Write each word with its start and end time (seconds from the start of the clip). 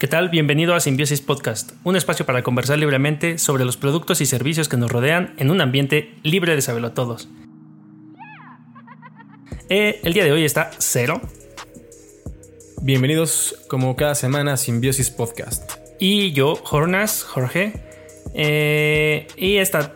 ¿Qué 0.00 0.08
tal? 0.08 0.30
Bienvenido 0.30 0.74
a 0.74 0.80
Simbiosis 0.80 1.20
Podcast, 1.20 1.72
un 1.84 1.94
espacio 1.94 2.24
para 2.24 2.42
conversar 2.42 2.78
libremente 2.78 3.36
sobre 3.36 3.66
los 3.66 3.76
productos 3.76 4.22
y 4.22 4.26
servicios 4.26 4.66
que 4.66 4.78
nos 4.78 4.90
rodean 4.90 5.34
en 5.36 5.50
un 5.50 5.60
ambiente 5.60 6.14
libre 6.22 6.56
de 6.56 6.62
saberlo 6.62 6.88
a 6.88 6.94
todos. 6.94 7.28
Eh, 9.68 10.00
el 10.02 10.14
día 10.14 10.24
de 10.24 10.32
hoy 10.32 10.46
está 10.46 10.70
Cero. 10.78 11.20
Bienvenidos 12.80 13.56
como 13.68 13.94
cada 13.94 14.14
semana 14.14 14.54
a 14.54 14.56
Simbiosis 14.56 15.10
Podcast. 15.10 15.70
Y 15.98 16.32
yo, 16.32 16.56
Jornas, 16.56 17.22
Jorge. 17.22 17.74
Eh, 18.32 19.28
y 19.36 19.56
esta 19.56 19.92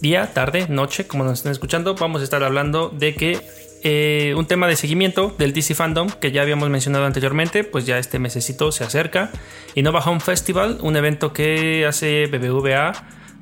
día, 0.00 0.32
tarde, 0.32 0.68
noche, 0.68 1.08
como 1.08 1.24
nos 1.24 1.40
estén 1.40 1.50
escuchando, 1.50 1.96
vamos 1.96 2.20
a 2.20 2.24
estar 2.24 2.44
hablando 2.44 2.90
de 2.90 3.16
que 3.16 3.40
eh, 3.84 4.34
un 4.36 4.46
tema 4.46 4.68
de 4.68 4.76
seguimiento 4.76 5.34
del 5.38 5.52
DC 5.52 5.74
Fandom 5.74 6.08
que 6.08 6.30
ya 6.30 6.42
habíamos 6.42 6.70
mencionado 6.70 7.04
anteriormente, 7.04 7.64
pues 7.64 7.84
ya 7.84 7.98
este 7.98 8.20
mesecito 8.20 8.70
se 8.70 8.84
acerca. 8.84 9.30
Innova 9.74 10.00
Home 10.00 10.20
Festival, 10.20 10.78
un 10.82 10.96
evento 10.96 11.32
que 11.32 11.84
hace 11.86 12.26
BBVA 12.26 12.92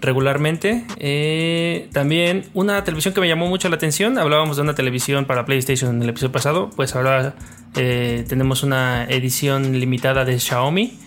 regularmente. 0.01 0.87
Eh, 0.97 1.91
también 1.93 2.47
una 2.55 2.83
televisión 2.85 3.13
que 3.13 3.21
me 3.21 3.29
llamó 3.29 3.49
mucho 3.49 3.69
la 3.69 3.77
atención, 3.77 4.17
hablábamos 4.17 4.57
de 4.57 4.63
una 4.63 4.75
televisión 4.75 5.27
para 5.27 5.45
PlayStation 5.45 5.97
en 5.97 6.03
el 6.03 6.09
episodio 6.09 6.33
pasado, 6.33 6.71
pues 6.75 6.97
ahora 6.97 7.35
eh, 7.77 8.25
tenemos 8.27 8.63
una 8.63 9.05
edición 9.05 9.79
limitada 9.79 10.25
de 10.25 10.39
Xiaomi. 10.39 10.99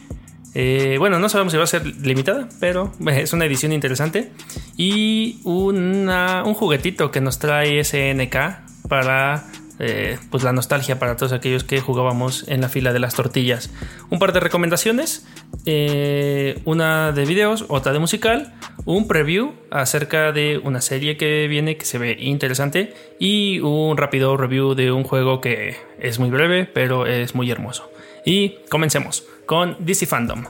bueno, 0.99 1.17
no 1.17 1.27
sabemos 1.27 1.53
si 1.53 1.57
va 1.57 1.63
a 1.63 1.67
ser 1.67 1.87
limitada, 2.05 2.49
pero 2.59 2.93
es 3.07 3.33
una 3.33 3.45
edición 3.45 3.73
interesante. 3.73 4.31
Y 4.77 5.39
un 5.43 6.53
juguetito 6.53 7.09
que 7.09 7.19
nos 7.19 7.39
trae 7.39 7.83
SNK, 7.83 8.72
para 8.87 9.45
eh, 9.79 10.19
pues 10.29 10.43
la 10.43 10.53
nostalgia 10.53 10.99
para 10.99 11.17
todos 11.17 11.33
aquellos 11.33 11.63
que 11.63 11.81
jugábamos 11.81 12.47
en 12.47 12.61
la 12.61 12.69
fila 12.69 12.93
de 12.93 12.99
las 12.99 13.15
tortillas. 13.15 13.71
Un 14.09 14.19
par 14.19 14.31
de 14.31 14.39
recomendaciones, 14.39 15.25
eh, 15.65 16.59
una 16.63 17.11
de 17.11 17.25
videos, 17.25 17.65
otra 17.69 17.91
de 17.91 17.99
musical, 17.99 18.53
un 18.85 19.07
preview 19.07 19.53
acerca 19.71 20.31
de 20.31 20.61
una 20.63 20.79
serie 20.79 21.17
que 21.17 21.47
viene 21.47 21.75
que 21.77 21.85
se 21.85 21.97
ve 21.97 22.15
interesante 22.19 22.93
y 23.19 23.59
un 23.61 23.97
rápido 23.97 24.37
review 24.37 24.75
de 24.75 24.91
un 24.91 25.03
juego 25.03 25.41
que 25.41 25.75
es 25.99 26.19
muy 26.19 26.29
breve 26.29 26.65
pero 26.65 27.07
es 27.07 27.33
muy 27.33 27.49
hermoso. 27.49 27.89
Y 28.25 28.57
comencemos 28.69 29.25
con 29.45 29.75
DC 29.79 30.05
Fandom. 30.05 30.45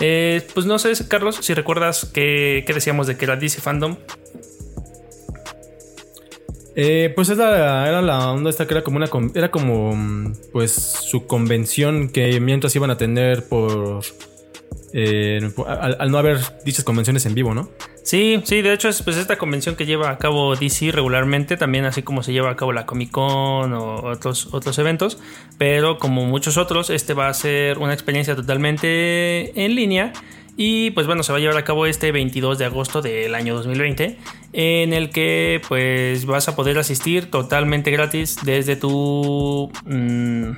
Eh, 0.00 0.46
pues 0.52 0.66
no 0.66 0.78
sé, 0.78 0.92
Carlos, 1.08 1.36
si 1.40 1.54
recuerdas 1.54 2.04
que, 2.12 2.64
que 2.66 2.74
decíamos 2.74 3.06
de 3.06 3.16
que 3.16 3.24
era 3.24 3.36
DC 3.36 3.60
Fandom. 3.60 3.96
Eh, 6.76 7.12
pues 7.14 7.28
era, 7.28 7.88
era 7.88 8.02
la 8.02 8.32
onda 8.32 8.50
esta 8.50 8.66
que 8.66 8.74
era 8.74 8.82
como 8.82 8.96
una 8.96 9.08
era 9.34 9.50
como 9.50 10.32
pues 10.52 10.72
su 10.72 11.26
convención 11.26 12.08
que 12.08 12.40
mientras 12.40 12.74
iban 12.74 12.90
a 12.90 12.96
tener 12.96 13.48
por 13.48 14.02
eh, 14.96 15.40
al, 15.66 16.10
no 16.10 16.18
haber 16.18 16.38
dichas 16.64 16.84
convenciones 16.84 17.26
en 17.26 17.34
vivo, 17.34 17.52
¿no? 17.52 17.68
Sí, 18.04 18.40
sí, 18.44 18.62
de 18.62 18.72
hecho 18.72 18.88
es 18.88 19.02
pues 19.02 19.16
esta 19.16 19.36
convención 19.38 19.74
que 19.74 19.86
lleva 19.86 20.10
a 20.10 20.18
cabo 20.18 20.54
DC 20.54 20.92
regularmente, 20.92 21.56
también 21.56 21.84
así 21.84 22.02
como 22.02 22.22
se 22.22 22.32
lleva 22.32 22.50
a 22.50 22.56
cabo 22.56 22.72
la 22.72 22.86
Comic 22.86 23.10
Con 23.10 23.72
o 23.72 24.04
otros, 24.04 24.52
otros 24.52 24.78
eventos, 24.78 25.18
pero 25.58 25.98
como 25.98 26.26
muchos 26.26 26.56
otros, 26.56 26.90
este 26.90 27.12
va 27.12 27.28
a 27.28 27.34
ser 27.34 27.78
una 27.78 27.92
experiencia 27.92 28.36
totalmente 28.36 29.64
en 29.64 29.74
línea 29.74 30.12
y 30.56 30.90
pues 30.92 31.06
bueno, 31.06 31.22
se 31.22 31.32
va 31.32 31.38
a 31.38 31.40
llevar 31.40 31.56
a 31.56 31.64
cabo 31.64 31.86
este 31.86 32.12
22 32.12 32.58
de 32.58 32.64
agosto 32.64 33.02
del 33.02 33.34
año 33.34 33.54
2020, 33.54 34.18
en 34.52 34.92
el 34.92 35.10
que 35.10 35.60
pues 35.68 36.26
vas 36.26 36.48
a 36.48 36.54
poder 36.56 36.78
asistir 36.78 37.30
totalmente 37.30 37.90
gratis 37.90 38.38
desde 38.44 38.76
tu, 38.76 39.70
mm, 39.84 40.50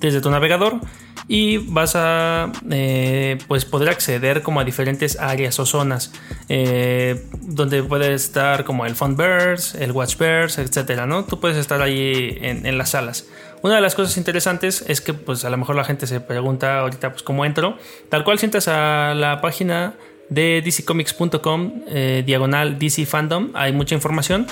desde 0.00 0.20
tu 0.20 0.30
navegador 0.30 0.80
y 1.28 1.58
vas 1.58 1.94
a 1.94 2.50
eh, 2.70 3.38
pues 3.46 3.64
poder 3.64 3.90
acceder 3.90 4.42
como 4.42 4.60
a 4.60 4.64
diferentes 4.64 5.18
áreas 5.20 5.58
o 5.60 5.66
zonas 5.66 6.12
eh, 6.48 7.24
donde 7.42 7.82
puede 7.84 8.14
estar 8.14 8.64
como 8.64 8.86
el 8.86 8.96
Funverse, 8.96 9.82
el 9.84 9.92
Watchverse, 9.92 10.62
etcétera, 10.62 11.06
¿no? 11.06 11.24
Tú 11.24 11.38
puedes 11.38 11.56
estar 11.58 11.80
ahí 11.80 12.38
en, 12.40 12.66
en 12.66 12.76
las 12.76 12.90
salas. 12.90 13.26
Una 13.62 13.76
de 13.76 13.80
las 13.80 13.94
cosas 13.94 14.16
interesantes 14.16 14.84
es 14.88 15.00
que 15.00 15.14
pues 15.14 15.44
a 15.44 15.50
lo 15.50 15.56
mejor 15.56 15.76
la 15.76 15.84
gente 15.84 16.08
se 16.08 16.18
pregunta 16.20 16.80
ahorita 16.80 17.12
pues 17.12 17.22
cómo 17.22 17.44
entro. 17.44 17.78
Tal 18.08 18.24
cual 18.24 18.38
sientas 18.38 18.66
a 18.66 19.14
la 19.14 19.40
página 19.40 19.94
de 20.28 20.62
dccomics.com 20.64 21.84
eh, 21.88 22.24
diagonal 22.26 22.76
DC 22.78 23.06
Fandom, 23.06 23.52
hay 23.54 23.72
mucha 23.72 23.94
información 23.94 24.48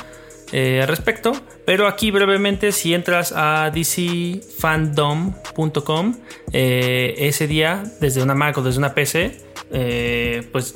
eh, 0.52 0.80
al 0.82 0.88
respecto. 0.88 1.32
Pero 1.64 1.88
aquí 1.88 2.12
brevemente 2.12 2.72
si 2.72 2.92
entras 2.94 3.32
a 3.34 3.72
dcfandom.com 3.74 6.16
eh, 6.52 7.14
ese 7.18 7.46
día 7.48 7.82
desde 8.00 8.22
una 8.22 8.34
Mac 8.34 8.58
o 8.58 8.62
desde 8.62 8.78
una 8.78 8.94
PC 8.94 9.49
pues 9.70 10.74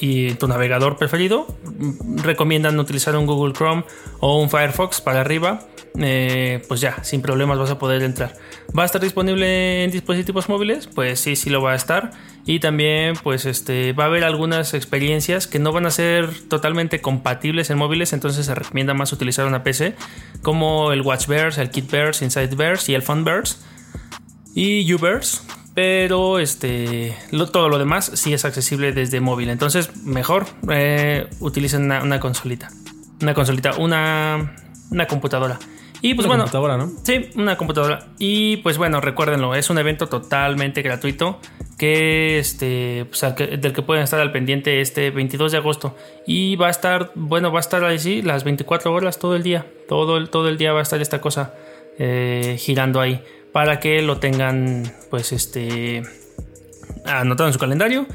y 0.00 0.34
tu 0.34 0.46
navegador 0.46 0.98
preferido 0.98 1.46
recomiendan 2.22 2.78
utilizar 2.78 3.16
un 3.16 3.26
Google 3.26 3.54
Chrome 3.54 3.84
o 4.20 4.40
un 4.40 4.50
Firefox 4.50 5.00
para 5.00 5.20
arriba 5.22 5.66
eh, 5.98 6.62
pues 6.68 6.80
ya, 6.80 7.02
sin 7.02 7.20
problemas 7.20 7.58
vas 7.58 7.70
a 7.70 7.78
poder 7.78 8.02
entrar. 8.02 8.34
¿Va 8.76 8.84
a 8.84 8.86
estar 8.86 9.00
disponible 9.00 9.84
en 9.84 9.90
dispositivos 9.90 10.48
móviles? 10.48 10.86
Pues 10.86 11.20
sí, 11.20 11.36
sí 11.36 11.50
lo 11.50 11.62
va 11.62 11.72
a 11.72 11.74
estar. 11.74 12.12
Y 12.46 12.60
también, 12.60 13.14
pues 13.22 13.44
este, 13.44 13.92
va 13.92 14.04
a 14.04 14.06
haber 14.06 14.24
algunas 14.24 14.72
experiencias 14.74 15.46
que 15.46 15.58
no 15.58 15.72
van 15.72 15.86
a 15.86 15.90
ser 15.90 16.30
totalmente 16.48 17.00
compatibles 17.00 17.70
en 17.70 17.78
móviles, 17.78 18.12
entonces 18.12 18.46
se 18.46 18.54
recomienda 18.54 18.94
más 18.94 19.12
utilizar 19.12 19.46
una 19.46 19.62
PC, 19.62 19.94
como 20.42 20.92
el 20.92 21.02
Watchverse, 21.02 21.60
el 21.60 21.70
Kitverse, 21.70 22.24
InsideVerse 22.24 22.92
y 22.92 22.94
el 22.94 23.02
Funverse 23.02 23.56
y 24.54 24.92
Uverse. 24.92 25.42
Pero 25.74 26.38
este, 26.38 27.16
todo 27.52 27.68
lo 27.68 27.78
demás 27.78 28.10
sí 28.14 28.32
es 28.32 28.44
accesible 28.44 28.92
desde 28.92 29.20
móvil. 29.20 29.50
Entonces, 29.50 29.96
mejor 30.04 30.46
eh, 30.70 31.28
utilicen 31.40 31.84
una, 31.84 32.02
una 32.02 32.18
consolita. 32.18 32.70
Una 33.22 33.34
consolita, 33.34 33.76
una, 33.76 34.56
una 34.90 35.06
computadora. 35.06 35.58
Y 36.02 36.14
pues 36.14 36.26
una 36.26 36.38
computadora, 36.38 36.76
¿no? 36.78 36.90
Sí, 37.02 37.30
una 37.34 37.56
computadora. 37.56 38.06
Y 38.18 38.58
pues 38.58 38.78
bueno, 38.78 39.00
recuérdenlo, 39.00 39.54
es 39.54 39.68
un 39.68 39.78
evento 39.78 40.06
totalmente 40.06 40.82
gratuito 40.82 41.38
que 41.76 42.38
este 42.38 43.06
pues, 43.06 43.20
del 43.36 43.72
que 43.72 43.82
pueden 43.82 44.04
estar 44.04 44.20
al 44.20 44.32
pendiente 44.32 44.80
este 44.80 45.10
22 45.10 45.52
de 45.52 45.58
agosto 45.58 45.96
y 46.26 46.56
va 46.56 46.68
a 46.68 46.70
estar, 46.70 47.12
bueno, 47.14 47.52
va 47.52 47.58
a 47.58 47.60
estar 47.60 47.84
ahí 47.84 48.22
las 48.22 48.44
24 48.44 48.92
horas 48.92 49.18
todo 49.18 49.36
el 49.36 49.42
día, 49.42 49.66
todo 49.88 50.16
el, 50.16 50.30
todo 50.30 50.48
el 50.48 50.56
día 50.56 50.72
va 50.72 50.80
a 50.80 50.82
estar 50.82 51.00
esta 51.02 51.20
cosa 51.20 51.54
eh, 51.98 52.56
girando 52.58 53.00
ahí 53.00 53.22
para 53.52 53.80
que 53.80 54.02
lo 54.02 54.18
tengan 54.18 54.92
pues 55.10 55.32
este 55.32 56.02
anotado 57.04 57.48
en 57.48 57.52
su 57.52 57.58
calendario 57.58 58.06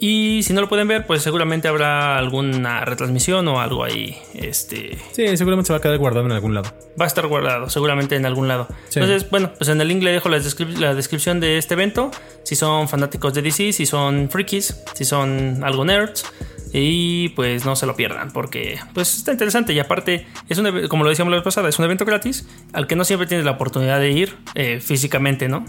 y 0.00 0.42
si 0.42 0.52
no 0.52 0.60
lo 0.60 0.68
pueden 0.68 0.88
ver, 0.88 1.06
pues 1.06 1.22
seguramente 1.22 1.68
habrá 1.68 2.18
alguna 2.18 2.84
retransmisión 2.84 3.46
o 3.48 3.60
algo 3.60 3.84
ahí. 3.84 4.16
Este. 4.34 4.98
Sí, 5.12 5.36
seguramente 5.36 5.68
se 5.68 5.72
va 5.72 5.78
a 5.78 5.80
quedar 5.80 5.98
guardado 5.98 6.26
en 6.26 6.32
algún 6.32 6.54
lado. 6.54 6.72
Va 7.00 7.04
a 7.04 7.08
estar 7.08 7.26
guardado, 7.26 7.70
seguramente 7.70 8.16
en 8.16 8.26
algún 8.26 8.48
lado. 8.48 8.68
Entonces, 8.94 9.28
bueno, 9.30 9.52
pues 9.56 9.68
en 9.70 9.80
el 9.80 9.88
link 9.88 10.02
le 10.02 10.12
dejo 10.12 10.28
la, 10.28 10.38
descripción 10.38 11.40
de 11.40 11.58
este 11.58 11.74
evento. 11.74 12.10
Si 12.42 12.56
son 12.56 12.88
fanáticos 12.88 13.34
de 13.34 13.42
DC, 13.42 13.72
si 13.72 13.86
son 13.86 14.28
frikis, 14.30 14.76
si 14.94 15.04
son 15.04 15.62
algo 15.62 15.84
nerds. 15.84 16.24
Y 16.76 17.28
pues 17.30 17.64
no 17.64 17.76
se 17.76 17.86
lo 17.86 17.94
pierdan, 17.94 18.32
porque 18.32 18.80
pues 18.94 19.16
está 19.16 19.30
interesante. 19.30 19.72
Y 19.72 19.78
aparte, 19.78 20.26
es 20.48 20.58
un, 20.58 20.88
como 20.88 21.04
lo 21.04 21.10
decíamos 21.10 21.30
la 21.30 21.36
vez 21.36 21.44
pasada, 21.44 21.68
es 21.68 21.78
un 21.78 21.84
evento 21.84 22.04
gratis 22.04 22.48
al 22.72 22.88
que 22.88 22.96
no 22.96 23.04
siempre 23.04 23.28
tienes 23.28 23.46
la 23.46 23.52
oportunidad 23.52 24.00
de 24.00 24.10
ir 24.10 24.34
eh, 24.56 24.80
físicamente, 24.80 25.48
¿no? 25.48 25.64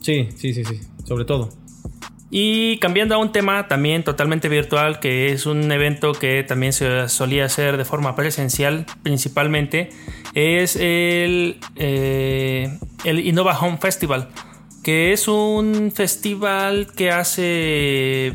Sí, 0.00 0.28
sí, 0.36 0.52
sí, 0.52 0.64
sí. 0.64 0.80
Sobre 1.04 1.24
todo. 1.24 1.67
Y 2.30 2.78
cambiando 2.78 3.14
a 3.14 3.18
un 3.18 3.32
tema 3.32 3.68
también 3.68 4.04
totalmente 4.04 4.48
virtual, 4.48 5.00
que 5.00 5.32
es 5.32 5.46
un 5.46 5.72
evento 5.72 6.12
que 6.12 6.42
también 6.42 6.74
se 6.74 7.08
solía 7.08 7.46
hacer 7.46 7.78
de 7.78 7.84
forma 7.86 8.14
presencial 8.14 8.84
principalmente, 9.02 9.90
es 10.34 10.76
el, 10.76 11.58
eh, 11.76 12.78
el 13.04 13.26
Innova 13.26 13.58
Home 13.58 13.78
Festival, 13.78 14.28
que 14.82 15.12
es 15.12 15.26
un 15.26 15.90
festival 15.94 16.88
que 16.94 17.10
hace 17.10 18.34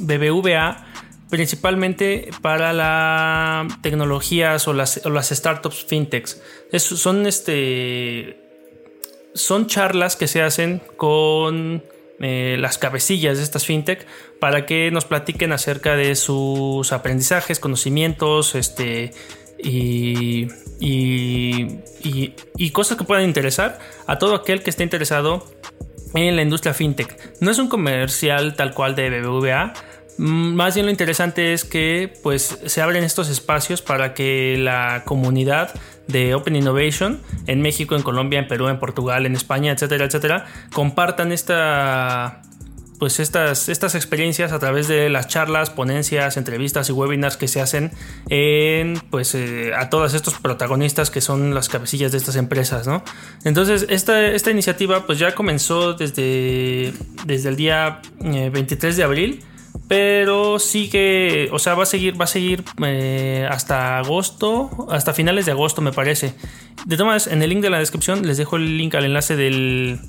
BBVA 0.00 0.84
principalmente 1.30 2.30
para 2.40 2.72
las 2.72 3.80
tecnologías 3.82 4.66
o 4.66 4.72
las, 4.72 5.00
startups 5.30 5.84
fintechs. 5.84 6.40
son, 6.78 7.26
este, 7.26 8.40
son 9.34 9.66
charlas 9.66 10.16
que 10.16 10.26
se 10.26 10.42
hacen 10.42 10.82
con 10.96 11.84
eh, 12.20 12.56
las 12.58 12.78
cabecillas 12.78 13.38
de 13.38 13.44
estas 13.44 13.64
fintech 13.64 14.06
para 14.40 14.66
que 14.66 14.90
nos 14.90 15.04
platiquen 15.04 15.52
acerca 15.52 15.96
de 15.96 16.16
sus 16.16 16.92
aprendizajes, 16.92 17.60
conocimientos, 17.60 18.54
este, 18.54 19.12
y, 19.62 20.48
y, 20.80 22.70
cosas 22.70 22.96
que 22.96 23.04
puedan 23.04 23.24
interesar 23.24 23.78
a 24.06 24.18
todo 24.18 24.34
aquel 24.34 24.62
que 24.62 24.70
esté 24.70 24.84
interesado 24.84 25.44
en 26.14 26.36
la 26.36 26.42
industria 26.42 26.74
fintech. 26.74 27.40
No 27.40 27.50
es 27.50 27.58
un 27.58 27.68
comercial 27.68 28.54
tal 28.54 28.74
cual 28.74 28.94
de 28.94 29.10
BBVA, 29.10 29.72
Más 30.18 30.74
bien 30.74 30.86
lo 30.86 30.90
interesante 30.90 31.52
es 31.52 31.64
que 31.64 32.12
pues 32.24 32.58
se 32.66 32.82
abren 32.82 33.04
estos 33.04 33.28
espacios 33.28 33.82
para 33.82 34.14
que 34.14 34.56
la 34.58 35.02
comunidad 35.04 35.72
de 36.08 36.34
Open 36.34 36.56
Innovation 36.56 37.20
en 37.46 37.60
México, 37.60 37.94
en 37.94 38.02
Colombia, 38.02 38.40
en 38.40 38.48
Perú, 38.48 38.68
en 38.68 38.80
Portugal, 38.80 39.26
en 39.26 39.36
España, 39.36 39.70
etcétera, 39.72 40.06
etcétera, 40.06 40.46
compartan 40.72 41.30
esta 41.30 42.42
pues 42.98 43.20
estas, 43.20 43.68
estas 43.68 43.94
experiencias 43.94 44.52
a 44.52 44.58
través 44.58 44.88
de 44.88 45.08
las 45.08 45.28
charlas, 45.28 45.70
ponencias, 45.70 46.36
entrevistas 46.36 46.88
y 46.88 46.92
webinars 46.92 47.36
que 47.36 47.46
se 47.46 47.60
hacen 47.60 47.92
en 48.28 49.00
pues 49.10 49.34
eh, 49.34 49.72
a 49.76 49.88
todos 49.88 50.14
estos 50.14 50.34
protagonistas 50.34 51.10
que 51.10 51.20
son 51.20 51.54
las 51.54 51.68
cabecillas 51.68 52.12
de 52.12 52.18
estas 52.18 52.36
empresas, 52.36 52.86
¿no? 52.86 53.04
Entonces, 53.44 53.86
esta, 53.88 54.26
esta 54.26 54.50
iniciativa 54.50 55.06
pues 55.06 55.18
ya 55.18 55.34
comenzó 55.34 55.94
desde, 55.94 56.92
desde 57.24 57.48
el 57.48 57.56
día 57.56 58.02
eh, 58.20 58.50
23 58.52 58.96
de 58.96 59.02
abril. 59.04 59.44
Pero 59.86 60.58
sigue, 60.58 61.48
o 61.52 61.58
sea, 61.58 61.74
va 61.74 61.84
a 61.84 61.86
seguir, 61.86 62.20
va 62.20 62.24
a 62.24 62.28
seguir 62.28 62.64
eh, 62.84 63.46
hasta 63.50 63.98
agosto, 63.98 64.86
hasta 64.90 65.14
finales 65.14 65.46
de 65.46 65.52
agosto, 65.52 65.80
me 65.80 65.92
parece. 65.92 66.34
De 66.84 66.96
todas 66.96 67.06
maneras, 67.06 67.26
en 67.28 67.42
el 67.42 67.50
link 67.50 67.62
de 67.62 67.70
la 67.70 67.78
descripción 67.78 68.26
les 68.26 68.36
dejo 68.36 68.56
el 68.56 68.76
link 68.76 68.94
al 68.94 69.04
enlace 69.04 69.36
del, 69.36 70.00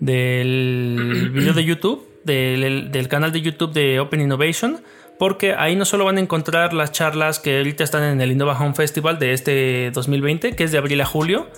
del 0.00 1.30
video 1.34 1.52
de 1.52 1.64
YouTube, 1.64 2.08
del, 2.24 2.90
del 2.90 3.08
canal 3.08 3.32
de 3.32 3.42
YouTube 3.42 3.72
de 3.72 4.00
Open 4.00 4.20
Innovation 4.20 4.80
porque 5.22 5.54
ahí 5.54 5.76
no 5.76 5.84
solo 5.84 6.04
van 6.04 6.16
a 6.16 6.20
encontrar 6.20 6.72
las 6.72 6.90
charlas 6.90 7.38
que 7.38 7.58
ahorita 7.58 7.84
están 7.84 8.02
en 8.02 8.20
el 8.20 8.32
Innova 8.32 8.58
Home 8.58 8.74
Festival 8.74 9.20
de 9.20 9.34
este 9.34 9.92
2020, 9.92 10.56
que 10.56 10.64
es 10.64 10.72
de 10.72 10.78
abril 10.78 11.00
a 11.00 11.06
julio. 11.06 11.48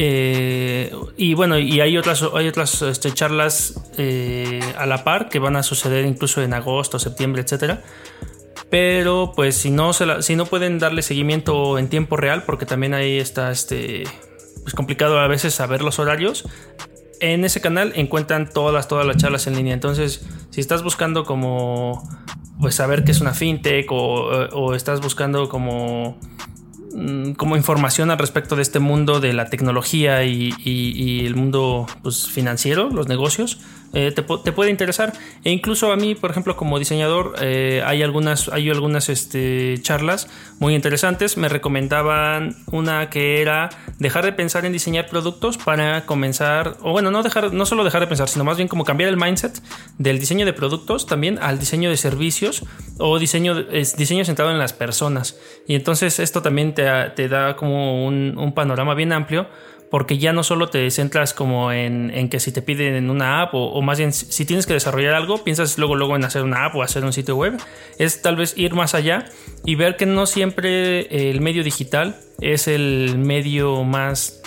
Eh, 0.00 0.92
y 1.16 1.34
bueno, 1.34 1.58
y 1.58 1.80
hay 1.80 1.98
otras, 1.98 2.24
hay 2.32 2.46
otras 2.46 2.82
este, 2.82 3.12
charlas 3.12 3.74
eh, 3.98 4.60
a 4.76 4.86
la 4.86 5.02
par 5.02 5.28
que 5.28 5.40
van 5.40 5.56
a 5.56 5.64
suceder 5.64 6.04
incluso 6.06 6.40
en 6.40 6.54
agosto, 6.54 7.00
septiembre, 7.00 7.42
etcétera. 7.42 7.82
Pero 8.70 9.32
pues 9.34 9.56
si 9.56 9.70
no, 9.70 9.92
se 9.92 10.06
la- 10.06 10.22
si 10.22 10.36
no 10.36 10.46
pueden 10.46 10.78
darle 10.78 11.02
seguimiento 11.02 11.78
en 11.78 11.88
tiempo 11.88 12.16
real, 12.16 12.44
porque 12.44 12.64
también 12.64 12.94
ahí 12.94 13.18
está 13.18 13.50
este, 13.50 14.04
pues 14.62 14.74
complicado 14.74 15.18
a 15.18 15.26
veces 15.26 15.52
saber 15.54 15.82
los 15.82 15.98
horarios, 15.98 16.44
en 17.20 17.44
ese 17.44 17.60
canal 17.60 17.92
encuentran 17.96 18.48
todas, 18.48 18.86
todas 18.86 19.04
las 19.04 19.16
charlas 19.16 19.48
en 19.48 19.56
línea. 19.56 19.74
Entonces, 19.74 20.24
si 20.50 20.60
estás 20.60 20.84
buscando 20.84 21.24
como 21.24 22.08
pues 22.60 22.76
saber 22.76 23.02
qué 23.04 23.10
es 23.12 23.20
una 23.20 23.34
fintech 23.34 23.86
o, 23.90 24.74
estás 24.74 25.00
buscando 25.00 25.48
como 25.48 26.18
como 27.36 27.56
información 27.56 28.10
al 28.10 28.18
respecto 28.18 28.56
de 28.56 28.62
este 28.62 28.78
mundo 28.78 29.20
de 29.20 29.32
la 29.32 29.46
tecnología 29.50 30.24
y, 30.24 30.52
y- 30.64 30.92
y 30.96 31.26
el 31.26 31.34
mundo 31.36 31.86
pues, 32.02 32.26
financiero, 32.28 32.88
los 32.90 33.08
negocios, 33.08 33.58
eh, 33.92 34.12
te, 34.14 34.22
te 34.22 34.52
puede 34.52 34.70
interesar. 34.70 35.12
E 35.44 35.50
incluso 35.50 35.92
a 35.92 35.96
mí, 35.96 36.14
por 36.14 36.30
ejemplo, 36.30 36.56
como 36.56 36.78
diseñador, 36.78 37.34
eh, 37.40 37.82
hay 37.84 38.02
algunas, 38.02 38.48
hay 38.48 38.68
algunas 38.70 39.08
este, 39.08 39.78
charlas 39.82 40.28
muy 40.58 40.74
interesantes. 40.74 41.36
Me 41.36 41.48
recomendaban 41.48 42.56
una 42.70 43.10
que 43.10 43.40
era 43.40 43.70
dejar 43.98 44.24
de 44.24 44.32
pensar 44.32 44.64
en 44.64 44.72
diseñar 44.72 45.08
productos 45.08 45.58
para 45.58 46.04
comenzar, 46.06 46.76
o 46.82 46.92
bueno, 46.92 47.10
no, 47.10 47.22
dejar, 47.22 47.52
no 47.52 47.66
solo 47.66 47.84
dejar 47.84 48.00
de 48.00 48.06
pensar, 48.06 48.28
sino 48.28 48.44
más 48.44 48.56
bien 48.56 48.68
como 48.68 48.84
cambiar 48.84 49.08
el 49.08 49.16
mindset 49.16 49.62
del 49.98 50.18
diseño 50.18 50.44
de 50.46 50.52
productos 50.52 51.06
también 51.06 51.38
al 51.40 51.58
diseño 51.58 51.90
de 51.90 51.96
servicios 51.96 52.64
o 52.98 53.18
diseño, 53.18 53.58
es 53.70 53.96
diseño 53.96 54.24
centrado 54.24 54.50
en 54.50 54.58
las 54.58 54.72
personas. 54.72 55.38
Y 55.66 55.74
entonces 55.74 56.18
esto 56.18 56.42
también 56.42 56.74
te, 56.74 56.84
te 57.16 57.28
da 57.28 57.56
como 57.56 58.06
un, 58.06 58.34
un 58.36 58.52
panorama 58.52 58.94
bien 58.94 59.12
amplio 59.12 59.48
porque 59.90 60.18
ya 60.18 60.32
no 60.32 60.42
solo 60.42 60.68
te 60.68 60.90
centras 60.90 61.34
como 61.34 61.72
en, 61.72 62.10
en 62.10 62.28
que 62.28 62.40
si 62.40 62.52
te 62.52 62.62
piden 62.62 63.10
una 63.10 63.42
app 63.42 63.54
o, 63.54 63.72
o 63.72 63.82
más 63.82 63.98
bien 63.98 64.12
si 64.12 64.44
tienes 64.44 64.66
que 64.66 64.74
desarrollar 64.74 65.14
algo, 65.14 65.44
piensas 65.44 65.78
luego 65.78 65.94
luego 65.94 66.16
en 66.16 66.24
hacer 66.24 66.42
una 66.42 66.66
app 66.66 66.76
o 66.76 66.82
hacer 66.82 67.04
un 67.04 67.12
sitio 67.12 67.36
web, 67.36 67.56
es 67.98 68.22
tal 68.22 68.36
vez 68.36 68.56
ir 68.56 68.74
más 68.74 68.94
allá 68.94 69.26
y 69.64 69.74
ver 69.74 69.96
que 69.96 70.06
no 70.06 70.26
siempre 70.26 71.30
el 71.30 71.40
medio 71.40 71.64
digital 71.64 72.16
es 72.40 72.68
el 72.68 73.18
medio 73.18 73.84
más 73.84 74.42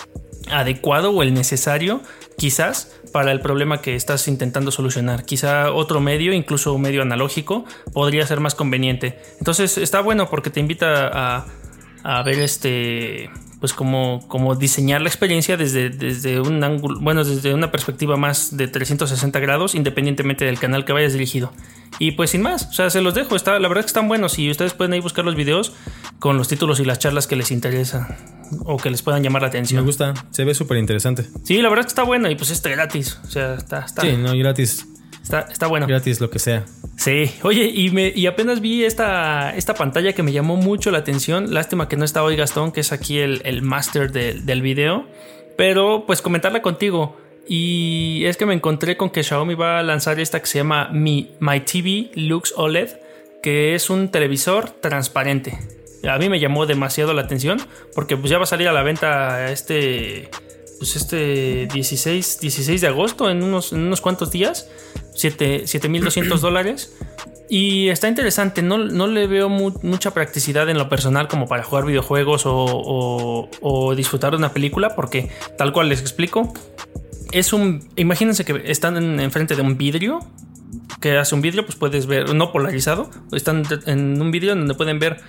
adecuado 0.50 1.10
o 1.10 1.22
el 1.22 1.34
necesario 1.34 2.02
quizás 2.36 2.98
para 3.12 3.30
el 3.30 3.40
problema 3.40 3.82
que 3.82 3.94
estás 3.94 4.26
intentando 4.26 4.70
solucionar. 4.70 5.24
Quizá 5.24 5.72
otro 5.72 6.00
medio, 6.00 6.32
incluso 6.32 6.72
un 6.72 6.82
medio 6.82 7.02
analógico, 7.02 7.64
podría 7.92 8.26
ser 8.26 8.40
más 8.40 8.54
conveniente. 8.54 9.18
Entonces 9.38 9.76
está 9.78 10.00
bueno 10.00 10.28
porque 10.30 10.50
te 10.50 10.60
invita 10.60 11.10
a, 11.12 11.46
a 12.02 12.22
ver 12.22 12.40
este 12.40 13.30
pues 13.62 13.72
como, 13.74 14.26
como 14.26 14.56
diseñar 14.56 15.02
la 15.02 15.08
experiencia 15.08 15.56
desde, 15.56 15.88
desde 15.88 16.40
un 16.40 16.64
ángulo, 16.64 16.98
bueno, 17.00 17.22
desde 17.22 17.54
una 17.54 17.70
perspectiva 17.70 18.16
más 18.16 18.56
de 18.56 18.66
360 18.66 19.38
grados, 19.38 19.76
independientemente 19.76 20.44
del 20.44 20.58
canal 20.58 20.84
que 20.84 20.92
vayas 20.92 21.12
dirigido. 21.12 21.52
Y 22.00 22.10
pues 22.10 22.30
sin 22.30 22.42
más, 22.42 22.66
o 22.66 22.72
sea, 22.72 22.90
se 22.90 23.00
los 23.02 23.14
dejo, 23.14 23.36
está, 23.36 23.60
la 23.60 23.68
verdad 23.68 23.82
es 23.82 23.84
que 23.86 23.90
están 23.90 24.08
buenos 24.08 24.36
y 24.40 24.50
ustedes 24.50 24.74
pueden 24.74 24.94
ahí 24.94 24.98
buscar 24.98 25.24
los 25.24 25.36
videos 25.36 25.72
con 26.18 26.38
los 26.38 26.48
títulos 26.48 26.80
y 26.80 26.84
las 26.84 26.98
charlas 26.98 27.28
que 27.28 27.36
les 27.36 27.52
interesan 27.52 28.08
o 28.64 28.78
que 28.78 28.90
les 28.90 29.00
puedan 29.00 29.22
llamar 29.22 29.42
la 29.42 29.46
Me 29.46 29.50
atención. 29.50 29.84
gusta, 29.84 30.12
se 30.32 30.42
ve 30.44 30.56
súper 30.56 30.78
interesante. 30.78 31.26
Sí, 31.44 31.62
la 31.62 31.68
verdad 31.68 31.84
que 31.84 31.90
está 31.90 32.02
bueno 32.02 32.28
y 32.28 32.34
pues 32.34 32.50
está 32.50 32.68
gratis, 32.68 33.20
o 33.24 33.30
sea, 33.30 33.54
está, 33.54 33.84
está, 33.84 34.02
Sí, 34.02 34.16
no, 34.16 34.36
gratis, 34.36 34.88
está, 35.22 35.40
está 35.50 35.66
bueno. 35.66 35.86
gratis 35.86 36.20
lo 36.20 36.30
que 36.30 36.38
sea. 36.38 36.64
Sí, 36.96 37.32
oye, 37.42 37.64
y, 37.64 37.90
me, 37.90 38.12
y 38.14 38.26
apenas 38.26 38.60
vi 38.60 38.84
esta, 38.84 39.56
esta 39.56 39.74
pantalla 39.74 40.12
que 40.12 40.22
me 40.22 40.32
llamó 40.32 40.56
mucho 40.56 40.90
la 40.90 40.98
atención. 40.98 41.52
Lástima 41.54 41.88
que 41.88 41.96
no 41.96 42.04
está 42.04 42.22
hoy 42.22 42.36
Gastón, 42.36 42.72
que 42.72 42.80
es 42.80 42.92
aquí 42.92 43.18
el, 43.18 43.40
el 43.44 43.62
máster 43.62 44.12
de- 44.12 44.34
del 44.34 44.62
video. 44.62 45.06
Pero 45.56 46.04
pues 46.06 46.22
comentarla 46.22 46.62
contigo. 46.62 47.16
Y 47.48 48.24
es 48.26 48.36
que 48.36 48.46
me 48.46 48.54
encontré 48.54 48.96
con 48.96 49.10
que 49.10 49.22
Xiaomi 49.24 49.54
va 49.54 49.80
a 49.80 49.82
lanzar 49.82 50.20
esta 50.20 50.38
que 50.40 50.46
se 50.46 50.58
llama 50.58 50.90
Mi, 50.92 51.32
My 51.40 51.60
TV 51.60 52.10
Lux 52.14 52.54
OLED, 52.56 52.90
que 53.42 53.74
es 53.74 53.90
un 53.90 54.10
televisor 54.10 54.70
transparente. 54.70 55.58
A 56.08 56.18
mí 56.18 56.28
me 56.28 56.38
llamó 56.40 56.66
demasiado 56.66 57.12
la 57.14 57.22
atención 57.22 57.60
porque 57.94 58.16
pues 58.16 58.30
ya 58.30 58.38
va 58.38 58.44
a 58.44 58.46
salir 58.46 58.68
a 58.68 58.72
la 58.72 58.82
venta 58.82 59.50
este 59.50 60.28
pues 60.82 60.96
este 60.96 61.68
16, 61.72 62.40
16 62.40 62.80
de 62.80 62.86
agosto 62.88 63.30
en 63.30 63.40
unos, 63.44 63.72
en 63.72 63.82
unos 63.82 64.00
cuantos 64.00 64.32
días, 64.32 64.66
7 65.14 65.62
7.200 65.62 66.38
dólares. 66.40 66.92
Y 67.48 67.86
está 67.88 68.08
interesante, 68.08 68.62
no, 68.62 68.78
no 68.78 69.06
le 69.06 69.28
veo 69.28 69.48
mu- 69.48 69.78
mucha 69.84 70.12
practicidad 70.12 70.68
en 70.68 70.78
lo 70.78 70.88
personal 70.88 71.28
como 71.28 71.46
para 71.46 71.62
jugar 71.62 71.84
videojuegos 71.86 72.46
o, 72.46 72.52
o- 72.56 73.48
o 73.60 73.94
disfrutar 73.94 74.32
de 74.32 74.38
una 74.38 74.52
película, 74.52 74.96
porque 74.96 75.30
tal 75.56 75.72
cual 75.72 75.88
les 75.88 76.00
explico, 76.00 76.52
es 77.30 77.52
un... 77.52 77.88
Imagínense 77.94 78.44
que 78.44 78.60
están 78.64 78.96
en- 78.96 79.20
enfrente 79.20 79.54
de 79.54 79.62
un 79.62 79.78
vidrio, 79.78 80.18
que 81.00 81.16
hace 81.16 81.36
un 81.36 81.42
vidrio, 81.42 81.64
pues 81.64 81.76
puedes 81.78 82.06
ver, 82.06 82.34
no 82.34 82.50
polarizado, 82.50 83.08
están 83.30 83.62
en 83.86 84.20
un 84.20 84.32
vidrio 84.32 84.56
donde 84.56 84.74
pueden 84.74 84.98
ver 84.98 85.20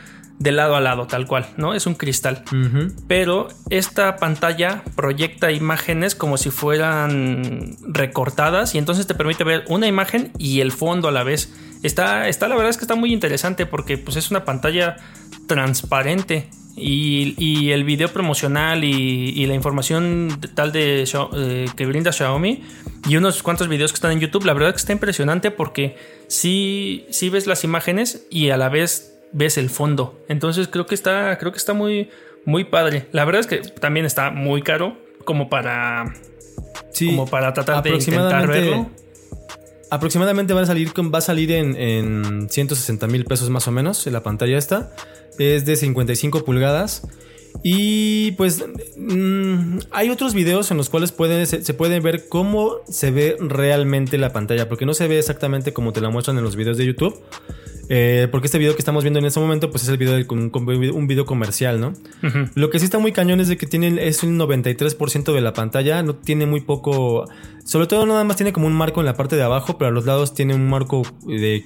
de 0.44 0.52
lado 0.52 0.76
a 0.76 0.82
lado, 0.82 1.08
tal 1.08 1.26
cual, 1.26 1.48
¿no? 1.58 1.74
Es 1.74 1.88
un 1.88 1.96
cristal 1.96 2.44
pero 3.08 3.48
esta 3.70 4.18
pantalla 4.18 4.84
proyecta 4.96 5.52
imágenes 5.52 6.16
como 6.16 6.38
si 6.38 6.50
fueran 6.50 7.76
recortadas 7.88 8.76
y 8.76 8.78
entonces 8.78 9.08
te 9.08 9.14
permite 9.14 9.44
ver 9.44 9.66
una 9.68 9.88
imagen 9.88 10.32
y 10.38 10.60
el 10.60 10.72
fondo 10.72 11.08
a 11.08 11.12
la 11.12 11.24
vez. 11.24 11.54
Está, 11.84 12.30
está 12.30 12.48
la 12.48 12.56
verdad 12.56 12.70
es 12.70 12.78
que 12.78 12.86
está 12.86 12.96
muy 12.96 13.12
interesante 13.12 13.66
porque 13.66 13.98
pues 13.98 14.16
es 14.16 14.32
una 14.32 14.46
pantalla 14.46 14.96
transparente 15.48 16.50
y, 16.76 17.36
y 17.38 17.72
el 17.72 17.84
video 17.84 18.08
promocional 18.08 18.84
y, 18.84 19.30
y 19.36 19.46
la 19.46 19.54
información 19.54 20.40
tal 20.56 20.72
de 20.72 21.04
eh, 21.36 21.66
que 21.76 21.86
brinda 21.86 22.12
Xiaomi 22.12 22.64
y 23.08 23.18
unos 23.18 23.44
cuantos 23.44 23.68
videos 23.68 23.92
que 23.92 23.96
están 23.96 24.12
en 24.12 24.22
YouTube, 24.22 24.46
la 24.46 24.54
verdad 24.54 24.70
es 24.70 24.76
que 24.76 24.80
está 24.80 24.94
impresionante 24.94 25.52
porque 25.52 25.98
sí, 26.28 27.06
sí 27.10 27.30
ves 27.30 27.48
las 27.48 27.64
imágenes 27.64 28.26
y 28.32 28.50
a 28.50 28.58
la 28.58 28.70
vez 28.70 29.13
ves 29.34 29.58
el 29.58 29.70
fondo. 29.70 30.24
Entonces 30.30 30.68
creo 30.68 30.86
que 30.86 30.96
está, 30.96 31.38
creo 31.38 31.52
que 31.52 31.58
está 31.58 31.74
muy, 31.74 32.10
muy 32.46 32.64
padre. 32.64 33.08
La 33.12 33.26
verdad 33.26 33.42
es 33.42 33.48
que 33.48 33.58
también 33.58 34.06
está 34.06 34.32
muy 34.32 34.62
caro 34.62 34.98
como 35.26 35.50
para, 35.50 36.14
Sí, 36.92 37.08
como 37.08 37.26
para 37.28 37.54
tratar 37.54 37.84
de 37.84 37.92
intentar 37.92 38.48
verlo. 38.48 38.90
Aproximadamente 39.90 40.54
va 40.54 40.62
a 40.62 40.66
salir, 40.66 40.90
va 40.90 41.20
a 41.20 41.22
salir 41.22 41.52
en, 41.52 41.76
en 41.76 42.50
160 42.50 43.08
mil 43.08 43.26
pesos 43.26 43.50
más 43.50 43.68
o 43.68 43.72
menos 43.72 44.08
en 44.08 44.14
la 44.14 44.24
pantalla 44.24 44.58
esta. 44.58 44.92
Es 45.38 45.66
de 45.66 45.76
55 45.76 46.46
pulgadas. 46.46 47.08
Y 47.62 48.32
pues 48.32 48.66
mm, 48.98 49.78
hay 49.92 50.10
otros 50.10 50.34
videos 50.34 50.72
en 50.72 50.78
los 50.78 50.90
cuales 50.90 51.14
se, 51.48 51.64
se 51.64 51.74
puede 51.76 52.00
ver 52.00 52.28
cómo 52.28 52.78
se 52.90 53.12
ve 53.12 53.38
realmente 53.40 54.18
la 54.18 54.34
pantalla. 54.34 54.68
Porque 54.68 54.88
no 54.88 54.96
se 54.96 55.08
ve 55.08 55.20
exactamente 55.20 55.74
como 55.74 55.94
te 55.94 56.02
la 56.02 56.10
muestran 56.10 56.38
en 56.38 56.44
los 56.44 56.56
videos 56.56 56.78
de 56.78 56.86
YouTube. 56.88 57.22
Eh, 57.96 58.28
porque 58.32 58.48
este 58.48 58.58
video 58.58 58.74
que 58.74 58.80
estamos 58.80 59.04
viendo 59.04 59.20
en 59.20 59.26
este 59.26 59.40
momento 59.40 59.70
pues 59.70 59.84
es 59.84 59.90
el 59.90 59.98
video 59.98 60.16
de 60.16 60.26
un, 60.28 61.06
video 61.06 61.28
comercial, 61.28 61.80
¿no? 61.80 61.94
Lo 62.56 62.72
que 62.72 62.80
sí 62.80 62.86
está 62.86 62.98
muy 62.98 63.12
cañón 63.12 63.40
es 63.40 63.50
de 63.50 63.56
que 63.56 63.68
tiene 63.68 64.08
es 64.08 64.24
un 64.24 64.40
93% 64.40 65.32
de 65.32 65.42
la 65.42 65.54
pantalla, 65.54 66.02
no 66.02 66.16
tiene 66.16 66.48
muy 66.48 66.62
poco, 66.62 67.30
sobre 67.64 67.86
todo 67.86 68.08
nada 68.08 68.24
más 68.24 68.36
tiene 68.36 68.52
como 68.52 68.66
un 68.66 68.74
marco 68.74 69.00
en 69.00 69.06
la 69.06 69.14
parte 69.14 69.36
de 69.36 69.44
abajo, 69.44 69.78
pero 69.78 69.90
a 69.90 69.92
los 69.92 70.08
lados 70.08 70.34
tiene 70.34 70.56
un 70.56 70.68
marco 70.68 71.04
de 71.28 71.66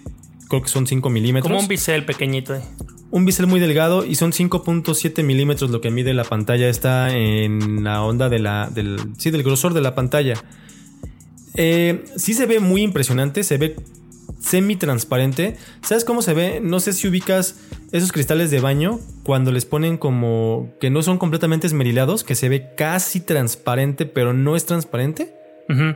creo 0.49 0.61
que 0.61 0.67
son 0.67 0.85
5 0.85 1.09
milímetros. 1.09 1.49
Como 1.49 1.61
un 1.61 1.69
bisel 1.69 2.03
pequeñito. 2.03 2.55
eh. 2.55 2.61
Un 3.09 3.23
bisel 3.23 3.47
muy 3.47 3.61
delgado 3.61 4.05
y 4.05 4.15
son 4.15 4.33
5.7 4.33 5.23
milímetros 5.23 5.71
lo 5.71 5.79
que 5.79 5.91
mide 5.91 6.13
la 6.13 6.25
pantalla. 6.25 6.67
Está 6.67 7.15
en 7.15 7.85
la 7.85 8.03
onda 8.03 8.27
de 8.27 8.39
la, 8.39 8.69
del, 8.69 8.99
sí, 9.17 9.31
del 9.31 9.43
grosor 9.43 9.73
de 9.73 9.79
la 9.79 9.95
pantalla. 9.95 10.33
Eh, 11.53 12.03
sí 12.17 12.33
se 12.33 12.45
ve 12.47 12.59
muy 12.59 12.81
impresionante, 12.81 13.45
se 13.45 13.57
ve 13.57 13.77
semi-transparente. 14.39 15.57
¿Sabes 15.81 16.05
cómo 16.05 16.21
se 16.21 16.33
ve? 16.33 16.59
No 16.61 16.79
sé 16.79 16.93
si 16.93 17.07
ubicas 17.07 17.55
esos 17.91 18.11
cristales 18.11 18.51
de 18.51 18.59
baño 18.59 18.99
cuando 19.23 19.51
les 19.51 19.65
ponen 19.65 19.97
como 19.97 20.73
que 20.79 20.89
no 20.89 21.01
son 21.03 21.17
completamente 21.17 21.67
esmerilados, 21.67 22.23
que 22.23 22.35
se 22.35 22.49
ve 22.49 22.73
casi 22.75 23.19
transparente, 23.19 24.05
pero 24.05 24.33
no 24.33 24.55
es 24.55 24.65
transparente. 24.65 25.33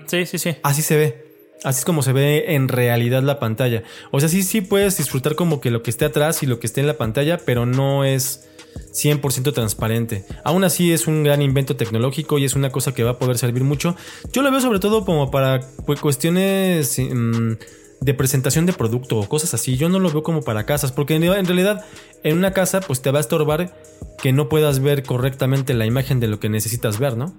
Sí, 0.08 0.26
sí, 0.26 0.38
sí. 0.38 0.56
Así 0.64 0.82
se 0.82 0.98
ve. 0.98 1.32
Así 1.64 1.80
es 1.80 1.86
como 1.86 2.02
se 2.02 2.12
ve 2.12 2.56
en 2.56 2.68
realidad 2.68 3.22
la 3.22 3.40
pantalla. 3.40 3.84
O 4.12 4.20
sea, 4.20 4.30
sí, 4.30 4.42
sí 4.44 4.62
puedes 4.62 4.98
disfrutar 4.98 5.36
como 5.36 5.62
que 5.62 5.70
lo 5.70 5.84
que 5.84 5.92
esté 5.92 6.06
atrás 6.06 6.42
y 6.42 6.48
lo 6.48 6.60
que 6.60 6.68
esté 6.68 6.82
en 6.82 6.88
la 6.88 6.98
pantalla, 6.98 7.38
pero 7.38 7.68
no 7.68 8.04
es 8.04 8.50
100% 8.94 9.54
transparente. 9.54 10.26
Aún 10.44 10.64
así 10.64 10.92
es 10.92 11.08
un 11.08 11.24
gran 11.24 11.42
invento 11.42 11.76
tecnológico 11.76 12.40
y 12.40 12.46
es 12.46 12.56
una 12.56 12.72
cosa 12.72 12.94
que 12.94 13.04
va 13.04 13.12
a 13.12 13.20
poder 13.20 13.38
servir 13.38 13.64
mucho. 13.64 13.96
Yo 14.34 14.42
lo 14.42 14.52
veo 14.52 14.60
sobre 14.60 14.80
todo 14.80 15.06
como 15.06 15.30
para 15.30 15.62
pues, 15.86 16.00
cuestiones 16.00 16.98
mm, 16.98 17.54
de 18.02 18.14
presentación 18.16 18.66
de 18.66 18.74
producto 18.74 19.20
o 19.20 19.30
cosas 19.30 19.54
así. 19.54 19.78
Yo 19.78 19.88
no 19.88 20.00
lo 20.00 20.10
veo 20.10 20.24
como 20.24 20.42
para 20.42 20.66
casas, 20.66 20.92
porque 20.92 21.16
en 21.16 21.22
realidad 21.46 21.86
en 22.24 22.38
una 22.38 22.52
casa 22.52 22.82
pues 22.82 23.02
te 23.02 23.12
va 23.12 23.20
a 23.20 23.22
estorbar 23.22 23.74
que 24.22 24.34
no 24.34 24.50
puedas 24.50 24.80
ver 24.80 25.04
correctamente 25.04 25.74
la 25.74 25.86
imagen 25.86 26.20
de 26.20 26.28
lo 26.28 26.40
que 26.40 26.50
necesitas 26.50 27.00
ver, 27.00 27.16
¿no? 27.16 27.34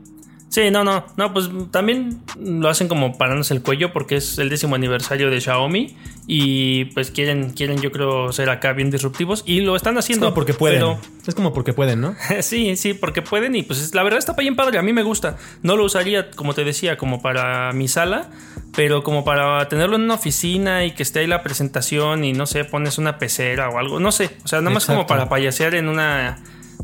Sí, 0.52 0.70
no, 0.70 0.84
no, 0.84 1.06
no, 1.16 1.32
pues 1.32 1.48
también 1.70 2.20
lo 2.38 2.68
hacen 2.68 2.86
como 2.86 3.16
parándose 3.16 3.54
el 3.54 3.62
cuello 3.62 3.94
porque 3.94 4.16
es 4.16 4.36
el 4.36 4.50
décimo 4.50 4.74
aniversario 4.74 5.30
de 5.30 5.40
Xiaomi 5.40 5.96
y 6.26 6.84
pues 6.86 7.10
quieren, 7.10 7.52
quieren 7.52 7.80
yo 7.80 7.90
creo 7.90 8.30
ser 8.32 8.50
acá 8.50 8.74
bien 8.74 8.90
disruptivos 8.90 9.44
y 9.46 9.62
lo 9.62 9.74
están 9.76 9.96
haciendo. 9.96 10.26
Es 10.26 10.28
como 10.28 10.34
porque 10.34 10.52
pueden. 10.52 10.98
Es 11.26 11.34
como 11.34 11.54
porque 11.54 11.72
pueden, 11.72 12.02
¿no? 12.02 12.14
sí, 12.42 12.76
sí, 12.76 12.92
porque 12.92 13.22
pueden 13.22 13.56
y 13.56 13.62
pues 13.62 13.94
la 13.94 14.02
verdad 14.02 14.18
está 14.18 14.34
bien 14.34 14.54
padre, 14.54 14.78
a 14.78 14.82
mí 14.82 14.92
me 14.92 15.02
gusta. 15.02 15.38
No 15.62 15.74
lo 15.74 15.84
usaría, 15.84 16.30
como 16.32 16.52
te 16.52 16.64
decía, 16.64 16.98
como 16.98 17.22
para 17.22 17.72
mi 17.72 17.88
sala, 17.88 18.30
pero 18.74 19.02
como 19.02 19.24
para 19.24 19.68
tenerlo 19.68 19.96
en 19.96 20.02
una 20.02 20.14
oficina 20.14 20.84
y 20.84 20.92
que 20.92 21.02
esté 21.02 21.20
ahí 21.20 21.26
la 21.26 21.42
presentación 21.42 22.24
y 22.24 22.32
no 22.32 22.46
sé, 22.46 22.64
pones 22.64 22.98
una 22.98 23.18
pecera 23.18 23.68
o 23.68 23.78
algo, 23.78 24.00
no 24.00 24.12
sé, 24.12 24.30
o 24.44 24.48
sea, 24.48 24.60
nada 24.60 24.72
más 24.74 24.86
como 24.86 25.06
para 25.06 25.28
payasear 25.28 25.74
en 25.74 25.88
una, 25.88 26.42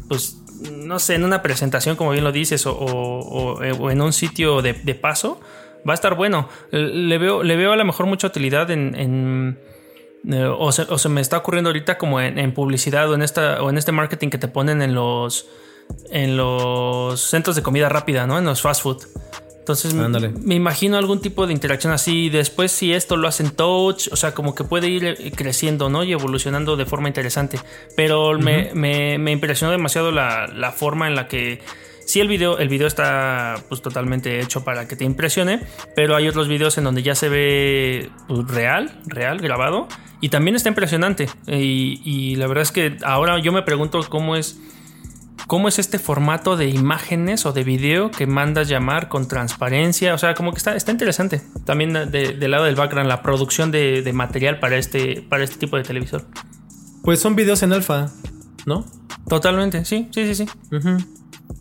pues 0.09 0.38
no 0.61 0.99
sé, 0.99 1.14
en 1.14 1.25
una 1.25 1.42
presentación, 1.42 1.97
como 1.97 2.11
bien 2.11 2.25
lo 2.25 2.33
dices, 2.33 2.64
o, 2.66 3.61
en 3.62 4.00
un 4.00 4.12
sitio 4.12 4.62
de, 4.62 4.75
paso, 4.95 5.40
va 5.88 5.92
a 5.92 5.95
estar 5.95 6.14
bueno. 6.14 6.49
Le 6.71 7.18
veo, 7.18 7.42
le 7.42 7.57
veo 7.57 7.73
a 7.73 7.76
lo 7.76 7.85
mejor 7.85 8.07
mucha 8.07 8.26
utilidad 8.26 8.71
en. 8.71 9.59
Eh, 10.30 10.45
o, 10.45 10.73
se, 10.73 11.09
me 11.09 11.21
está 11.21 11.38
ocurriendo 11.38 11.71
ahorita 11.71 11.97
como 11.97 12.21
en, 12.21 12.52
publicidad 12.52 13.09
o 13.09 13.14
en, 13.14 13.23
esta, 13.23 13.62
o 13.62 13.71
en 13.71 13.78
este 13.78 13.92
marketing 13.92 14.30
que 14.30 14.38
te 14.38 14.49
ponen 14.49 14.83
en 14.83 14.95
los. 14.95 15.49
En 16.11 16.37
los 16.37 17.21
centros 17.21 17.57
de 17.57 17.62
comida 17.62 17.88
rápida, 17.88 18.26
¿no? 18.26 18.38
En 18.38 18.45
los 18.45 18.61
fast 18.61 18.83
food. 18.83 18.99
Entonces 19.69 19.93
me 19.95 20.55
imagino 20.55 20.97
algún 20.97 21.21
tipo 21.21 21.47
de 21.47 21.53
interacción 21.53 21.93
así. 21.93 22.31
Después 22.31 22.73
si 22.73 22.95
esto 22.95 23.17
lo 23.17 23.29
hacen 23.29 23.51
touch, 23.51 24.09
o 24.11 24.17
sea, 24.17 24.33
como 24.33 24.55
que 24.55 24.65
puede 24.65 24.89
ir 24.89 25.05
eh, 25.05 25.33
creciendo, 25.35 25.91
¿no? 25.91 26.05
Y 26.05 26.13
evolucionando 26.13 26.77
de 26.77 26.87
forma 26.87 27.09
interesante. 27.09 27.61
Pero 27.95 28.39
me, 28.39 29.15
impresionó 29.31 29.71
demasiado 29.71 30.11
la, 30.11 30.75
forma 30.75 31.07
en 31.07 31.15
la 31.15 31.29
que... 31.29 31.61
Sí, 32.07 32.21
el 32.21 32.29
video, 32.29 32.59
el 32.59 32.71
video 32.71 32.87
está 32.87 33.57
pues, 33.69 33.83
totalmente 33.83 34.41
hecho 34.41 34.65
para 34.65 34.89
que 34.89 34.97
te 34.97 35.05
impresione, 35.05 35.61
pero 35.95 36.17
hay 36.17 36.27
otros 36.27 36.49
videos 36.49 36.79
en 36.79 36.85
donde 36.85 37.03
ya 37.03 37.15
se 37.15 37.29
ve 37.29 38.09
pues, 38.27 38.49
real, 38.49 39.03
real, 39.05 39.39
grabado, 39.41 39.89
y 40.23 40.31
también 40.31 40.57
está 40.57 40.71
impresionante. 40.71 41.29
Y, 41.47 42.01
y 42.07 42.37
la 42.37 42.47
verdad 42.47 42.63
es 42.63 42.73
que 42.73 42.97
ahora 43.05 43.39
yo 43.41 43.53
me 43.53 43.61
pregunto 43.61 44.01
cómo 44.09 44.37
es 44.37 44.59
cómo 45.47 45.68
es 45.68 45.78
este 45.78 45.99
formato 45.99 46.57
de 46.57 46.68
imágenes 46.68 47.47
o 47.47 47.52
de 47.52 47.64
video 47.64 48.11
que 48.11 48.26
mandas 48.26 48.68
llamar 48.68 49.09
con 49.09 49.28
transparencia. 49.28 50.14
O 50.14 50.18
sea, 50.18 50.35
como 50.35 50.52
que 50.52 50.59
está, 50.59 50.76
está 50.76 50.92
interesante. 50.92 51.42
También 51.64 51.92
del 51.92 52.50
lado 52.50 52.64
del 52.64 52.75
background, 52.75 53.09
la 53.09 53.23
producción 53.23 53.71
de, 53.71 54.11
material 54.12 54.59
para 54.59 54.76
este, 54.76 55.23
para 55.23 55.45
este 55.45 55.57
tipo 55.57 55.76
de 55.76 55.83
televisor. 55.83 56.25
Pues 57.02 57.21
son 57.21 57.37
videos 57.37 57.62
en 57.62 57.73
alfa, 57.73 58.11
¿no? 58.66 58.85
Totalmente, 59.28 59.85
sí, 59.85 60.09
sí, 60.12 60.35
sí, 60.35 60.47
sí. 60.47 60.47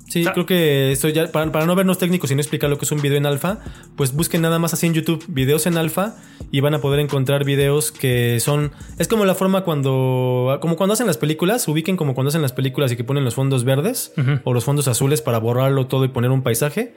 Sí, 0.07 0.23
creo 0.23 0.45
que 0.45 0.91
esto 0.91 1.09
ya, 1.09 1.27
para, 1.31 1.65
no 1.65 1.75
vernos 1.75 1.97
técnicos 1.97 2.31
y 2.31 2.35
no 2.35 2.41
explicar 2.41 2.69
lo 2.69 2.77
que 2.77 2.85
es 2.85 2.91
un 2.91 3.01
video 3.01 3.17
en 3.17 3.25
alfa, 3.25 3.59
pues 3.97 4.13
busquen 4.13 4.41
nada 4.41 4.57
más 4.57 4.73
así 4.73 4.87
en 4.87 4.93
YouTube 4.93 5.23
videos 5.27 5.65
en 5.65 5.77
alfa 5.77 6.15
y 6.49 6.61
van 6.61 6.73
a 6.73 6.79
poder 6.79 7.01
encontrar 7.01 7.43
videos 7.43 7.91
que 7.91 8.39
son. 8.39 8.71
Es 8.99 9.07
como 9.07 9.25
la 9.25 9.35
forma 9.35 9.63
cuando. 9.63 10.57
Como 10.61 10.77
cuando 10.77 10.93
hacen 10.93 11.07
las 11.07 11.17
películas, 11.17 11.67
ubiquen 11.67 11.97
como 11.97 12.15
cuando 12.15 12.29
hacen 12.29 12.41
las 12.41 12.53
películas 12.53 12.91
y 12.91 12.95
que 12.95 13.03
ponen 13.03 13.25
los 13.25 13.35
fondos 13.35 13.63
verdes 13.63 14.13
o 14.43 14.53
los 14.53 14.63
fondos 14.63 14.87
azules 14.87 15.21
para 15.21 15.39
borrarlo 15.39 15.87
todo 15.87 16.05
y 16.05 16.09
poner 16.09 16.31
un 16.31 16.41
paisaje. 16.41 16.93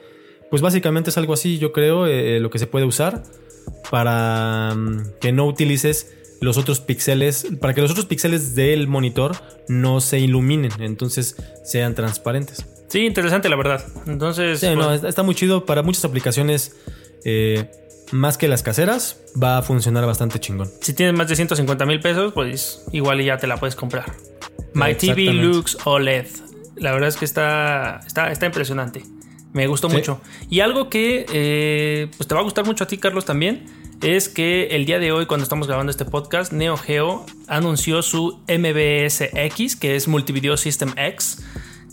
Pues 0.49 0.61
básicamente 0.61 1.09
es 1.09 1.17
algo 1.17 1.33
así, 1.33 1.57
yo 1.59 1.71
creo, 1.71 2.07
eh, 2.07 2.39
lo 2.41 2.49
que 2.49 2.59
se 2.59 2.67
puede 2.67 2.85
usar 2.85 3.23
para 3.89 4.73
mm, 4.75 5.19
que 5.21 5.31
no 5.31 5.45
utilices 5.45 6.13
los 6.41 6.57
otros 6.57 6.79
píxeles, 6.79 7.47
para 7.61 7.73
que 7.73 7.81
los 7.81 7.91
otros 7.91 8.05
píxeles 8.05 8.55
del 8.55 8.87
monitor 8.87 9.33
no 9.67 10.01
se 10.01 10.19
iluminen, 10.19 10.71
entonces 10.79 11.37
sean 11.63 11.93
transparentes. 11.93 12.65
Sí, 12.91 13.05
interesante 13.05 13.47
la 13.47 13.55
verdad. 13.55 13.85
Entonces. 14.05 14.59
Sí, 14.59 14.67
no, 14.75 14.89
pues, 14.89 15.05
está 15.05 15.23
muy 15.23 15.33
chido 15.33 15.65
para 15.65 15.81
muchas 15.81 16.03
aplicaciones. 16.03 16.75
Eh, 17.23 17.71
más 18.11 18.37
que 18.37 18.49
las 18.49 18.63
caseras, 18.63 19.21
va 19.41 19.59
a 19.59 19.61
funcionar 19.61 20.05
bastante 20.05 20.41
chingón. 20.41 20.69
Si 20.81 20.93
tienes 20.93 21.15
más 21.15 21.29
de 21.29 21.37
150 21.37 21.85
mil 21.85 22.01
pesos, 22.01 22.33
pues 22.33 22.83
igual 22.91 23.23
ya 23.23 23.37
te 23.37 23.47
la 23.47 23.55
puedes 23.55 23.77
comprar. 23.77 24.11
My 24.73 24.95
TV 24.95 25.31
Lux 25.31 25.77
OLED. 25.85 26.27
La 26.75 26.91
verdad 26.91 27.07
es 27.07 27.15
que 27.15 27.23
está, 27.23 28.01
está, 28.05 28.29
está 28.29 28.45
impresionante. 28.45 29.03
Me 29.53 29.67
gustó 29.67 29.87
mucho. 29.87 30.19
Y 30.49 30.59
algo 30.59 30.89
que 30.89 31.25
eh, 31.31 32.09
pues 32.17 32.27
te 32.27 32.35
va 32.35 32.41
a 32.41 32.43
gustar 32.43 32.65
mucho 32.65 32.83
a 32.83 32.87
ti, 32.87 32.97
Carlos, 32.97 33.23
también, 33.23 33.67
es 34.01 34.27
que 34.27 34.67
el 34.71 34.85
día 34.85 34.99
de 34.99 35.13
hoy, 35.13 35.27
cuando 35.27 35.43
estamos 35.43 35.67
grabando 35.67 35.91
este 35.91 36.03
podcast, 36.03 36.51
Neo 36.51 36.75
Geo 36.75 37.25
anunció 37.47 38.01
su 38.01 38.41
MBS 38.49 39.29
X, 39.33 39.77
que 39.77 39.95
es 39.95 40.09
Multivideo 40.09 40.57
System 40.57 40.93
X 40.97 41.41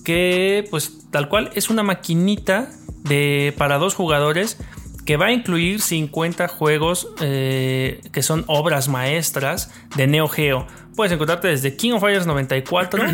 que 0.05 0.67
pues 0.71 1.09
tal 1.11 1.29
cual 1.29 1.51
es 1.55 1.71
una 1.71 1.83
maquinita 1.83 2.71
de, 3.05 3.55
para 3.57 3.79
dos 3.79 3.95
jugadores 3.95 4.59
que 5.05 5.17
va 5.17 5.27
a 5.27 5.33
incluir 5.33 5.81
50 5.81 6.49
juegos 6.49 7.09
eh, 7.21 8.03
que 8.13 8.23
son 8.23 8.45
obras 8.47 8.89
maestras 8.89 9.73
de 9.97 10.07
Neo 10.07 10.29
Geo. 10.29 10.67
Puedes 10.97 11.13
encontrarte 11.13 11.49
desde 11.49 11.77
King 11.77 11.93
of 11.93 12.03
Fighters 12.03 12.27
94 12.27 13.05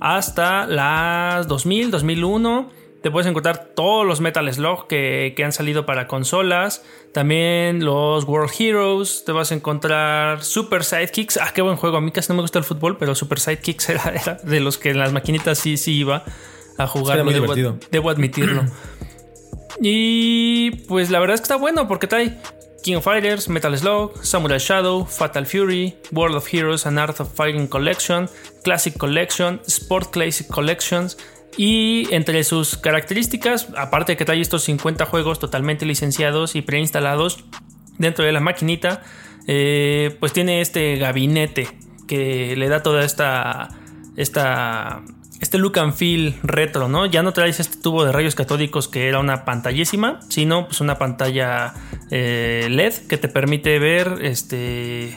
hasta 0.00 0.66
las 0.66 1.48
2000, 1.48 1.90
2001. 1.90 2.70
Te 3.02 3.10
puedes 3.10 3.26
encontrar 3.26 3.70
todos 3.74 4.06
los 4.06 4.20
Metal 4.20 4.52
Slug 4.52 4.86
que, 4.86 5.34
han 5.42 5.52
salido 5.52 5.86
para 5.86 6.06
consolas. 6.06 6.84
También 7.12 7.84
los 7.84 8.24
World 8.24 8.52
Heroes. 8.58 9.24
Te 9.24 9.32
vas 9.32 9.52
a 9.52 9.54
encontrar 9.54 10.44
Super 10.44 10.84
Sidekicks. 10.84 11.38
Ah, 11.38 11.52
qué 11.54 11.62
buen 11.62 11.76
juego. 11.76 11.96
A 11.96 12.00
mí 12.02 12.10
casi 12.12 12.28
no 12.28 12.36
me 12.36 12.42
gusta 12.42 12.58
el 12.58 12.64
fútbol, 12.64 12.98
pero 12.98 13.14
Super 13.14 13.40
Sidekicks 13.40 13.88
era, 13.88 14.38
de 14.42 14.60
los 14.60 14.76
que 14.76 14.90
en 14.90 14.98
las 14.98 15.12
maquinitas 15.12 15.58
sí, 15.58 15.76
sí 15.78 15.94
iba 15.94 16.24
a 16.76 16.86
jugar. 16.86 17.24
muy 17.24 17.32
divertido. 17.32 17.78
Debo 17.90 18.10
admitirlo. 18.10 18.64
y 19.80 20.72
pues 20.86 21.10
la 21.10 21.20
verdad 21.20 21.34
es 21.34 21.40
que 21.40 21.44
está 21.44 21.56
bueno 21.56 21.88
porque 21.88 22.06
trae 22.06 22.36
King 22.82 22.96
of 22.96 23.04
Fighters, 23.04 23.48
Metal 23.48 23.76
Slug, 23.76 24.24
Samurai 24.24 24.58
Shadow, 24.58 25.04
Fatal 25.06 25.46
Fury, 25.46 25.96
World 26.12 26.36
of 26.36 26.46
Heroes 26.52 26.86
and 26.86 26.98
Art 26.98 27.20
of 27.20 27.32
Fighting 27.34 27.66
Collection, 27.66 28.28
Classic 28.62 28.96
Collection, 28.96 29.60
Sport 29.66 30.10
Classic 30.10 30.46
Collections, 30.46 31.16
y 31.56 32.06
entre 32.14 32.44
sus 32.44 32.76
características, 32.76 33.68
aparte 33.76 34.12
de 34.12 34.16
que 34.16 34.24
trae 34.24 34.40
estos 34.40 34.64
50 34.64 35.04
juegos 35.06 35.38
totalmente 35.38 35.84
licenciados 35.84 36.54
y 36.54 36.62
preinstalados 36.62 37.44
dentro 37.98 38.24
de 38.24 38.32
la 38.32 38.40
maquinita, 38.40 39.02
eh, 39.46 40.16
pues 40.20 40.32
tiene 40.32 40.60
este 40.60 40.96
gabinete 40.96 41.68
que 42.06 42.56
le 42.56 42.68
da 42.68 42.82
toda 42.82 43.04
esta, 43.04 43.68
esta, 44.16 45.02
este 45.40 45.58
look 45.58 45.78
and 45.78 45.94
feel 45.94 46.34
retro, 46.42 46.88
¿no? 46.88 47.06
Ya 47.06 47.22
no 47.22 47.32
traes 47.32 47.60
este 47.60 47.78
tubo 47.78 48.04
de 48.04 48.12
rayos 48.12 48.34
catódicos 48.34 48.88
que 48.88 49.08
era 49.08 49.18
una 49.18 49.44
pantallísima, 49.44 50.20
sino 50.28 50.66
pues 50.66 50.80
una 50.80 50.98
pantalla 50.98 51.74
eh, 52.10 52.66
LED 52.70 53.06
que 53.08 53.16
te 53.16 53.28
permite 53.28 53.78
ver 53.78 54.18
este 54.22 55.16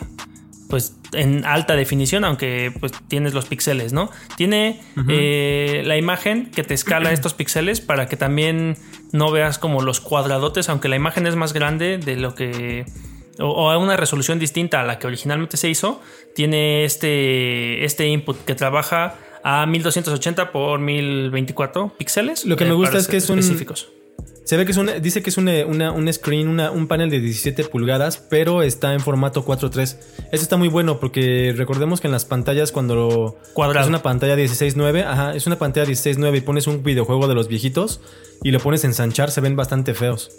pues 0.73 0.95
en 1.11 1.45
alta 1.45 1.75
definición, 1.75 2.25
aunque 2.25 2.73
pues 2.79 2.93
tienes 3.07 3.35
los 3.35 3.45
píxeles, 3.45 3.93
¿no? 3.93 4.09
Tiene 4.37 4.81
eh, 5.07 5.83
la 5.85 5.97
imagen 5.97 6.49
que 6.49 6.63
te 6.63 6.73
escala 6.73 7.11
estos 7.11 7.35
píxeles 7.35 7.79
para 7.79 8.07
que 8.07 8.17
también 8.17 8.75
no 9.11 9.29
veas 9.29 9.59
como 9.59 9.83
los 9.83 10.01
cuadradotes, 10.01 10.69
aunque 10.69 10.89
la 10.89 10.95
imagen 10.95 11.27
es 11.27 11.35
más 11.35 11.53
grande 11.53 11.99
de 11.99 12.15
lo 12.15 12.33
que 12.33 12.87
o, 13.37 13.69
a 13.69 13.77
una 13.77 13.97
resolución 13.97 14.39
distinta 14.39 14.81
a 14.81 14.83
la 14.83 14.97
que 14.97 15.05
originalmente 15.05 15.57
se 15.57 15.69
hizo, 15.69 16.01
tiene 16.33 16.85
este, 16.85 17.85
este 17.85 18.07
input 18.07 18.43
que 18.43 18.55
trabaja 18.55 19.13
a 19.43 19.67
1280 19.67 20.51
por 20.51 20.79
1024 20.79 21.97
píxeles. 21.99 22.45
Lo 22.45 22.55
que 22.55 22.65
me 22.65 22.71
eh, 22.71 22.73
gusta 22.73 22.97
es 22.97 23.07
que 23.07 23.17
es 23.17 23.29
un 23.29 23.37
específicos. 23.37 23.89
Se 24.45 24.57
ve 24.57 24.65
que 24.65 24.71
es 24.71 24.77
un, 24.77 24.89
dice 25.01 25.23
que 25.23 25.29
es 25.29 25.37
un, 25.37 25.47
un 25.47 26.13
screen, 26.13 26.59
un 26.59 26.87
panel 26.87 27.09
de 27.09 27.21
17 27.21 27.63
pulgadas, 27.65 28.17
pero 28.17 28.61
está 28.61 28.93
en 28.93 28.99
formato 28.99 29.45
4.3. 29.45 29.97
Eso 30.31 30.43
está 30.43 30.57
muy 30.57 30.67
bueno 30.67 30.99
porque 30.99 31.53
recordemos 31.55 32.01
que 32.01 32.07
en 32.07 32.11
las 32.11 32.25
pantallas 32.25 32.73
cuando 32.73 33.39
Cuadrado. 33.53 33.85
es 33.85 33.89
una 33.89 34.03
pantalla 34.03 34.35
16.9, 34.35 35.05
ajá, 35.05 35.33
es 35.33 35.47
una 35.47 35.57
pantalla 35.57 35.89
16.9 35.89 36.37
y 36.37 36.41
pones 36.41 36.67
un 36.67 36.83
videojuego 36.83 37.27
de 37.27 37.35
los 37.35 37.47
viejitos 37.47 38.01
y 38.43 38.51
lo 38.51 38.59
pones 38.59 38.83
a 38.83 38.87
ensanchar, 38.87 39.31
se 39.31 39.39
ven 39.39 39.55
bastante 39.55 39.93
feos. 39.93 40.29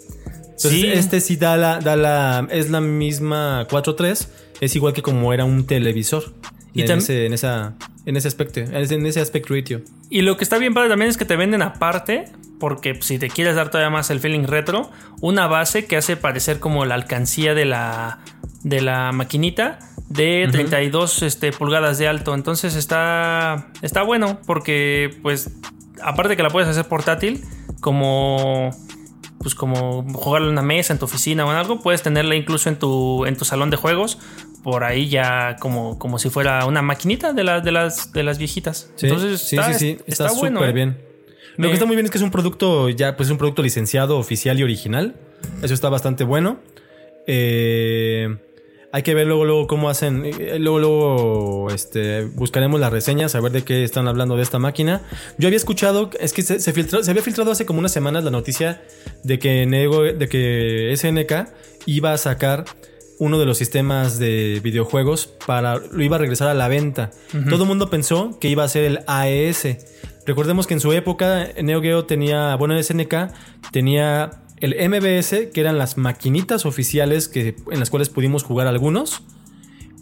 Entonces, 0.57 0.97
este 0.97 1.19
sí 1.19 1.35
da 1.35 1.57
la, 1.57 1.79
da 1.79 1.95
la, 1.95 2.47
es 2.51 2.69
la 2.69 2.81
misma 2.81 3.67
4.3 3.67 4.27
es 4.61 4.75
igual 4.75 4.93
que 4.93 5.01
como 5.01 5.33
era 5.33 5.45
un 5.45 5.65
televisor. 5.65 6.33
Y 6.73 6.81
en, 6.81 6.91
ese, 6.91 7.25
en, 7.25 7.33
esa, 7.33 7.75
en 8.05 8.17
ese 8.17 8.27
aspecto, 8.27 8.59
en 8.59 9.05
ese 9.05 9.21
aspect 9.21 9.49
ratio. 9.49 9.81
Y 10.09 10.23
lo 10.23 10.35
que 10.35 10.43
está 10.43 10.57
bien 10.57 10.73
padre 10.73 10.89
también 10.89 11.09
es 11.09 11.15
que 11.15 11.23
te 11.23 11.37
venden 11.37 11.61
aparte, 11.61 12.25
porque 12.59 12.97
si 13.01 13.19
te 13.19 13.29
quieres 13.29 13.55
dar 13.55 13.69
todavía 13.69 13.89
más 13.89 14.09
el 14.09 14.19
feeling 14.19 14.45
retro, 14.45 14.91
una 15.21 15.47
base 15.47 15.85
que 15.85 15.97
hace 15.97 16.17
parecer 16.17 16.59
como 16.59 16.85
la 16.85 16.95
alcancía 16.95 17.53
de 17.53 17.65
la, 17.65 18.19
de 18.63 18.81
la 18.81 19.11
maquinita 19.11 19.79
de 20.09 20.47
32 20.51 21.23
este, 21.23 21.51
pulgadas 21.51 21.97
de 21.97 22.07
alto. 22.07 22.33
Entonces 22.33 22.75
está, 22.75 23.67
está 23.81 24.03
bueno, 24.03 24.39
porque 24.45 25.17
pues 25.21 25.51
aparte 26.01 26.37
que 26.37 26.43
la 26.43 26.49
puedes 26.49 26.69
hacer 26.69 26.85
portátil, 26.85 27.43
como 27.81 28.71
pues 29.39 29.53
como 29.53 30.03
jugarla 30.13 30.47
en 30.47 30.53
una 30.53 30.63
mesa 30.63 30.91
en 30.91 30.97
tu 30.97 31.05
oficina 31.05 31.45
o 31.45 31.51
en 31.51 31.57
algo, 31.57 31.79
puedes 31.79 32.01
tenerla 32.01 32.33
incluso 32.35 32.67
en 32.67 32.79
tu, 32.79 33.25
en 33.27 33.37
tu 33.37 33.45
salón 33.45 33.69
de 33.69 33.77
juegos, 33.77 34.17
por 34.63 34.83
ahí 34.83 35.07
ya 35.07 35.57
como, 35.59 35.99
como 35.99 36.17
si 36.17 36.31
fuera 36.31 36.65
una 36.65 36.81
maquinita 36.81 37.31
de, 37.31 37.43
las 37.43 37.63
de, 37.63 37.71
las, 37.71 38.11
de 38.11 38.23
las 38.23 38.39
viejitas. 38.39 38.89
Sí, 38.95 39.05
Entonces 39.05 39.41
sí, 39.41 39.55
está, 39.55 39.73
sí, 39.73 39.79
sí, 39.79 39.97
está 40.07 40.29
súper 40.29 40.51
bueno, 40.51 40.65
¿eh? 40.65 40.71
bien. 40.71 40.97
Lo 41.57 41.67
que 41.69 41.73
está 41.73 41.85
muy 41.85 41.95
bien 41.95 42.05
es 42.05 42.11
que 42.11 42.17
es 42.17 42.23
un 42.23 42.31
producto 42.31 42.89
ya, 42.89 43.15
pues 43.15 43.27
es 43.27 43.31
un 43.31 43.37
producto 43.37 43.61
licenciado, 43.63 44.17
oficial 44.17 44.59
y 44.59 44.63
original. 44.63 45.15
Eso 45.61 45.73
está 45.73 45.89
bastante 45.89 46.23
bueno. 46.23 46.59
Eh, 47.27 48.35
hay 48.91 49.03
que 49.03 49.13
ver 49.13 49.27
luego, 49.27 49.45
luego 49.45 49.67
cómo 49.67 49.89
hacen. 49.89 50.23
eh, 50.25 50.57
Luego, 50.59 50.79
luego, 50.79 51.67
este, 51.71 52.25
buscaremos 52.25 52.79
las 52.79 52.91
reseñas, 52.93 53.35
a 53.35 53.41
ver 53.41 53.51
de 53.51 53.63
qué 53.63 53.83
están 53.83 54.07
hablando 54.07 54.37
de 54.37 54.43
esta 54.43 54.59
máquina. 54.59 55.01
Yo 55.37 55.47
había 55.47 55.57
escuchado, 55.57 56.09
es 56.19 56.31
que 56.33 56.41
se, 56.43 56.59
se 56.59 56.71
filtró, 56.71 57.03
se 57.03 57.11
había 57.11 57.23
filtrado 57.23 57.51
hace 57.51 57.65
como 57.65 57.79
unas 57.79 57.91
semanas 57.91 58.23
la 58.23 58.31
noticia 58.31 58.81
de 59.23 59.37
que, 59.39 59.65
Nego- 59.67 60.13
de 60.13 60.27
que 60.29 60.93
SNK 60.95 61.49
iba 61.87 62.13
a 62.13 62.17
sacar 62.17 62.65
uno 63.19 63.39
de 63.39 63.45
los 63.45 63.57
sistemas 63.57 64.19
de 64.19 64.59
videojuegos 64.63 65.27
para 65.45 65.77
lo 65.77 66.03
iba 66.03 66.15
a 66.15 66.19
regresar 66.19 66.47
a 66.47 66.53
la 66.53 66.67
venta. 66.67 67.11
Todo 67.49 67.63
el 67.63 67.67
mundo 67.67 67.89
pensó 67.89 68.37
que 68.39 68.49
iba 68.49 68.63
a 68.63 68.67
ser 68.67 68.83
el 68.83 68.99
AES. 69.07 69.77
Recordemos 70.25 70.67
que 70.67 70.73
en 70.73 70.79
su 70.79 70.91
época 70.93 71.49
Neo 71.61 71.81
Geo 71.81 72.05
tenía, 72.05 72.55
bueno, 72.55 72.81
SNK 72.81 73.13
tenía 73.71 74.41
el 74.59 74.73
MBS, 74.89 75.51
que 75.53 75.61
eran 75.61 75.77
las 75.77 75.97
maquinitas 75.97 76.65
oficiales 76.65 77.27
que, 77.27 77.55
en 77.71 77.79
las 77.79 77.89
cuales 77.89 78.09
pudimos 78.09 78.43
jugar 78.43 78.67
algunos. 78.67 79.21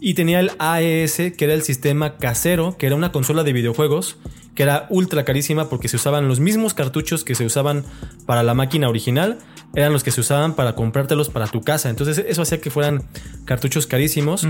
Y 0.06 0.12
tenía 0.12 0.38
el 0.38 0.50
AES, 0.58 1.32
que 1.34 1.44
era 1.46 1.54
el 1.54 1.62
sistema 1.62 2.18
casero, 2.18 2.76
que 2.76 2.84
era 2.84 2.94
una 2.94 3.10
consola 3.10 3.42
de 3.42 3.54
videojuegos, 3.54 4.18
que 4.54 4.62
era 4.62 4.86
ultra 4.90 5.24
carísima 5.24 5.70
porque 5.70 5.88
se 5.88 5.96
usaban 5.96 6.28
los 6.28 6.40
mismos 6.40 6.74
cartuchos 6.74 7.24
que 7.24 7.34
se 7.34 7.46
usaban 7.46 7.86
para 8.26 8.42
la 8.42 8.52
máquina 8.52 8.90
original, 8.90 9.38
eran 9.74 9.94
los 9.94 10.04
que 10.04 10.10
se 10.10 10.20
usaban 10.20 10.56
para 10.56 10.74
comprártelos 10.74 11.30
para 11.30 11.46
tu 11.46 11.62
casa. 11.62 11.88
Entonces 11.88 12.22
eso 12.28 12.42
hacía 12.42 12.60
que 12.60 12.68
fueran 12.68 13.04
cartuchos 13.46 13.86
carísimos. 13.86 14.46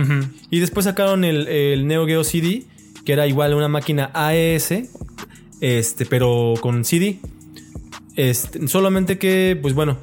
Y 0.50 0.58
después 0.58 0.86
sacaron 0.86 1.22
el, 1.22 1.46
el 1.46 1.86
Neo 1.86 2.04
Geo 2.04 2.24
CD, 2.24 2.64
que 3.04 3.12
era 3.12 3.28
igual 3.28 3.54
una 3.54 3.68
máquina 3.68 4.10
AES, 4.12 4.90
este, 5.60 6.04
pero 6.04 6.54
con 6.60 6.84
CD. 6.84 7.20
Este, 8.16 8.66
solamente 8.66 9.18
que, 9.18 9.56
pues 9.62 9.72
bueno, 9.72 9.98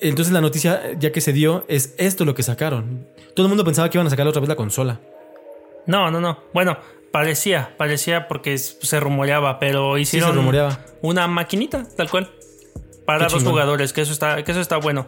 entonces 0.00 0.32
la 0.32 0.40
noticia 0.40 0.98
ya 0.98 1.12
que 1.12 1.20
se 1.20 1.32
dio 1.32 1.64
es 1.68 1.94
esto 1.96 2.24
lo 2.24 2.34
que 2.34 2.42
sacaron. 2.42 3.06
Todo 3.38 3.46
el 3.46 3.50
mundo 3.50 3.62
pensaba 3.64 3.88
que 3.88 3.96
iban 3.98 4.08
a 4.08 4.10
sacar 4.10 4.26
otra 4.26 4.40
vez 4.40 4.48
la 4.48 4.56
consola. 4.56 4.98
No, 5.86 6.10
no, 6.10 6.20
no. 6.20 6.40
Bueno, 6.52 6.76
parecía, 7.12 7.72
parecía 7.78 8.26
porque 8.26 8.58
se 8.58 8.98
rumoreaba, 8.98 9.60
pero 9.60 9.94
Sí, 9.94 10.00
hicieron 10.02 10.30
se 10.30 10.34
rumoreaba. 10.38 10.80
una 11.02 11.28
maquinita, 11.28 11.86
tal 11.96 12.10
cual. 12.10 12.32
Para 13.06 13.20
Qué 13.20 13.24
dos 13.26 13.34
chingón. 13.34 13.52
jugadores, 13.52 13.92
que 13.92 14.00
eso 14.00 14.12
está, 14.12 14.42
que 14.42 14.50
eso 14.50 14.60
está 14.60 14.78
bueno. 14.78 15.06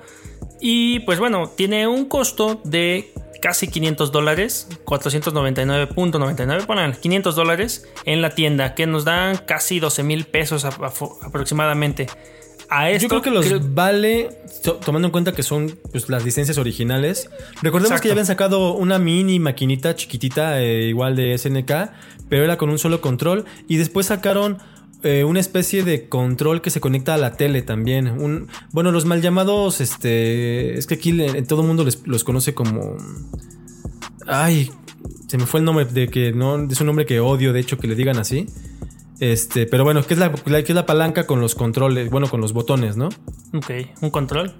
Y 0.60 1.00
pues 1.00 1.18
bueno, 1.18 1.48
tiene 1.48 1.88
un 1.88 2.04
costo 2.04 2.60
de 2.62 3.12
casi 3.42 3.66
500 3.66 4.12
dólares, 4.12 4.68
499.99, 4.84 6.66
ponen 6.66 6.92
500 6.92 7.34
dólares 7.34 7.88
en 8.04 8.22
la 8.22 8.30
tienda, 8.30 8.76
que 8.76 8.86
nos 8.86 9.04
dan 9.04 9.38
casi 9.38 9.80
12 9.80 10.04
mil 10.04 10.24
pesos 10.26 10.64
aproximadamente. 10.64 12.06
A 12.70 12.90
esto, 12.90 13.04
Yo 13.04 13.08
creo 13.08 13.22
que 13.22 13.30
los 13.30 13.46
creo- 13.46 13.60
vale, 13.74 14.30
to- 14.62 14.74
tomando 14.76 15.08
en 15.08 15.12
cuenta 15.12 15.32
que 15.32 15.42
son 15.42 15.76
pues, 15.90 16.08
las 16.08 16.24
licencias 16.24 16.56
originales. 16.56 17.28
Recordemos 17.62 17.90
Exacto. 17.90 18.02
que 18.02 18.08
ya 18.08 18.12
habían 18.12 18.26
sacado 18.26 18.74
una 18.74 18.98
mini 19.00 19.40
maquinita 19.40 19.96
chiquitita, 19.96 20.62
eh, 20.62 20.84
igual 20.88 21.16
de 21.16 21.34
SNK, 21.36 21.90
pero 22.28 22.44
era 22.44 22.56
con 22.56 22.70
un 22.70 22.78
solo 22.78 23.00
control. 23.00 23.44
Y 23.68 23.76
después 23.76 24.06
sacaron 24.06 24.58
eh, 25.02 25.24
una 25.24 25.40
especie 25.40 25.82
de 25.82 26.08
control 26.10 26.60
que 26.60 26.68
se 26.70 26.78
conecta 26.80 27.14
a 27.14 27.16
la 27.16 27.32
tele 27.36 27.62
también. 27.62 28.06
Un, 28.06 28.48
bueno, 28.70 28.92
los 28.92 29.04
mal 29.06 29.22
llamados, 29.22 29.80
este, 29.80 30.78
es 30.78 30.86
que 30.86 30.94
aquí 30.94 31.12
le- 31.12 31.42
todo 31.42 31.62
el 31.62 31.66
mundo 31.66 31.84
les- 31.84 32.06
los 32.06 32.22
conoce 32.22 32.52
como... 32.54 32.96
Ay, 34.26 34.70
se 35.26 35.38
me 35.38 35.46
fue 35.46 35.60
el 35.60 35.64
nombre 35.66 35.86
de 35.86 36.08
que 36.08 36.32
no 36.32 36.68
es 36.70 36.80
un 36.80 36.86
nombre 36.86 37.06
que 37.06 37.18
odio, 37.20 37.52
de 37.52 37.60
hecho, 37.60 37.78
que 37.78 37.86
le 37.88 37.94
digan 37.94 38.18
así. 38.18 38.46
Este, 39.20 39.66
pero 39.66 39.84
bueno, 39.84 40.02
¿qué 40.02 40.14
es 40.14 40.20
la, 40.20 40.32
la- 40.46 40.62
qué 40.62 40.72
es 40.72 40.74
la 40.74 40.86
palanca 40.86 41.26
con 41.26 41.40
los 41.40 41.54
controles? 41.54 42.10
Bueno, 42.10 42.28
con 42.28 42.40
los 42.40 42.52
botones, 42.52 42.96
¿no? 42.96 43.08
Ok, 43.54 43.70
un 44.00 44.10
control. 44.10 44.54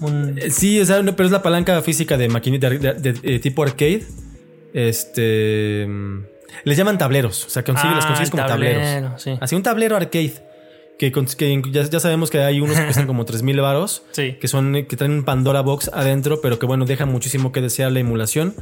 Un- 0.00 0.38
Eh, 0.38 0.50
Sí, 0.50 0.80
no, 1.04 1.14
pero 1.14 1.26
es 1.26 1.32
la 1.32 1.42
palanca 1.42 1.80
física 1.82 2.16
de 2.16 2.28
maquinita 2.28 2.70
de, 2.70 2.78
de- 2.94 3.12
de- 3.12 3.38
tipo 3.38 3.62
arcade. 3.62 4.04
Este. 4.72 5.86
mm, 5.88 6.20
Les 6.64 6.76
llaman 6.76 6.96
tableros. 6.98 7.44
O 7.46 7.50
sea, 7.50 7.62
consigue, 7.64 7.90
Ah, 7.92 7.96
los 7.96 8.06
consigues 8.06 8.30
como 8.30 8.46
tablero, 8.46 8.80
tableros. 8.80 9.22
sí. 9.22 9.36
Así 9.40 9.54
un 9.56 9.62
tablero 9.62 9.96
arcade. 9.96 10.34
Que, 10.98 11.12
que 11.12 11.62
ya, 11.72 11.82
ya 11.82 12.00
sabemos 12.00 12.30
que 12.30 12.38
hay 12.40 12.60
unos 12.60 12.76
que 12.78 12.84
cuestan 12.84 13.06
como 13.06 13.24
3000 13.26 13.60
varos. 13.60 14.04
Sí. 14.12 14.36
Que 14.40 14.48
son 14.48 14.72
que 14.88 14.96
traen 14.96 15.12
un 15.12 15.24
Pandora 15.24 15.60
Box 15.60 15.90
adentro, 15.92 16.40
pero 16.40 16.58
que 16.58 16.64
bueno, 16.64 16.86
dejan 16.86 17.10
muchísimo 17.10 17.52
que 17.52 17.60
desear 17.60 17.92
la 17.92 18.00
emulación. 18.00 18.54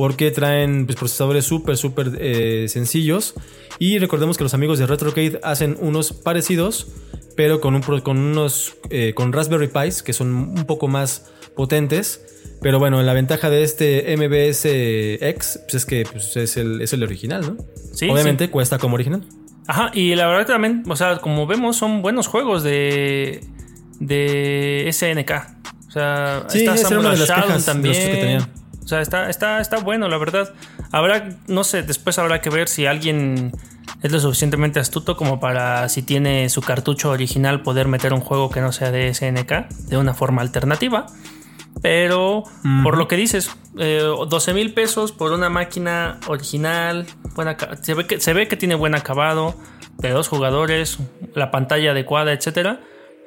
Porque 0.00 0.30
traen 0.30 0.86
pues, 0.86 0.96
procesadores 0.96 1.44
súper, 1.44 1.76
súper 1.76 2.12
eh, 2.18 2.68
sencillos. 2.68 3.34
Y 3.78 3.98
recordemos 3.98 4.38
que 4.38 4.44
los 4.44 4.54
amigos 4.54 4.78
de 4.78 4.86
RetroCade 4.86 5.40
hacen 5.42 5.76
unos 5.78 6.14
parecidos, 6.14 6.86
pero 7.36 7.60
con, 7.60 7.74
un, 7.74 7.82
con 7.82 8.16
unos 8.16 8.78
eh, 8.88 9.12
con 9.14 9.30
Raspberry 9.30 9.68
Pis 9.68 10.02
que 10.02 10.14
son 10.14 10.32
un 10.32 10.64
poco 10.64 10.88
más 10.88 11.30
potentes. 11.54 12.24
Pero 12.62 12.78
bueno, 12.78 13.02
la 13.02 13.12
ventaja 13.12 13.50
de 13.50 13.62
este 13.62 14.16
MBS 14.16 14.64
X 15.22 15.60
pues, 15.64 15.74
es 15.74 15.84
que 15.84 16.06
pues, 16.10 16.34
es, 16.34 16.56
el, 16.56 16.80
es 16.80 16.94
el 16.94 17.02
original, 17.02 17.42
¿no? 17.42 17.62
Sí, 17.92 18.08
Obviamente 18.08 18.48
cuesta 18.48 18.78
como 18.78 18.94
original. 18.94 19.26
Ajá, 19.66 19.90
y 19.92 20.14
la 20.14 20.28
verdad 20.28 20.46
también, 20.46 20.82
o 20.88 20.96
sea, 20.96 21.18
como 21.18 21.46
vemos, 21.46 21.76
son 21.76 22.00
buenos 22.00 22.26
juegos 22.26 22.62
de, 22.62 23.44
de 23.98 24.88
SNK. 24.90 25.30
O 25.88 25.90
sea, 25.90 26.46
Sí, 26.48 26.62
era 26.62 26.78
Samurai 26.78 27.18
Shodown 27.18 27.42
quejas 27.42 27.66
de 27.66 27.88
los 27.88 27.98
que 27.98 28.16
tenían. 28.16 28.59
O 28.90 28.92
sea, 28.92 29.02
está, 29.02 29.30
está, 29.30 29.60
está 29.60 29.76
bueno, 29.78 30.08
la 30.08 30.18
verdad. 30.18 30.52
Habrá, 30.90 31.28
no 31.46 31.62
sé, 31.62 31.84
después 31.84 32.18
habrá 32.18 32.40
que 32.40 32.50
ver 32.50 32.66
si 32.66 32.86
alguien 32.86 33.52
es 34.02 34.10
lo 34.10 34.18
suficientemente 34.18 34.80
astuto 34.80 35.16
como 35.16 35.38
para, 35.38 35.88
si 35.88 36.02
tiene 36.02 36.48
su 36.48 36.60
cartucho 36.60 37.10
original, 37.10 37.62
poder 37.62 37.86
meter 37.86 38.12
un 38.12 38.20
juego 38.20 38.50
que 38.50 38.60
no 38.60 38.72
sea 38.72 38.90
de 38.90 39.14
SNK 39.14 39.68
de 39.86 39.96
una 39.96 40.12
forma 40.12 40.42
alternativa. 40.42 41.06
Pero 41.82 42.42
por 42.82 42.98
lo 42.98 43.06
que 43.06 43.14
dices, 43.14 43.56
eh, 43.78 44.02
12 44.02 44.54
mil 44.54 44.74
pesos 44.74 45.12
por 45.12 45.30
una 45.30 45.48
máquina 45.48 46.18
original, 46.26 47.06
buena, 47.36 47.56
se, 47.80 47.94
ve 47.94 48.08
que, 48.08 48.18
se 48.18 48.32
ve 48.32 48.48
que 48.48 48.56
tiene 48.56 48.74
buen 48.74 48.96
acabado, 48.96 49.54
de 49.98 50.10
dos 50.10 50.26
jugadores, 50.26 50.98
la 51.36 51.52
pantalla 51.52 51.92
adecuada, 51.92 52.32
etcétera. 52.32 52.80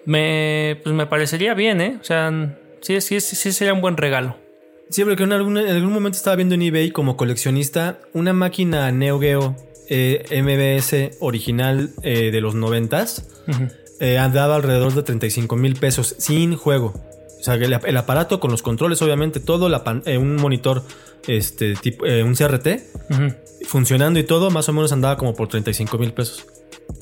Me, 0.05 0.77
pues 0.83 0.93
me 0.93 1.05
parecería 1.05 1.53
bien, 1.53 1.79
¿eh? 1.79 1.97
O 2.01 2.03
sea, 2.03 2.33
sí, 2.81 2.99
sí, 2.99 3.21
sí, 3.21 3.37
sí 3.37 3.53
sería 3.53 3.73
un 3.73 3.79
buen 3.79 3.95
regalo. 3.95 4.42
Sí, 4.89 5.03
porque 5.03 5.23
en 5.23 5.31
algún, 5.31 5.57
en 5.57 5.69
algún 5.75 5.93
momento 5.93 6.17
estaba 6.17 6.35
viendo 6.35 6.55
en 6.55 6.61
eBay 6.61 6.91
como 6.91 7.17
coleccionista 7.17 7.99
una 8.13 8.33
máquina 8.33 8.91
Neo 8.91 9.19
Geo 9.19 9.55
eh, 9.89 10.23
MBS 10.43 11.17
original 11.19 11.91
eh, 12.03 12.31
de 12.31 12.41
los 12.41 12.53
noventas. 12.55 13.27
Ujú. 13.47 13.67
eh, 13.99 14.17
andaba 14.17 14.55
alrededor 14.55 14.93
de 14.93 15.03
35 15.03 15.55
mil 15.55 15.75
pesos 15.75 16.15
sin 16.17 16.55
juego. 16.55 16.93
O 17.39 17.43
sea, 17.43 17.55
el, 17.55 17.73
el 17.73 17.97
aparato 17.97 18.39
con 18.39 18.51
los 18.51 18.61
controles, 18.61 19.01
obviamente, 19.01 19.39
todo, 19.41 19.67
la 19.67 19.83
pan- 19.83 20.03
un 20.05 20.35
monitor, 20.37 20.83
este, 21.27 21.75
tipo, 21.75 22.05
un 22.05 22.35
CRT, 22.35 22.67
Ujú. 23.09 23.33
Funcionando 23.67 24.19
y 24.19 24.23
todo, 24.23 24.49
más 24.51 24.67
o 24.69 24.73
menos 24.73 24.91
andaba 24.91 25.17
como 25.17 25.33
por 25.35 25.47
35 25.47 25.97
mil 25.97 26.13
pesos. 26.13 26.45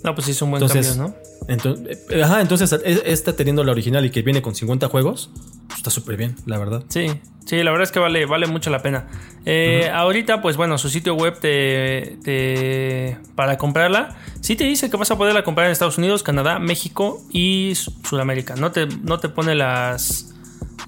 No, 0.03 0.13
pues 0.15 0.25
sí, 0.25 0.31
es 0.31 0.41
un 0.41 0.51
buen 0.51 0.61
Entonces, 0.61 0.95
cambio, 0.95 1.15
¿no? 1.15 1.47
Entonces, 1.47 1.99
eh, 2.09 2.23
ajá, 2.23 2.41
entonces 2.41 2.71
e- 2.83 3.01
esta 3.05 3.33
teniendo 3.35 3.63
la 3.63 3.71
original 3.71 4.05
y 4.05 4.09
que 4.11 4.21
viene 4.21 4.41
con 4.41 4.53
50 4.55 4.87
juegos, 4.89 5.29
pues 5.67 5.77
está 5.77 5.89
súper 5.89 6.17
bien, 6.17 6.35
la 6.45 6.57
verdad. 6.59 6.83
Sí, 6.87 7.07
sí, 7.45 7.63
la 7.63 7.71
verdad 7.71 7.83
es 7.83 7.91
que 7.91 7.99
vale, 7.99 8.25
vale 8.25 8.45
mucho 8.47 8.69
la 8.69 8.81
pena. 8.81 9.07
Eh, 9.45 9.89
Ahorita, 9.91 10.41
pues 10.41 10.55
bueno, 10.55 10.77
su 10.77 10.89
sitio 10.89 11.15
web 11.15 11.39
te, 11.39 12.17
te- 12.23 13.17
para 13.35 13.57
comprarla, 13.57 14.15
sí 14.39 14.55
te 14.55 14.63
dice 14.65 14.89
que 14.89 14.97
vas 14.97 15.09
a 15.11 15.17
poderla 15.17 15.43
comprar 15.43 15.65
en 15.67 15.71
Estados 15.71 15.97
Unidos, 15.97 16.21
Canadá, 16.23 16.59
México 16.59 17.21
y 17.31 17.73
Su- 17.75 17.91
Sudamérica. 18.07 18.55
No 18.55 18.71
te, 18.71 18.85
no 18.85 19.19
te 19.19 19.29
pone 19.29 19.55
las, 19.55 20.33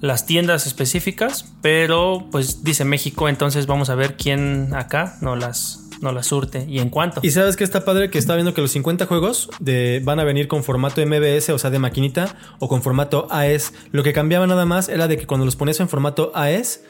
las 0.00 0.26
tiendas 0.26 0.66
específicas, 0.66 1.52
pero 1.62 2.28
pues 2.30 2.64
dice 2.64 2.84
México, 2.84 3.28
entonces 3.28 3.66
vamos 3.66 3.90
a 3.90 3.94
ver 3.94 4.16
quién 4.16 4.74
acá 4.74 5.16
no 5.20 5.36
las, 5.36 5.84
no 6.00 6.12
la 6.12 6.22
surte 6.22 6.64
y 6.68 6.78
en 6.78 6.90
cuánto. 6.90 7.20
Y 7.22 7.30
sabes 7.30 7.56
que 7.56 7.64
está 7.64 7.84
padre 7.84 8.10
que 8.10 8.18
está 8.18 8.34
viendo 8.34 8.54
que 8.54 8.60
los 8.60 8.70
50 8.70 9.06
juegos 9.06 9.50
de, 9.58 10.00
van 10.04 10.20
a 10.20 10.24
venir 10.24 10.48
con 10.48 10.62
formato 10.62 11.04
MBS, 11.04 11.50
o 11.50 11.58
sea, 11.58 11.70
de 11.70 11.78
maquinita, 11.78 12.36
o 12.60 12.68
con 12.68 12.82
formato 12.82 13.26
AES. 13.30 13.72
Lo 13.90 14.02
que 14.02 14.12
cambiaba 14.12 14.46
nada 14.46 14.66
más 14.66 14.88
era 14.88 15.08
de 15.08 15.16
que 15.16 15.26
cuando 15.26 15.44
los 15.44 15.56
ponías 15.56 15.80
en 15.80 15.88
formato 15.88 16.30
AES, 16.34 16.84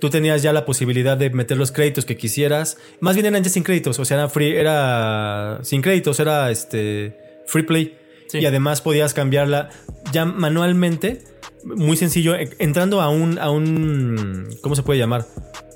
tú 0.00 0.10
tenías 0.10 0.42
ya 0.42 0.52
la 0.52 0.64
posibilidad 0.64 1.16
de 1.16 1.30
meter 1.30 1.56
los 1.56 1.72
créditos 1.72 2.04
que 2.04 2.16
quisieras. 2.16 2.78
Más 3.00 3.14
bien 3.14 3.26
eran 3.26 3.42
ya 3.42 3.50
sin 3.50 3.62
créditos, 3.62 3.98
o 3.98 4.04
sea, 4.04 4.18
era 4.18 4.28
free, 4.28 4.56
era 4.56 5.58
sin 5.62 5.82
créditos, 5.82 6.20
era 6.20 6.50
este 6.50 7.42
free 7.46 7.64
play. 7.64 7.96
Y 8.32 8.46
además 8.46 8.80
podías 8.80 9.12
cambiarla 9.12 9.70
ya 10.12 10.24
manualmente, 10.24 11.24
muy 11.64 11.96
sencillo, 11.96 12.34
e, 12.34 12.50
entrando 12.58 13.00
a 13.00 13.08
un, 13.08 13.38
a 13.38 13.50
un, 13.50 14.48
¿cómo 14.60 14.76
se 14.76 14.82
puede 14.82 14.98
llamar? 14.98 15.26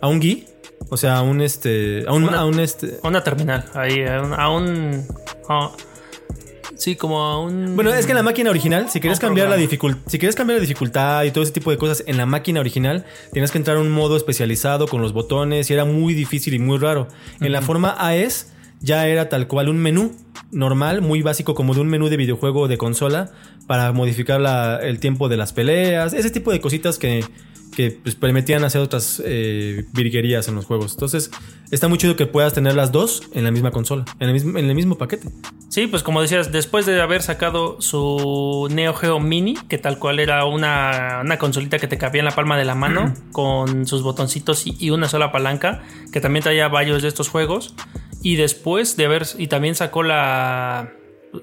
A 0.01 0.09
un 0.09 0.19
GUI 0.19 0.47
o 0.91 0.97
sea, 0.97 1.19
a 1.19 1.23
un 1.23 1.41
este. 1.41 2.05
A 2.07 2.13
un, 2.13 2.25
una, 2.25 2.41
a 2.41 2.45
un 2.45 2.61
este. 2.61 2.99
una 3.03 3.23
terminal. 3.25 3.65
Ahí, 3.75 4.05
a 4.07 4.49
un. 4.49 5.07
sí, 6.77 6.97
como 6.97 7.23
a 7.23 7.41
un. 7.41 7.75
Bueno, 7.75 7.93
es 7.93 8.07
que 8.07 8.13
en 8.13 8.17
la 8.17 8.23
máquina 8.23 8.51
original, 8.51 8.91
si 8.91 9.01
quieres 9.01 9.19
cambiar 9.19 9.49
la 9.49 9.57
dificultad. 9.57 10.01
Si 10.07 10.19
quieres 10.19 10.37
cambiar 10.37 10.59
la 10.59 10.61
dificultad 10.61 11.25
y 11.25 11.31
todo 11.31 11.43
ese 11.43 11.53
tipo 11.53 11.71
de 11.71 11.79
cosas 11.79 12.05
en 12.07 12.17
la 12.17 12.27
máquina 12.27 12.61
original, 12.61 13.05
tienes 13.33 13.51
que 13.51 13.59
entrar 13.59 13.77
a 13.77 13.81
un 13.81 13.91
modo 13.91 14.17
especializado 14.17 14.87
con 14.87 15.01
los 15.01 15.13
botones. 15.13 15.71
Y 15.71 15.73
era 15.73 15.85
muy 15.85 16.15
difícil 16.15 16.55
y 16.55 16.59
muy 16.59 16.79
raro. 16.79 17.09
En 17.41 17.53
la 17.53 17.63
forma 17.63 17.97
AES 17.99 18.53
ya 18.81 19.07
era 19.07 19.29
tal 19.29 19.47
cual 19.49 19.69
un 19.69 19.79
menú 19.79 20.13
normal, 20.51 21.03
muy 21.03 21.23
básico, 21.23 21.55
como 21.55 21.75
de 21.75 21.81
un 21.81 21.89
menú 21.89 22.09
de 22.09 22.17
videojuego 22.17 22.69
de 22.69 22.79
consola, 22.79 23.31
para 23.67 23.93
modificar 23.93 24.41
la, 24.41 24.79
el 24.83 25.01
tiempo 25.01 25.29
de 25.29 25.37
las 25.37 25.53
peleas, 25.53 26.13
ese 26.13 26.31
tipo 26.31 26.53
de 26.53 26.61
cositas 26.61 26.99
que 26.99 27.25
que 27.75 27.91
pues, 27.91 28.15
permitían 28.15 28.65
hacer 28.65 28.81
otras 28.81 29.23
eh, 29.25 29.85
virguerías 29.93 30.49
en 30.49 30.55
los 30.55 30.65
juegos. 30.65 30.93
Entonces, 30.93 31.31
está 31.71 31.89
muy 31.89 31.99
chido 31.99 32.17
que 32.17 32.27
puedas 32.27 32.53
tener 32.53 32.75
las 32.75 32.93
dos 32.93 33.23
en 33.35 33.45
la 33.45 33.51
misma 33.51 33.71
consola, 33.71 34.05
en 34.21 34.29
el 34.29 34.33
mismo, 34.33 34.59
en 34.59 34.69
el 34.69 34.75
mismo 34.75 34.97
paquete. 34.97 35.29
Sí, 35.69 35.87
pues 35.87 36.03
como 36.03 36.23
decías, 36.23 36.53
después 36.53 36.87
de 36.87 37.01
haber 37.01 37.23
sacado 37.23 37.81
su 37.81 38.69
Neo 38.71 38.95
Geo 38.95 39.21
Mini, 39.21 39.55
que 39.69 39.79
tal 39.79 39.99
cual 39.99 40.21
era 40.21 40.45
una, 40.45 41.21
una 41.23 41.39
consolita 41.39 41.79
que 41.79 41.89
te 41.89 41.99
cabía 41.99 42.21
en 42.21 42.27
la 42.27 42.35
palma 42.35 42.57
de 42.57 42.65
la 42.65 42.75
mano, 42.75 43.13
con 43.33 43.87
sus 43.87 44.03
botoncitos 44.03 44.65
y, 44.67 44.91
una 44.91 45.09
sola 45.09 45.33
palanca, 45.33 45.83
que 46.13 46.21
también 46.21 46.43
traía 46.43 46.69
varios 46.69 47.03
de 47.03 47.09
estos 47.09 47.29
juegos. 47.29 47.75
Y 48.23 48.37
después 48.37 48.97
de 48.97 49.05
haber, 49.07 49.27
y 49.37 49.49
también 49.49 49.75
sacó 49.75 50.03
la, 50.03 50.93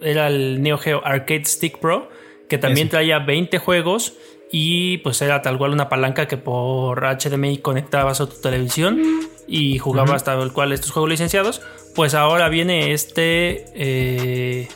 era 0.01 0.27
el 0.27 0.63
Neo 0.63 0.77
Geo 0.77 1.05
Arcade 1.05 1.45
Stick 1.45 1.79
Pro, 1.79 2.09
que 2.51 2.57
también 2.57 2.89
traía 2.89 3.19
20 3.19 3.59
juegos 3.59 4.13
y 4.51 4.97
pues 4.99 5.21
era 5.21 5.41
tal 5.41 5.57
cual 5.57 5.71
una 5.71 5.87
palanca 5.87 6.27
que 6.27 6.37
por 6.37 7.03
HDMI 7.03 7.59
conectabas 7.59 8.19
a 8.19 8.27
tu 8.27 8.35
televisión 8.41 9.01
y 9.47 9.77
jugabas 9.77 10.23
tal 10.23 10.51
cual 10.51 10.73
estos 10.73 10.91
juegos 10.91 11.09
licenciados. 11.09 11.61
Pues 11.95 12.13
ahora 12.13 12.49
viene 12.49 12.91
este 12.93 13.65
eh, 13.75 14.67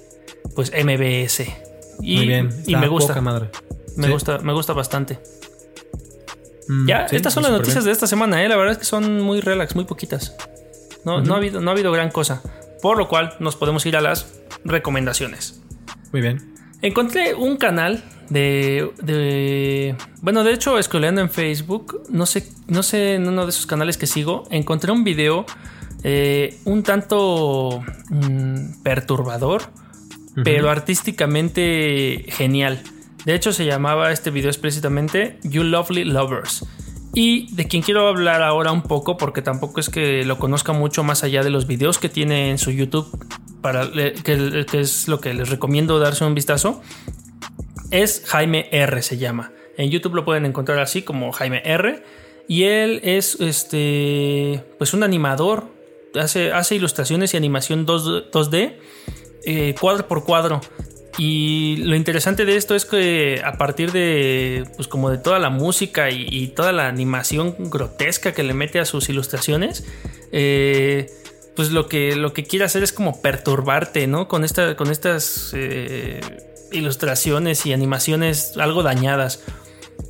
pues 0.55 0.71
MBS. 0.71 1.41
Y, 2.01 2.17
Muy 2.17 2.27
bien. 2.27 2.49
y 2.65 2.75
me 2.75 2.87
gusta. 2.87 3.19
Me 3.97 4.09
gusta, 4.09 4.39
me 4.39 4.53
gusta 4.53 4.73
bastante. 4.73 5.19
Mm, 6.67 6.87
ya, 6.87 7.05
estas 7.05 7.33
son 7.33 7.43
las 7.43 7.51
noticias 7.51 7.85
de 7.85 7.91
esta 7.91 8.07
semana, 8.07 8.43
¿eh? 8.43 8.49
la 8.49 8.55
verdad 8.57 8.73
es 8.73 8.79
que 8.79 8.85
son 8.85 9.21
muy 9.21 9.39
relax, 9.39 9.75
muy 9.75 9.85
poquitas. 9.85 10.35
No, 11.05 11.21
no, 11.21 11.35
ha 11.35 11.37
habido, 11.37 11.61
no 11.61 11.69
ha 11.69 11.73
habido 11.73 11.91
gran 11.91 12.09
cosa. 12.09 12.41
Por 12.81 12.97
lo 12.97 13.07
cual 13.07 13.35
nos 13.39 13.55
podemos 13.55 13.85
ir 13.85 13.95
a 13.95 14.01
las 14.01 14.41
recomendaciones. 14.63 15.61
Muy 16.11 16.21
bien. 16.21 16.55
Encontré 16.81 17.33
un 17.33 17.57
canal 17.57 18.03
de, 18.29 19.95
bueno, 20.21 20.43
de 20.43 20.53
hecho, 20.53 20.77
escoleando 20.77 21.21
en 21.21 21.29
Facebook, 21.29 22.03
no 22.09 22.25
sé, 22.25 22.49
no 22.67 22.83
sé, 22.83 23.15
en 23.15 23.27
uno 23.27 23.43
de 23.45 23.49
esos 23.49 23.65
canales 23.65 23.97
que 23.97 24.07
sigo, 24.07 24.43
encontré 24.49 24.91
un 24.91 25.03
video 25.03 25.45
eh, 26.07 26.59
un 26.65 26.83
tanto 26.83 27.83
mm, 28.09 28.83
perturbador, 28.83 29.63
pero 30.43 30.69
artísticamente 30.69 32.25
genial. 32.27 32.83
De 33.25 33.33
hecho, 33.33 33.51
se 33.51 33.65
llamaba 33.65 34.11
este 34.11 34.29
video 34.29 34.51
explícitamente 34.51 35.39
You 35.41 35.63
Lovely 35.63 36.03
Lovers. 36.03 36.63
Y 37.15 37.51
de 37.55 37.67
quien 37.67 37.81
quiero 37.81 38.07
hablar 38.07 38.43
ahora 38.43 38.71
un 38.71 38.83
poco, 38.83 39.17
porque 39.17 39.41
tampoco 39.41 39.79
es 39.79 39.89
que 39.89 40.23
lo 40.25 40.37
conozca 40.37 40.73
mucho 40.73 41.03
más 41.03 41.23
allá 41.23 41.41
de 41.41 41.49
los 41.49 41.65
videos 41.65 41.97
que 41.97 42.09
tiene 42.09 42.51
en 42.51 42.59
su 42.59 42.69
YouTube, 42.69 43.07
para, 43.61 43.89
que 43.91 44.65
es 44.73 45.07
lo 45.07 45.19
que 45.19 45.33
les 45.33 45.49
recomiendo 45.49 45.97
darse 45.97 46.23
un 46.23 46.35
vistazo, 46.35 46.83
es 47.91 48.23
Jaime 48.25 48.69
R, 48.71 49.01
se 49.01 49.17
llama. 49.17 49.51
En 49.77 49.89
YouTube 49.89 50.15
lo 50.15 50.25
pueden 50.25 50.45
encontrar 50.45 50.79
así 50.79 51.01
como 51.01 51.31
Jaime 51.31 51.61
R. 51.65 52.03
Y 52.47 52.63
él 52.63 53.01
es 53.03 53.37
este. 53.39 54.63
Pues 54.77 54.93
un 54.93 55.03
animador. 55.03 55.73
Hace, 56.19 56.53
hace 56.53 56.75
ilustraciones 56.75 57.33
y 57.33 57.37
animación 57.37 57.85
2, 57.85 58.31
d 58.49 58.79
eh, 59.45 59.75
cuadro 59.79 60.07
por 60.07 60.23
cuadro. 60.23 60.61
Y 61.17 61.77
lo 61.77 61.95
interesante 61.95 62.45
de 62.45 62.55
esto 62.55 62.75
es 62.75 62.85
que 62.85 63.41
a 63.43 63.57
partir 63.57 63.91
de, 63.91 64.65
pues 64.75 64.87
como 64.87 65.09
de 65.09 65.17
toda 65.17 65.39
la 65.39 65.49
música 65.49 66.09
y, 66.11 66.47
toda 66.49 66.71
la 66.71 66.87
animación 66.87 67.55
grotesca 67.69 68.33
que 68.33 68.43
le 68.43 68.53
mete 68.53 68.79
a 68.79 68.85
sus 68.85 69.07
ilustraciones, 69.09 69.85
eh, 70.31 71.09
pues 71.55 71.71
lo 71.71 71.87
que, 71.87 72.15
lo 72.15 72.33
que 72.33 72.43
quiere 72.43 72.65
hacer 72.65 72.83
es 72.83 72.91
como 72.91 73.21
perturbarte, 73.21 74.07
¿no? 74.07 74.27
Con, 74.27 74.43
esta, 74.43 74.75
con 74.75 74.91
estas 74.91 75.51
eh, 75.53 76.19
ilustraciones 76.71 77.65
y 77.65 77.73
animaciones 77.73 78.57
algo 78.57 78.83
dañadas. 78.83 79.43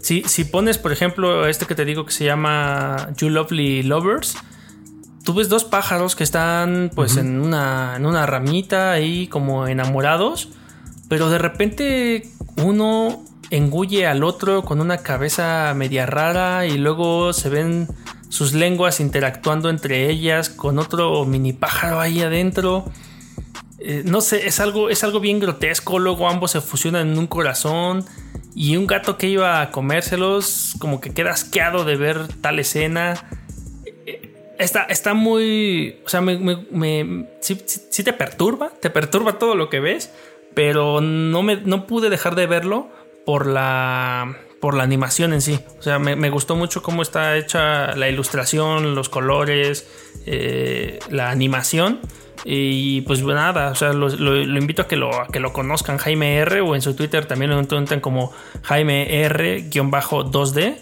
Si, 0.02 0.24
si 0.24 0.44
pones, 0.44 0.78
por 0.78 0.92
ejemplo, 0.92 1.48
este 1.48 1.66
que 1.66 1.76
te 1.76 1.86
digo 1.86 2.06
que 2.06 2.12
se 2.12 2.26
llama 2.26 3.10
You 3.18 3.30
Lovely 3.30 3.84
Lovers, 3.84 4.36
tú 5.24 5.34
ves 5.34 5.50
dos 5.50 5.64
pájaros 5.64 6.16
que 6.16 6.24
están 6.24 6.92
pues 6.94 7.18
en, 7.18 7.42
una, 7.42 7.96
en 7.98 8.06
una 8.06 8.26
ramita 8.26 8.92
ahí 8.92 9.28
como 9.28 9.68
enamorados, 9.68 10.50
pero 11.10 11.30
de 11.30 11.40
repente 11.40 12.30
uno 12.64 13.24
engulle 13.50 14.08
al 14.08 14.24
otro 14.24 14.64
con 14.64 14.82
una 14.82 14.98
cabeza 14.98 15.74
media 15.76 16.06
rara 16.06 16.66
y 16.66 16.78
luego 16.78 17.34
se 17.34 17.50
ven 17.50 17.88
sus 18.30 18.54
lenguas 18.54 19.00
interactuando 19.00 19.70
entre 19.70 20.10
ellas 20.10 20.50
con 20.50 20.80
otro 20.80 21.26
mini 21.26 21.54
pájaro 21.54 22.00
ahí 22.00 22.22
adentro. 22.22 22.86
Eh, 23.88 24.02
no 24.04 24.20
sé, 24.22 24.48
es 24.48 24.60
algo, 24.60 24.90
es 24.90 25.04
algo 25.04 25.20
bien 25.20 25.40
grotesco. 25.40 26.00
Luego 26.00 26.28
ambos 26.28 26.52
se 26.52 26.62
fusionan 26.62 27.12
en 27.12 27.20
un 27.20 27.28
corazón. 27.28 28.04
Y 28.56 28.78
un 28.78 28.88
gato 28.88 29.18
que 29.18 29.28
iba 29.28 29.62
a 29.62 29.70
comérselos, 29.70 30.74
como 30.80 31.00
que 31.00 31.14
queda 31.14 31.32
asqueado 31.32 31.86
de 31.86 31.96
ver 31.96 32.28
tal 32.42 32.58
escena. 32.58 33.30
Eh, 34.08 34.56
está, 34.58 34.84
está 34.86 35.14
muy. 35.14 36.00
O 36.04 36.10
sea, 36.10 36.22
me, 36.22 36.38
me, 36.72 37.28
sí, 37.42 37.56
te 37.56 38.14
perturba. 38.14 38.72
Te 38.82 38.90
perturba 38.90 39.38
todo 39.38 39.54
lo 39.54 39.70
que 39.70 39.80
ves. 39.80 40.12
Pero 40.56 41.00
no, 41.00 41.44
me, 41.44 41.58
no 41.58 41.86
pude 41.86 42.10
dejar 42.10 42.34
de 42.34 42.48
verlo 42.48 42.90
por 43.24 43.46
la. 43.46 44.36
Por 44.62 44.74
la 44.74 44.82
animación 44.82 45.32
en 45.32 45.42
sí. 45.42 45.60
O 45.78 45.84
sea, 45.84 46.00
me, 46.00 46.30
gustó 46.32 46.56
mucho 46.56 46.82
cómo 46.82 47.04
está 47.04 47.38
hecha 47.38 47.96
la 47.96 48.10
ilustración, 48.10 48.96
los 48.96 49.10
colores, 49.10 49.86
eh, 50.26 50.98
la 51.12 51.30
animación. 51.30 52.00
Y 52.44 53.02
pues 53.02 53.24
nada, 53.24 53.72
o 53.72 53.76
sea, 53.76 53.94
lo, 53.94 54.10
invito 54.42 54.84
a 54.84 54.88
que 54.88 54.96
lo, 54.96 55.12
que 55.32 55.40
lo 55.40 55.54
conozcan, 55.54 55.98
Jaime 55.98 56.38
R, 56.38 56.62
o 56.62 56.76
en 56.76 56.82
su 56.82 56.94
Twitter 56.96 57.26
también 57.26 57.52
lo 57.52 57.60
encuentran 57.60 58.02
como 58.02 58.32
Jaime 58.64 59.24
R-2D. 59.26 60.78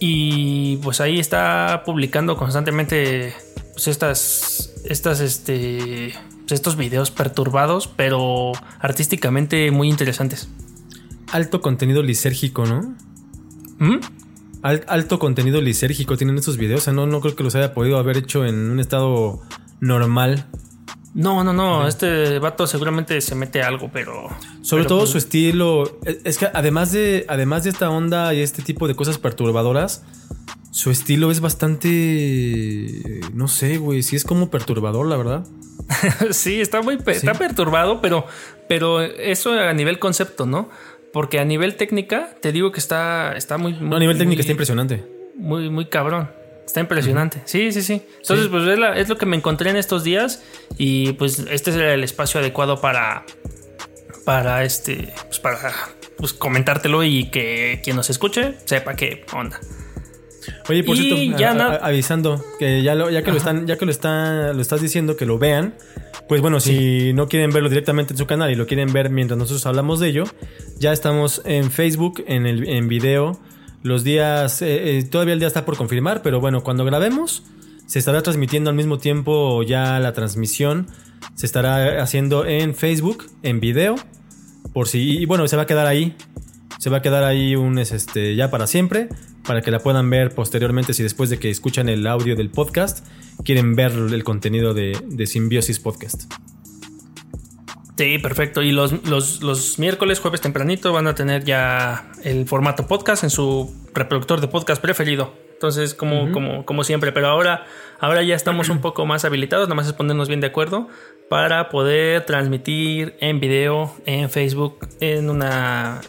Y 0.00 0.76
pues 0.76 1.00
ahí 1.00 1.18
está 1.18 1.82
publicando 1.84 2.36
constantemente 2.36 3.34
pues 3.72 3.88
estas, 3.88 4.74
estas, 4.84 5.20
este, 5.20 6.14
pues, 6.40 6.52
estos 6.52 6.76
videos 6.76 7.10
perturbados, 7.10 7.88
pero 7.88 8.52
artísticamente 8.80 9.70
muy 9.70 9.88
interesantes. 9.88 10.48
Alto 11.32 11.60
contenido 11.60 12.02
lisérgico, 12.02 12.66
¿no? 12.66 12.94
¿Mm? 13.78 14.00
alto 14.62 15.20
contenido 15.20 15.60
lisérgico 15.60 16.16
tienen 16.16 16.36
estos 16.36 16.56
videos. 16.56 16.80
O 16.80 16.84
sea, 16.84 16.92
no, 16.92 17.06
no 17.06 17.20
creo 17.20 17.36
que 17.36 17.44
los 17.44 17.54
haya 17.54 17.74
podido 17.74 17.98
haber 17.98 18.16
hecho 18.16 18.44
en 18.44 18.70
un 18.70 18.80
estado 18.80 19.40
normal. 19.80 20.46
No, 21.14 21.42
no, 21.42 21.52
no. 21.52 21.88
Este 21.88 22.38
vato 22.38 22.66
seguramente 22.66 23.20
se 23.20 23.34
mete 23.34 23.62
algo, 23.62 23.90
pero. 23.92 24.28
Sobre 24.62 24.84
todo 24.84 25.00
pues 25.00 25.10
su 25.10 25.18
estilo. 25.18 25.98
Es 26.24 26.38
que 26.38 26.48
además 26.52 26.92
de, 26.92 27.24
además 27.28 27.64
de 27.64 27.70
esta 27.70 27.90
onda 27.90 28.32
y 28.34 28.40
este 28.40 28.62
tipo 28.62 28.86
de 28.86 28.94
cosas 28.94 29.18
perturbadoras, 29.18 30.04
su 30.70 30.90
estilo 30.90 31.30
es 31.30 31.40
bastante. 31.40 33.20
No 33.32 33.48
sé, 33.48 33.78
güey. 33.78 34.02
Sí 34.02 34.16
es 34.16 34.24
como 34.24 34.50
perturbador, 34.50 35.06
la 35.06 35.16
verdad. 35.16 35.46
sí, 36.30 36.60
está 36.60 36.82
muy 36.82 36.98
está 37.06 37.34
perturbado, 37.34 38.00
pero, 38.00 38.26
pero 38.68 39.00
eso 39.00 39.52
a 39.52 39.72
nivel 39.72 39.98
concepto, 39.98 40.46
¿no? 40.46 40.68
Porque 41.12 41.40
a 41.40 41.44
nivel 41.44 41.76
técnica, 41.76 42.34
te 42.42 42.52
digo 42.52 42.70
que 42.70 42.80
está, 42.80 43.32
está 43.36 43.58
muy. 43.58 43.72
no, 43.72 43.96
a 43.96 43.98
nivel 43.98 44.18
técnica 44.18 44.40
está 44.40 44.52
impresionante. 44.52 45.04
Muy, 45.36 45.70
muy 45.70 45.86
cabrón. 45.86 46.30
Está 46.68 46.80
impresionante. 46.80 47.40
Sí, 47.46 47.72
sí, 47.72 47.80
sí. 47.80 48.02
Entonces, 48.20 48.48
pues 48.48 48.62
es, 48.98 49.08
lo 49.08 49.16
que 49.16 49.24
me 49.24 49.36
encontré 49.38 49.70
en 49.70 49.76
estos 49.76 50.04
días. 50.04 50.42
Y 50.76 51.12
pues 51.14 51.38
este 51.50 51.70
es 51.70 51.76
el 51.76 52.04
espacio 52.04 52.40
adecuado 52.40 52.78
para. 52.82 53.24
Para 54.26 54.62
este. 54.64 55.14
Pues 55.28 55.38
para 55.40 55.72
pues, 56.18 56.34
comentártelo 56.34 57.02
y 57.04 57.30
que 57.30 57.80
quien 57.82 57.96
nos 57.96 58.10
escuche 58.10 58.54
sepa 58.66 58.94
qué 58.96 59.24
onda. 59.32 59.58
Oye, 60.68 60.84
por 60.84 60.96
Y 60.96 61.00
cierto, 61.00 61.38
ya 61.38 61.52
a- 61.52 61.54
na- 61.54 61.68
a- 61.68 61.86
avisando 61.86 62.44
que 62.58 62.82
ya 62.82 62.94
lo, 62.94 63.08
ya 63.08 63.22
que 63.22 63.30
lo 63.30 63.38
están, 63.38 63.66
ya 63.66 63.78
que 63.78 63.86
lo 63.86 63.90
está, 63.90 64.52
lo 64.52 64.60
estás 64.60 64.82
diciendo 64.82 65.16
que 65.16 65.24
lo 65.24 65.38
vean, 65.38 65.74
pues 66.28 66.42
bueno, 66.42 66.60
si 66.60 67.14
no 67.14 67.28
quieren 67.28 67.50
verlo 67.50 67.70
directamente 67.70 68.12
en 68.12 68.18
su 68.18 68.26
canal 68.26 68.50
y 68.50 68.54
lo 68.56 68.66
quieren 68.66 68.92
ver 68.92 69.08
mientras 69.08 69.38
nosotros 69.38 69.64
hablamos 69.64 70.00
de 70.00 70.08
ello, 70.08 70.24
ya 70.78 70.92
estamos 70.92 71.40
en 71.46 71.70
Facebook 71.70 72.22
en 72.26 72.46
el 72.46 72.68
en 72.68 72.88
video. 72.88 73.40
Los 73.82 74.04
días, 74.04 74.62
eh, 74.62 74.98
eh, 74.98 75.02
todavía 75.04 75.34
el 75.34 75.40
día 75.40 75.48
está 75.48 75.64
por 75.64 75.76
confirmar, 75.76 76.22
pero 76.22 76.40
bueno, 76.40 76.62
cuando 76.62 76.84
grabemos 76.84 77.44
se 77.86 77.98
estará 77.98 78.22
transmitiendo 78.22 78.68
al 78.70 78.76
mismo 78.76 78.98
tiempo 78.98 79.62
ya 79.62 79.98
la 79.98 80.12
transmisión. 80.12 80.86
Se 81.34 81.46
estará 81.46 82.02
haciendo 82.02 82.44
en 82.44 82.74
Facebook, 82.74 83.26
en 83.42 83.60
video, 83.60 83.96
por 84.72 84.88
si 84.88 85.18
y 85.18 85.24
bueno, 85.24 85.48
se 85.48 85.56
va 85.56 85.62
a 85.62 85.66
quedar 85.66 85.86
ahí. 85.86 86.16
Se 86.78 86.90
va 86.90 86.98
a 86.98 87.02
quedar 87.02 87.24
ahí 87.24 87.56
un 87.56 87.78
es, 87.78 87.92
este 87.92 88.36
ya 88.36 88.50
para 88.50 88.66
siempre 88.66 89.08
para 89.48 89.62
que 89.62 89.70
la 89.70 89.78
puedan 89.78 90.10
ver 90.10 90.34
posteriormente 90.34 90.92
si 90.92 91.02
después 91.02 91.30
de 91.30 91.38
que 91.38 91.48
escuchan 91.48 91.88
el 91.88 92.06
audio 92.06 92.36
del 92.36 92.50
podcast 92.50 93.06
quieren 93.44 93.74
ver 93.74 93.92
el 93.92 94.22
contenido 94.22 94.74
de, 94.74 94.96
de 95.06 95.26
Symbiosis 95.26 95.80
Podcast. 95.80 96.30
Sí, 97.98 98.18
perfecto. 98.18 98.62
Y 98.62 98.70
los, 98.70 98.92
los, 99.06 99.42
los 99.42 99.78
miércoles, 99.80 100.20
jueves 100.20 100.40
tempranito, 100.40 100.92
van 100.92 101.08
a 101.08 101.14
tener 101.16 101.42
ya 101.44 102.10
el 102.22 102.46
formato 102.46 102.86
podcast 102.86 103.24
en 103.24 103.30
su 103.30 103.74
reproductor 103.92 104.40
de 104.40 104.46
podcast 104.48 104.80
preferido. 104.80 105.34
Entonces, 105.54 105.94
como, 105.94 106.30
como, 106.30 106.64
como 106.64 106.84
siempre, 106.84 107.10
pero 107.10 107.26
ahora, 107.26 107.66
ahora 107.98 108.22
ya 108.22 108.36
estamos 108.36 108.68
un 108.68 108.80
poco 108.80 109.04
más 109.04 109.24
habilitados, 109.24 109.66
nada 109.66 109.74
más 109.74 109.88
es 109.88 109.92
ponernos 109.94 110.28
bien 110.28 110.40
de 110.40 110.46
acuerdo 110.46 110.86
para 111.28 111.68
poder 111.70 112.24
transmitir 112.24 113.16
en 113.18 113.40
video, 113.40 113.92
en 114.06 114.30
Facebook, 114.30 114.88
en 115.00 115.28
una, 115.28 116.00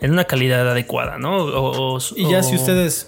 en 0.00 0.10
una 0.10 0.24
calidad 0.24 0.68
adecuada, 0.68 1.18
¿no? 1.18 1.36
O, 1.44 1.94
o- 1.94 2.00
Y 2.16 2.28
ya 2.28 2.40
o 2.40 2.42
si 2.42 2.56
ustedes 2.56 3.06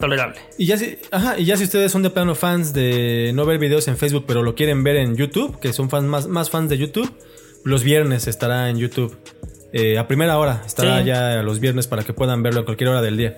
Tolerable. 0.00 0.38
y 0.58 0.66
ya 0.66 0.76
si, 0.76 0.98
ajá, 1.10 1.38
y 1.38 1.44
ya 1.46 1.56
si 1.56 1.64
ustedes 1.64 1.90
son 1.90 2.02
de 2.02 2.10
plano 2.10 2.34
fans 2.34 2.72
de 2.74 3.32
no 3.34 3.46
ver 3.46 3.58
videos 3.58 3.88
en 3.88 3.96
Facebook, 3.96 4.24
pero 4.26 4.42
lo 4.42 4.54
quieren 4.54 4.84
ver 4.84 4.96
en 4.96 5.16
YouTube, 5.16 5.58
que 5.58 5.72
son 5.72 5.88
fans 5.88 6.04
más, 6.06 6.26
más 6.28 6.50
fans 6.50 6.68
de 6.68 6.76
YouTube, 6.78 7.10
los 7.64 7.82
viernes 7.82 8.26
estará 8.26 8.68
en 8.68 8.76
YouTube. 8.78 9.16
Eh, 9.72 9.98
a 9.98 10.06
primera 10.06 10.38
hora 10.38 10.62
estará 10.66 11.00
Sí. 11.00 11.06
ya 11.06 11.42
los 11.42 11.60
viernes 11.60 11.86
para 11.86 12.02
que 12.02 12.12
puedan 12.12 12.42
verlo 12.42 12.60
a 12.60 12.64
cualquier 12.64 12.90
hora 12.90 13.02
del 13.02 13.16
día. 13.16 13.36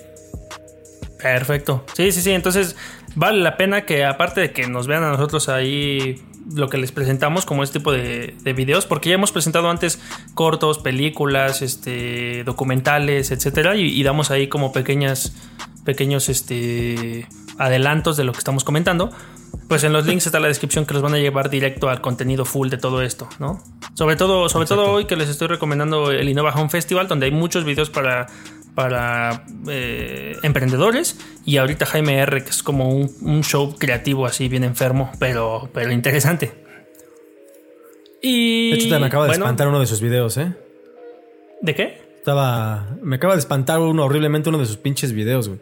Perfecto. 1.21 1.85
Sí, 1.95 2.13
sí, 2.13 2.21
sí. 2.23 2.31
Entonces, 2.33 2.77
vale 3.15 3.41
la 3.41 3.57
pena 3.57 3.85
que 3.85 4.05
aparte 4.05 4.41
de 4.41 4.53
que 4.53 4.69
nos 4.69 4.87
vean 4.87 5.03
a 5.05 5.11
nosotros 5.11 5.49
ahí 5.49 6.23
lo 6.55 6.69
que 6.69 6.79
les 6.79 6.93
presentamos 6.93 7.45
como 7.45 7.63
este 7.63 7.79
tipo 7.79 7.93
de, 7.93 8.35
de 8.43 8.53
videos, 8.53 8.87
porque 8.87 9.11
ya 9.11 9.15
hemos 9.15 9.33
presentado 9.33 9.69
antes 9.71 10.01
cortos, 10.35 10.79
películas, 10.79 11.63
este, 11.63 12.45
documentales, 12.45 13.31
etcétera, 13.31 13.77
y, 13.77 13.83
y 13.83 14.03
damos 14.03 14.31
ahí 14.31 14.49
como 14.49 14.73
pequeñas, 14.73 15.35
pequeños, 15.85 16.29
este, 16.29 17.27
adelantos 17.59 18.17
de 18.17 18.25
lo 18.25 18.33
que 18.33 18.39
estamos 18.39 18.65
comentando. 18.65 19.11
Pues 19.67 19.85
en 19.85 19.93
los 19.93 20.07
links 20.07 20.27
está 20.27 20.41
la 20.41 20.49
descripción 20.49 20.87
que 20.87 20.95
los 20.95 21.03
van 21.03 21.15
a 21.15 21.19
llevar 21.19 21.51
directo 21.51 21.91
al 21.91 22.01
contenido 22.01 22.47
full 22.47 22.69
de 22.71 22.79
todo 22.79 23.03
esto, 23.03 23.29
¿no? 23.39 23.63
Sobre 23.93 24.17
todo, 24.17 24.49
sobre 24.49 24.67
todo 24.67 24.91
hoy 24.91 25.05
que 25.05 25.17
les 25.17 25.29
estoy 25.29 25.49
recomendando 25.49 26.11
el 26.11 26.29
Innova 26.29 26.55
Home 26.55 26.71
Festival, 26.71 27.07
donde 27.07 27.27
hay 27.27 27.33
muchos 27.33 27.65
videos 27.65 27.91
para, 27.91 28.29
para 28.79 29.45
eh, 29.69 30.37
emprendedores. 30.45 31.19
Y 31.45 31.57
ahorita 31.57 31.85
Jaime 31.85 32.19
R, 32.19 32.45
que 32.45 32.51
es 32.51 32.63
como 32.63 32.91
un, 32.91 33.13
un 33.23 33.43
show 33.43 33.75
creativo 33.77 34.25
así, 34.25 34.47
bien 34.49 34.63
enfermo, 34.63 35.11
pero, 35.19 35.69
pero 35.75 35.91
interesante. 35.91 36.53
Y. 38.23 38.71
De 38.71 38.77
hecho, 38.77 38.89
te 38.89 39.01
me 39.01 39.07
acaba 39.07 39.25
de 39.25 39.31
bueno, 39.31 39.47
espantar 39.47 39.67
uno 39.67 39.81
de 39.81 39.87
sus 39.87 40.01
videos, 40.01 40.37
¿eh? 40.37 40.53
¿De 41.61 41.75
qué? 41.75 42.01
Estaba. 42.19 42.97
Me 43.03 43.17
acaba 43.17 43.33
de 43.33 43.41
espantar 43.41 43.81
uno 43.81 44.05
horriblemente 44.05 44.49
uno 44.49 44.59
de 44.59 44.67
sus 44.67 44.77
pinches 44.77 45.13
videos, 45.13 45.49
güey. 45.49 45.61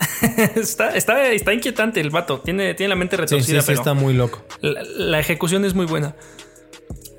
está, 0.56 0.96
está, 0.96 1.30
está 1.30 1.54
inquietante 1.54 2.00
el 2.00 2.10
vato. 2.10 2.40
Tiene, 2.40 2.74
tiene 2.74 2.88
la 2.88 2.96
mente 2.96 3.14
Sí, 3.14 3.22
retorcida, 3.22 3.60
sí, 3.60 3.60
sí, 3.60 3.66
pero 3.66 3.78
está 3.78 3.94
muy 3.94 4.12
loco. 4.12 4.44
la, 4.60 4.82
la 4.82 5.20
ejecución 5.20 5.64
es 5.64 5.74
muy 5.74 5.86
buena. 5.86 6.16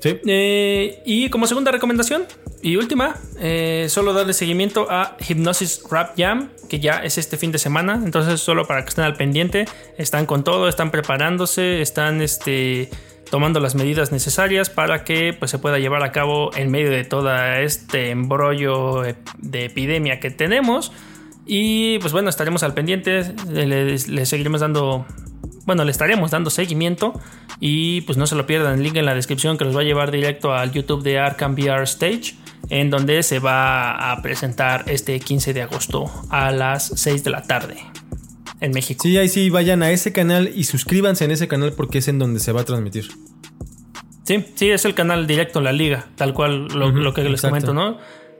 Sí. 0.00 0.20
Eh, 0.26 1.02
y 1.04 1.30
como 1.30 1.46
segunda 1.46 1.72
recomendación 1.72 2.26
y 2.62 2.76
última, 2.76 3.16
eh, 3.38 3.86
solo 3.88 4.12
darle 4.12 4.32
seguimiento 4.32 4.86
a 4.90 5.16
Hypnosis 5.26 5.82
Rap 5.90 6.14
Jam, 6.16 6.50
que 6.68 6.80
ya 6.80 7.02
es 7.02 7.18
este 7.18 7.36
fin 7.36 7.52
de 7.52 7.58
semana. 7.58 8.00
Entonces, 8.04 8.40
solo 8.40 8.66
para 8.66 8.82
que 8.82 8.88
estén 8.88 9.04
al 9.04 9.14
pendiente, 9.14 9.66
están 9.98 10.26
con 10.26 10.44
todo, 10.44 10.68
están 10.68 10.90
preparándose, 10.90 11.80
están 11.80 12.20
este, 12.22 12.90
tomando 13.30 13.60
las 13.60 13.74
medidas 13.74 14.12
necesarias 14.12 14.70
para 14.70 15.04
que 15.04 15.32
pues, 15.32 15.50
se 15.50 15.58
pueda 15.58 15.78
llevar 15.78 16.02
a 16.02 16.12
cabo 16.12 16.50
en 16.56 16.70
medio 16.70 16.90
de 16.90 17.04
todo 17.04 17.34
este 17.56 18.10
embrollo 18.10 19.02
de 19.38 19.64
epidemia 19.64 20.20
que 20.20 20.30
tenemos. 20.30 20.92
Y 21.46 22.00
pues 22.00 22.12
bueno, 22.12 22.28
estaremos 22.28 22.64
al 22.64 22.74
pendiente, 22.74 23.32
les 23.48 24.28
seguiremos 24.28 24.60
dando 24.60 25.06
bueno, 25.66 25.84
le 25.84 25.90
estaremos 25.90 26.30
dando 26.30 26.48
seguimiento 26.48 27.20
y 27.60 28.02
pues 28.02 28.16
no 28.16 28.26
se 28.26 28.36
lo 28.36 28.46
pierdan, 28.46 28.76
el 28.76 28.82
link 28.82 28.96
en 28.96 29.04
la 29.04 29.14
descripción 29.14 29.58
que 29.58 29.64
los 29.64 29.76
va 29.76 29.80
a 29.80 29.84
llevar 29.84 30.10
directo 30.10 30.54
al 30.54 30.72
YouTube 30.72 31.02
de 31.02 31.18
Arkham 31.18 31.54
VR 31.54 31.82
Stage, 31.82 32.36
en 32.70 32.88
donde 32.90 33.22
se 33.22 33.38
va 33.40 34.12
a 34.12 34.22
presentar 34.22 34.84
este 34.86 35.18
15 35.20 35.52
de 35.52 35.62
agosto 35.62 36.10
a 36.30 36.50
las 36.52 36.86
6 36.96 37.24
de 37.24 37.30
la 37.30 37.42
tarde 37.42 37.76
en 38.60 38.70
México. 38.72 39.02
Sí, 39.02 39.16
ahí 39.18 39.28
sí, 39.28 39.50
vayan 39.50 39.82
a 39.82 39.90
ese 39.90 40.12
canal 40.12 40.50
y 40.54 40.64
suscríbanse 40.64 41.24
en 41.24 41.32
ese 41.32 41.48
canal 41.48 41.72
porque 41.72 41.98
es 41.98 42.08
en 42.08 42.18
donde 42.18 42.40
se 42.40 42.52
va 42.52 42.62
a 42.62 42.64
transmitir. 42.64 43.08
Sí, 44.24 44.44
sí, 44.54 44.70
es 44.70 44.84
el 44.84 44.94
canal 44.94 45.26
directo, 45.26 45.60
la 45.60 45.72
liga, 45.72 46.06
tal 46.16 46.34
cual 46.34 46.66
lo, 46.66 47.14
que 47.14 47.22
les 47.22 47.44
exacto. 47.44 47.48
comento, 47.48 47.74
¿no? 47.74 47.98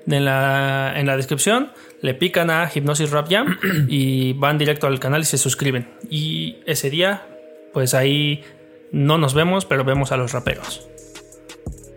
En 0.09 0.25
la, 0.25 0.92
en 0.97 1.07
la 1.07 1.16
descripción 1.16 1.73
le 2.01 2.14
pican 2.14 2.51
a 2.51 2.71
Hipnosis 2.73 3.11
Rap 3.11 3.29
Jam 3.31 3.59
y 3.88 4.33
van 4.35 4.59
directo 4.59 4.87
al 4.87 5.01
canal 5.01 5.23
y 5.23 5.25
se 5.25 5.38
suscriben. 5.38 5.88
Y 6.09 6.59
ese 6.66 6.90
día, 6.90 7.27
pues 7.73 7.95
ahí 7.95 8.45
no 8.92 9.19
nos 9.19 9.35
vemos, 9.35 9.64
pero 9.64 9.85
vemos 9.85 10.12
a 10.12 10.16
los 10.16 10.33
raperos. 10.33 10.88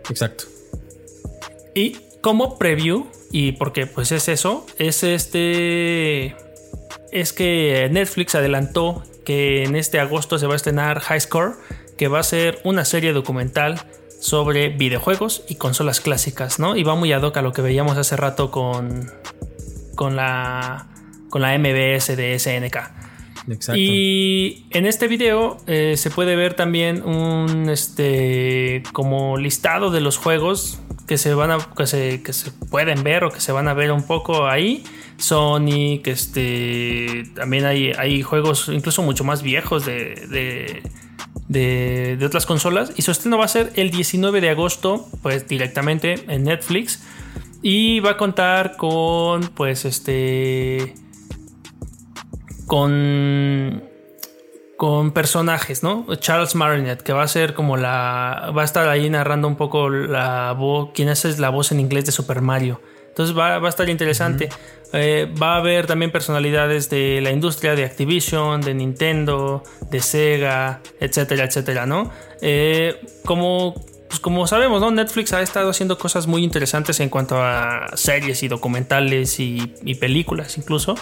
Exacto. 0.08 0.44
Y 1.74 1.96
como 2.20 2.58
preview, 2.58 3.06
y 3.30 3.52
porque 3.52 3.86
pues 3.86 4.12
es 4.12 4.28
eso, 4.28 4.66
es 4.78 5.02
este... 5.02 6.36
Es 7.12 7.32
que 7.32 7.88
Netflix 7.90 8.34
adelantó 8.34 9.02
que 9.24 9.64
en 9.64 9.76
este 9.76 9.98
agosto 9.98 10.38
se 10.38 10.46
va 10.46 10.54
a 10.54 10.56
estrenar 10.56 11.00
High 11.00 11.20
Score, 11.20 11.54
que 11.96 12.08
va 12.08 12.20
a 12.20 12.22
ser 12.22 12.60
una 12.64 12.84
serie 12.84 13.12
documental 13.12 13.80
sobre 14.20 14.68
videojuegos 14.68 15.42
y 15.48 15.56
consolas 15.56 16.00
clásicas, 16.00 16.58
¿no? 16.58 16.76
Y 16.76 16.84
va 16.84 16.94
muy 16.94 17.12
ad 17.12 17.22
hoc 17.22 17.36
a 17.38 17.42
lo 17.42 17.52
que 17.52 17.62
veíamos 17.62 17.96
hace 17.96 18.16
rato 18.16 18.50
con, 18.50 19.10
con, 19.96 20.14
la, 20.14 20.86
con 21.30 21.42
la 21.42 21.58
MBS 21.58 22.16
de 22.16 22.38
SNK. 22.38 22.76
Exacto. 23.48 23.80
Y 23.80 24.66
en 24.70 24.86
este 24.86 25.08
video 25.08 25.56
eh, 25.66 25.96
se 25.96 26.10
puede 26.10 26.36
ver 26.36 26.54
también 26.54 27.02
un 27.02 27.68
este 27.70 28.82
como 28.92 29.38
listado 29.38 29.90
de 29.90 30.00
los 30.00 30.18
juegos 30.18 30.78
que 31.08 31.18
se 31.18 31.34
van 31.34 31.50
a 31.50 31.58
que 31.76 31.86
se, 31.86 32.22
que 32.22 32.32
se 32.32 32.52
pueden 32.52 33.02
ver 33.02 33.24
o 33.24 33.30
que 33.30 33.40
se 33.40 33.50
van 33.50 33.66
a 33.66 33.74
ver 33.74 33.90
un 33.90 34.06
poco 34.06 34.46
ahí. 34.46 34.84
Sonic, 35.16 36.06
este 36.06 37.24
también 37.34 37.64
hay, 37.64 37.92
hay 37.98 38.22
juegos 38.22 38.68
incluso 38.68 39.02
mucho 39.02 39.24
más 39.24 39.42
viejos 39.42 39.84
de, 39.84 40.14
de, 40.30 40.82
de- 41.50 42.24
otras 42.24 42.46
consolas. 42.46 42.92
Y 42.96 43.02
su 43.02 43.10
estreno 43.10 43.36
va 43.38 43.44
a 43.44 43.48
ser 43.48 43.72
el 43.76 43.90
19 43.90 44.40
de 44.40 44.50
agosto, 44.50 45.08
pues 45.22 45.46
directamente 45.48 46.24
en 46.28 46.44
Netflix. 46.44 47.02
Y 47.62 48.00
va 48.00 48.12
a 48.12 48.16
contar 48.16 48.76
con, 48.76 49.48
pues, 49.48 49.84
este 49.84 50.94
con 52.66 53.82
con 54.76 55.10
personajes, 55.10 55.82
¿no? 55.82 56.06
Charles 56.16 56.54
Martinet, 56.54 57.02
que 57.02 57.12
va 57.12 57.22
a 57.22 57.28
ser 57.28 57.52
como 57.52 57.76
la 57.76 58.50
va 58.56 58.62
a 58.62 58.64
estar 58.64 58.88
ahí 58.88 59.10
narrando 59.10 59.46
un 59.46 59.56
poco 59.56 59.90
la 59.90 60.52
voz, 60.52 60.90
quién 60.94 61.10
es 61.10 61.38
la 61.38 61.50
voz 61.50 61.70
en 61.70 61.80
inglés 61.80 62.06
de 62.06 62.12
Super 62.12 62.40
Mario. 62.40 62.80
Entonces 63.10 63.36
va, 63.36 63.58
va 63.58 63.66
a 63.66 63.70
estar 63.70 63.88
interesante. 63.88 64.48
Eh, 64.92 65.32
va 65.40 65.54
a 65.54 65.56
haber 65.58 65.86
también 65.86 66.10
personalidades 66.10 66.90
de 66.90 67.20
la 67.20 67.30
industria 67.30 67.76
de 67.76 67.84
Activision, 67.84 68.60
de 68.60 68.74
Nintendo, 68.74 69.62
de 69.90 70.00
Sega, 70.00 70.80
etcétera, 70.98 71.44
etcétera, 71.44 71.86
¿no? 71.86 72.10
Eh, 72.40 73.00
como, 73.24 73.74
pues 74.08 74.18
como 74.20 74.46
sabemos, 74.48 74.80
¿no? 74.80 74.90
Netflix 74.90 75.32
ha 75.32 75.42
estado 75.42 75.70
haciendo 75.70 75.96
cosas 75.98 76.26
muy 76.26 76.42
interesantes 76.42 76.98
en 76.98 77.08
cuanto 77.08 77.36
a 77.40 77.88
series 77.94 78.42
y 78.42 78.48
documentales 78.48 79.38
y, 79.38 79.74
y 79.84 79.94
películas 79.96 80.58
incluso. 80.58 80.96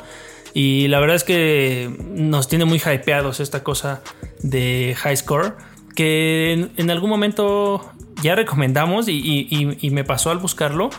Y 0.52 0.88
la 0.88 0.98
verdad 1.00 1.16
es 1.16 1.24
que 1.24 1.90
nos 2.14 2.48
tiene 2.48 2.64
muy 2.66 2.78
hypeados 2.78 3.40
esta 3.40 3.62
cosa 3.62 4.02
de 4.42 4.94
High 4.98 5.16
Score. 5.16 5.56
Que 5.94 6.52
en, 6.52 6.70
en 6.76 6.90
algún 6.90 7.10
momento 7.10 7.90
ya 8.22 8.34
recomendamos 8.34 9.08
y, 9.08 9.12
y- 9.18 9.48
y- 9.50 9.78
y 9.80 9.90
me 9.90 10.04
pasó 10.04 10.30
al 10.30 10.38
buscarlo. 10.38 10.90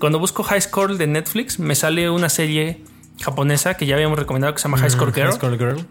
Cuando 0.00 0.18
busco 0.18 0.42
High 0.42 0.62
Score 0.62 0.96
de 0.96 1.06
Netflix, 1.06 1.58
me 1.58 1.74
sale 1.74 2.08
una 2.08 2.30
serie 2.30 2.82
japonesa 3.20 3.74
que 3.74 3.84
ya 3.84 3.96
habíamos 3.96 4.18
recomendado 4.18 4.54
que 4.54 4.58
se 4.58 4.64
llama 4.64 4.78
High 4.78 4.90
Score 4.90 5.12
Girl. 5.12 5.26
High 5.26 5.36
Score 5.36 5.58
Girl. 5.58 5.86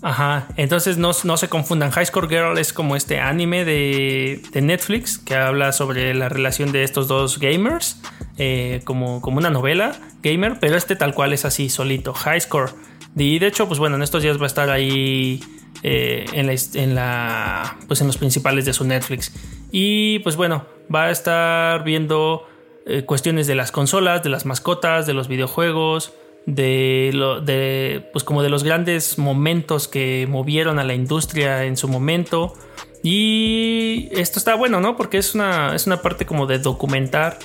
Ajá, 0.00 0.48
entonces 0.56 0.96
no, 0.96 1.10
no 1.24 1.36
se 1.36 1.48
confundan. 1.50 1.90
High 1.90 2.06
Score 2.06 2.28
Girl 2.28 2.56
es 2.56 2.72
como 2.72 2.96
este 2.96 3.20
anime 3.20 3.66
de, 3.66 4.42
de 4.52 4.62
Netflix 4.62 5.18
que 5.18 5.36
habla 5.36 5.72
sobre 5.72 6.14
la 6.14 6.30
relación 6.30 6.72
de 6.72 6.82
estos 6.82 7.08
dos 7.08 7.38
gamers, 7.38 8.00
eh, 8.38 8.80
como, 8.84 9.20
como 9.20 9.36
una 9.36 9.50
novela 9.50 9.92
gamer, 10.22 10.58
pero 10.58 10.76
este 10.76 10.96
tal 10.96 11.12
cual 11.12 11.34
es 11.34 11.44
así, 11.44 11.68
solito. 11.68 12.14
High 12.14 12.40
Score. 12.40 12.70
Y 13.16 13.38
de 13.38 13.48
hecho, 13.48 13.68
pues 13.68 13.78
bueno, 13.78 13.96
en 13.96 14.02
estos 14.02 14.22
días 14.22 14.38
va 14.38 14.44
a 14.44 14.46
estar 14.46 14.70
ahí 14.70 15.44
eh, 15.82 16.24
en, 16.32 16.46
la, 16.46 16.54
en, 16.72 16.94
la, 16.94 17.76
pues 17.86 18.00
en 18.00 18.06
los 18.06 18.16
principales 18.16 18.64
de 18.64 18.72
su 18.72 18.84
Netflix. 18.84 19.30
Y 19.70 20.20
pues 20.20 20.36
bueno, 20.36 20.64
va 20.92 21.04
a 21.04 21.10
estar 21.10 21.84
viendo 21.84 22.48
eh, 22.86 23.04
cuestiones 23.04 23.46
de 23.46 23.54
las 23.54 23.72
consolas, 23.72 24.22
de 24.22 24.30
las 24.30 24.46
mascotas, 24.46 25.06
de 25.06 25.14
los 25.14 25.28
videojuegos, 25.28 26.12
de, 26.46 27.10
lo, 27.12 27.40
de, 27.40 28.08
pues 28.12 28.24
como 28.24 28.42
de 28.42 28.48
los 28.48 28.64
grandes 28.64 29.18
momentos 29.18 29.88
que 29.88 30.26
movieron 30.28 30.78
a 30.78 30.84
la 30.84 30.94
industria 30.94 31.64
en 31.64 31.76
su 31.76 31.88
momento. 31.88 32.54
Y 33.02 34.08
esto 34.12 34.38
está 34.38 34.54
bueno, 34.54 34.80
¿no? 34.80 34.96
Porque 34.96 35.18
es 35.18 35.34
una, 35.34 35.74
es 35.74 35.86
una 35.86 36.02
parte 36.02 36.24
como 36.26 36.46
de 36.46 36.58
documentar 36.58 37.38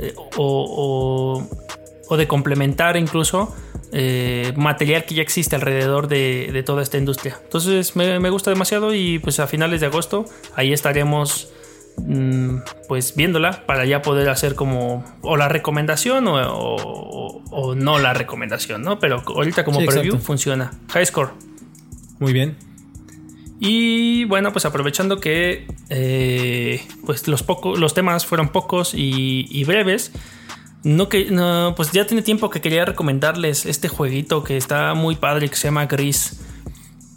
eh, 0.00 0.14
o, 0.36 1.44
o, 2.08 2.16
de 2.16 2.26
complementar 2.26 2.96
incluso 2.96 3.54
eh, 3.92 4.52
material 4.56 5.04
que 5.04 5.14
ya 5.14 5.22
existe 5.22 5.56
alrededor 5.56 6.08
de, 6.08 6.62
toda 6.64 6.82
esta 6.82 6.98
industria. 6.98 7.38
Entonces 7.42 7.96
me, 7.96 8.20
me, 8.20 8.30
gusta 8.30 8.50
demasiado 8.50 8.94
y 8.94 9.18
pues 9.18 9.40
a 9.40 9.46
finales 9.46 9.80
de 9.80 9.86
agosto 9.86 10.24
ahí 10.54 10.72
estaremos 10.72 11.50
pues 12.88 13.14
viéndola 13.14 13.66
para 13.66 13.84
ya 13.84 14.02
poder 14.02 14.28
hacer 14.28 14.54
como 14.54 15.04
o 15.20 15.36
la 15.36 15.48
recomendación 15.48 16.24
o, 16.28 17.74
no 17.76 17.98
la 17.98 18.14
recomendación, 18.14 18.82
¿no? 18.82 18.98
Pero 18.98 19.22
ahorita 19.26 19.64
como 19.64 19.84
preview 19.84 20.18
funciona. 20.18 20.72
High 20.88 21.06
score. 21.06 21.30
Muy 22.18 22.32
bien. 22.32 22.56
Y 23.60 24.24
bueno, 24.24 24.52
pues 24.52 24.64
aprovechando 24.64 25.18
que 25.18 25.66
eh, 25.88 26.86
pues 27.04 27.26
los, 27.26 27.42
pocos 27.42 27.78
los 27.78 27.92
temas 27.92 28.24
fueron 28.24 28.50
pocos 28.50 28.92
y, 28.94 29.64
breves, 29.64 30.12
no 30.84 31.08
que 31.08 31.30
no, 31.30 31.74
pues 31.76 31.90
ya 31.90 32.06
tiene 32.06 32.22
tiempo 32.22 32.50
que 32.50 32.60
quería 32.60 32.84
recomendarles 32.84 33.66
este 33.66 33.88
jueguito 33.88 34.44
que 34.44 34.56
está 34.56 34.94
muy 34.94 35.16
padre 35.16 35.48
que 35.48 35.56
se 35.56 35.68
llama 35.68 35.86
Gris. 35.86 36.40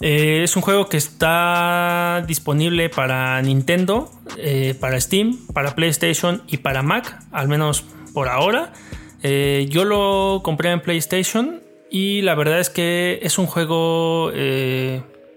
Eh, 0.01 0.41
es 0.43 0.55
un 0.55 0.63
juego 0.63 0.89
que 0.89 0.97
está 0.97 2.23
disponible 2.27 2.89
para 2.89 3.39
Nintendo, 3.43 4.09
eh, 4.37 4.75
para 4.79 4.99
Steam, 4.99 5.45
para 5.53 5.75
PlayStation 5.75 6.41
y 6.47 6.57
para 6.57 6.81
Mac, 6.81 7.19
al 7.31 7.47
menos 7.47 7.85
por 8.13 8.27
ahora. 8.27 8.73
Eh, 9.21 9.67
yo 9.69 9.85
lo 9.85 10.41
compré 10.43 10.71
en 10.71 10.81
PlayStation 10.81 11.61
y 11.91 12.23
la 12.23 12.33
verdad 12.33 12.59
es 12.59 12.71
que 12.71 13.19
es 13.21 13.37
un 13.37 13.45
juego 13.45 14.31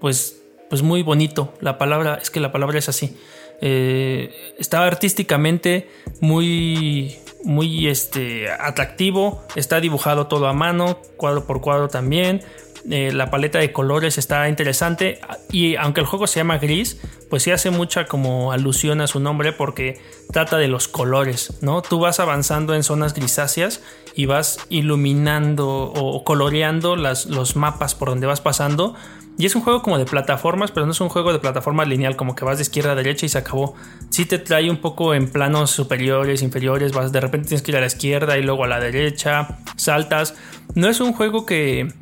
pues, 0.00 0.42
pues 0.70 0.82
muy 0.82 1.02
bonito. 1.02 1.52
La 1.60 1.76
palabra 1.76 2.18
es 2.22 2.30
que 2.30 2.40
la 2.40 2.50
palabra 2.50 2.78
es 2.78 2.88
así. 2.88 3.16
está 3.60 4.84
artísticamente 4.86 5.90
muy 6.20 7.18
muy 7.44 7.88
este, 7.88 8.50
atractivo. 8.50 9.44
Está 9.54 9.80
dibujado 9.80 10.26
todo 10.26 10.48
a 10.48 10.52
mano, 10.52 10.98
cuadro 11.16 11.46
por 11.46 11.60
cuadro 11.60 11.88
también. 11.88 12.42
Eh, 12.90 13.12
la 13.12 13.30
paleta 13.30 13.58
de 13.58 13.72
colores 13.72 14.18
está 14.18 14.46
interesante 14.48 15.18
y 15.50 15.76
aunque 15.76 16.00
el 16.00 16.06
juego 16.06 16.26
se 16.26 16.40
llama 16.40 16.58
gris, 16.58 17.00
pues 17.30 17.42
sí 17.42 17.50
hace 17.50 17.70
mucha 17.70 18.04
como 18.04 18.52
alusión 18.52 19.00
a 19.00 19.06
su 19.06 19.20
nombre 19.20 19.52
porque 19.52 20.00
trata 20.32 20.58
de 20.58 20.68
los 20.68 20.86
colores, 20.86 21.54
¿no? 21.62 21.80
Tú 21.80 21.98
vas 21.98 22.20
avanzando 22.20 22.74
en 22.74 22.82
zonas 22.82 23.14
grisáceas 23.14 23.80
y 24.14 24.26
vas 24.26 24.58
iluminando 24.68 25.92
o 25.94 26.24
coloreando 26.24 26.94
las, 26.96 27.26
los 27.26 27.56
mapas 27.56 27.94
por 27.94 28.10
donde 28.10 28.26
vas 28.26 28.42
pasando. 28.42 28.94
Y 29.36 29.46
es 29.46 29.56
un 29.56 29.62
juego 29.62 29.82
como 29.82 29.98
de 29.98 30.04
plataformas, 30.04 30.70
pero 30.70 30.86
no 30.86 30.92
es 30.92 31.00
un 31.00 31.08
juego 31.08 31.32
de 31.32 31.40
plataforma 31.40 31.84
lineal, 31.84 32.14
como 32.14 32.36
que 32.36 32.44
vas 32.44 32.58
de 32.58 32.62
izquierda 32.62 32.92
a 32.92 32.94
derecha 32.94 33.26
y 33.26 33.28
se 33.28 33.38
acabó. 33.38 33.74
Sí 34.10 34.26
te 34.26 34.38
trae 34.38 34.70
un 34.70 34.76
poco 34.76 35.12
en 35.14 35.28
planos 35.28 35.72
superiores, 35.72 36.42
inferiores, 36.42 36.92
vas 36.92 37.10
de 37.10 37.20
repente 37.20 37.48
tienes 37.48 37.62
que 37.62 37.72
ir 37.72 37.76
a 37.78 37.80
la 37.80 37.86
izquierda 37.86 38.38
y 38.38 38.42
luego 38.42 38.62
a 38.62 38.68
la 38.68 38.78
derecha, 38.78 39.58
saltas. 39.74 40.36
No 40.76 40.88
es 40.88 41.00
un 41.00 41.14
juego 41.14 41.46
que 41.46 41.92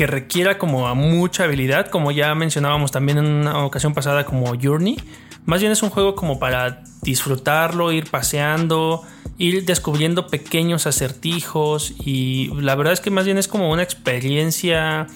que 0.00 0.06
requiera 0.06 0.56
como 0.56 0.88
a 0.88 0.94
mucha 0.94 1.44
habilidad, 1.44 1.88
como 1.88 2.10
ya 2.10 2.34
mencionábamos 2.34 2.90
también 2.90 3.18
en 3.18 3.26
una 3.26 3.66
ocasión 3.66 3.92
pasada 3.92 4.24
como 4.24 4.54
Journey. 4.58 4.96
Más 5.44 5.60
bien 5.60 5.72
es 5.72 5.82
un 5.82 5.90
juego 5.90 6.14
como 6.14 6.38
para 6.38 6.82
disfrutarlo, 7.02 7.92
ir 7.92 8.10
paseando, 8.10 9.02
ir 9.36 9.66
descubriendo 9.66 10.26
pequeños 10.26 10.86
acertijos 10.86 11.92
y 12.02 12.50
la 12.62 12.76
verdad 12.76 12.94
es 12.94 13.02
que 13.02 13.10
más 13.10 13.26
bien 13.26 13.36
es 13.36 13.46
como 13.46 13.70
una 13.70 13.82
experiencia 13.82 15.06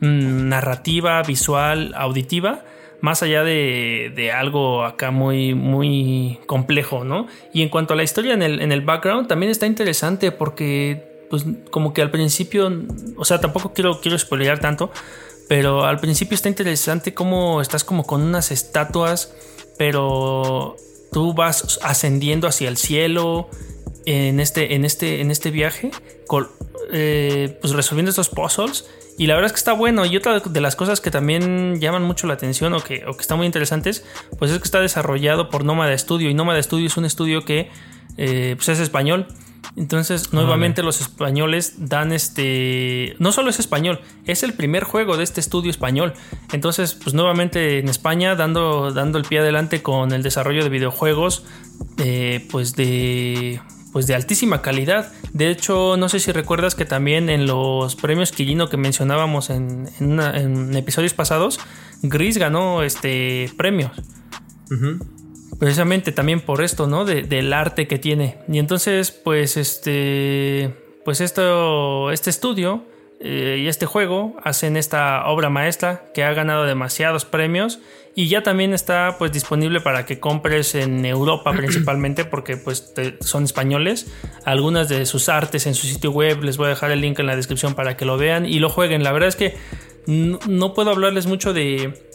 mm, 0.00 0.46
narrativa, 0.50 1.22
visual, 1.22 1.94
auditiva 1.96 2.64
más 3.00 3.22
allá 3.22 3.44
de, 3.44 4.30
algo 4.34 4.84
acá 4.84 5.10
muy, 5.10 5.54
muy 5.54 6.38
complejo, 6.44 7.02
¿no? 7.04 7.28
Y 7.54 7.62
en 7.62 7.70
cuanto 7.70 7.94
a 7.94 7.96
la 7.96 8.02
historia 8.02 8.34
en 8.34 8.42
el, 8.42 8.60
en 8.60 8.72
el 8.72 8.82
background, 8.82 9.26
también 9.26 9.50
está 9.50 9.66
interesante 9.66 10.32
porque 10.32 11.13
pues 11.34 11.46
como 11.72 11.92
que 11.92 12.00
al 12.00 12.12
principio, 12.12 12.70
o 13.16 13.24
sea, 13.24 13.40
tampoco 13.40 13.72
quiero, 13.72 14.00
quiero 14.00 14.16
spoilear 14.16 14.60
tanto, 14.60 14.92
pero 15.48 15.84
al 15.84 15.98
principio 15.98 16.36
está 16.36 16.48
interesante 16.48 17.12
cómo 17.12 17.60
estás 17.60 17.82
como 17.82 18.04
con 18.04 18.22
unas 18.22 18.52
estatuas, 18.52 19.34
pero 19.76 20.76
tú 21.10 21.34
vas 21.34 21.80
ascendiendo 21.82 22.46
hacia 22.46 22.68
el 22.68 22.76
cielo 22.76 23.48
en 24.06 24.38
este, 24.38 24.76
en 24.76 24.84
este, 24.84 25.22
en 25.22 25.32
este 25.32 25.50
viaje, 25.50 25.90
eh, 26.92 27.58
pues 27.60 27.72
resolviendo 27.72 28.10
estos 28.10 28.28
puzzles. 28.28 28.88
Y 29.18 29.26
la 29.26 29.34
verdad 29.34 29.46
es 29.46 29.52
que 29.54 29.58
está 29.58 29.72
bueno. 29.72 30.06
Y 30.06 30.16
otra 30.16 30.38
de 30.38 30.60
las 30.60 30.76
cosas 30.76 31.00
que 31.00 31.10
también 31.10 31.80
llaman 31.80 32.04
mucho 32.04 32.28
la 32.28 32.34
atención 32.34 32.74
o 32.74 32.80
que, 32.80 33.04
o 33.06 33.14
que 33.14 33.22
están 33.22 33.38
muy 33.38 33.46
interesantes, 33.46 34.04
pues 34.38 34.52
es 34.52 34.58
que 34.58 34.64
está 34.64 34.80
desarrollado 34.80 35.50
por 35.50 35.64
Nómada 35.64 35.98
Studio. 35.98 36.30
Y 36.30 36.34
Nómada 36.34 36.62
Studio 36.62 36.86
es 36.86 36.96
un 36.96 37.04
estudio 37.04 37.44
que 37.44 37.70
eh, 38.18 38.54
pues 38.56 38.68
es 38.68 38.78
español. 38.78 39.26
Entonces, 39.76 40.32
nuevamente 40.32 40.84
los 40.84 41.00
españoles 41.00 41.74
dan 41.78 42.12
este. 42.12 43.16
No 43.18 43.32
solo 43.32 43.50
es 43.50 43.58
español, 43.58 44.00
es 44.24 44.44
el 44.44 44.52
primer 44.52 44.84
juego 44.84 45.16
de 45.16 45.24
este 45.24 45.40
estudio 45.40 45.70
español. 45.70 46.14
Entonces, 46.52 46.94
pues 46.94 47.12
nuevamente 47.12 47.80
en 47.80 47.88
España, 47.88 48.36
dando, 48.36 48.92
dando 48.92 49.18
el 49.18 49.24
pie 49.24 49.40
adelante 49.40 49.82
con 49.82 50.12
el 50.12 50.22
desarrollo 50.22 50.62
de 50.62 50.68
videojuegos, 50.68 51.44
eh, 51.98 52.46
pues 52.50 52.74
de. 52.76 53.60
Pues 53.92 54.08
de 54.08 54.14
altísima 54.16 54.60
calidad. 54.60 55.12
De 55.32 55.50
hecho, 55.50 55.96
no 55.96 56.08
sé 56.08 56.18
si 56.18 56.32
recuerdas 56.32 56.74
que 56.74 56.84
también 56.84 57.28
en 57.28 57.46
los 57.46 57.94
premios 57.94 58.32
Quillino 58.32 58.68
que 58.68 58.76
mencionábamos 58.76 59.50
en, 59.50 59.88
en, 60.00 60.76
episodios 60.76 61.14
pasados, 61.14 61.60
Gris 62.02 62.36
ganó 62.36 62.82
este 62.82 63.52
premios 63.56 63.92
precisamente 65.58 66.12
también 66.12 66.40
por 66.40 66.62
esto, 66.62 66.86
¿no? 66.86 67.04
del 67.04 67.52
arte 67.52 67.86
que 67.86 67.98
tiene. 67.98 68.38
Y 68.48 68.58
entonces, 68.58 69.10
pues, 69.10 69.56
este, 69.56 70.74
pues 71.04 71.20
esto, 71.20 72.10
este 72.10 72.30
estudio 72.30 72.84
eh, 73.20 73.58
y 73.60 73.68
este 73.68 73.86
juego 73.86 74.36
hacen 74.42 74.76
esta 74.76 75.26
obra 75.26 75.50
maestra 75.50 76.06
que 76.14 76.24
ha 76.24 76.32
ganado 76.32 76.64
demasiados 76.64 77.24
premios 77.24 77.78
y 78.16 78.28
ya 78.28 78.42
también 78.42 78.74
está, 78.74 79.16
pues, 79.18 79.32
disponible 79.32 79.80
para 79.80 80.06
que 80.06 80.20
compres 80.20 80.74
en 80.74 81.04
Europa 81.04 81.52
principalmente 81.56 82.24
porque, 82.24 82.56
pues, 82.56 82.92
son 83.20 83.44
españoles. 83.44 84.12
Algunas 84.44 84.88
de 84.88 85.06
sus 85.06 85.28
artes 85.28 85.66
en 85.66 85.74
su 85.74 85.86
sitio 85.86 86.10
web 86.10 86.42
les 86.42 86.56
voy 86.56 86.66
a 86.66 86.70
dejar 86.70 86.90
el 86.90 87.00
link 87.00 87.18
en 87.18 87.26
la 87.26 87.36
descripción 87.36 87.74
para 87.74 87.96
que 87.96 88.04
lo 88.04 88.16
vean 88.16 88.46
y 88.46 88.58
lo 88.58 88.70
jueguen. 88.70 89.02
La 89.02 89.12
verdad 89.12 89.28
es 89.28 89.36
que 89.36 89.56
no 90.06 90.74
puedo 90.74 90.90
hablarles 90.90 91.26
mucho 91.26 91.52
de 91.52 92.13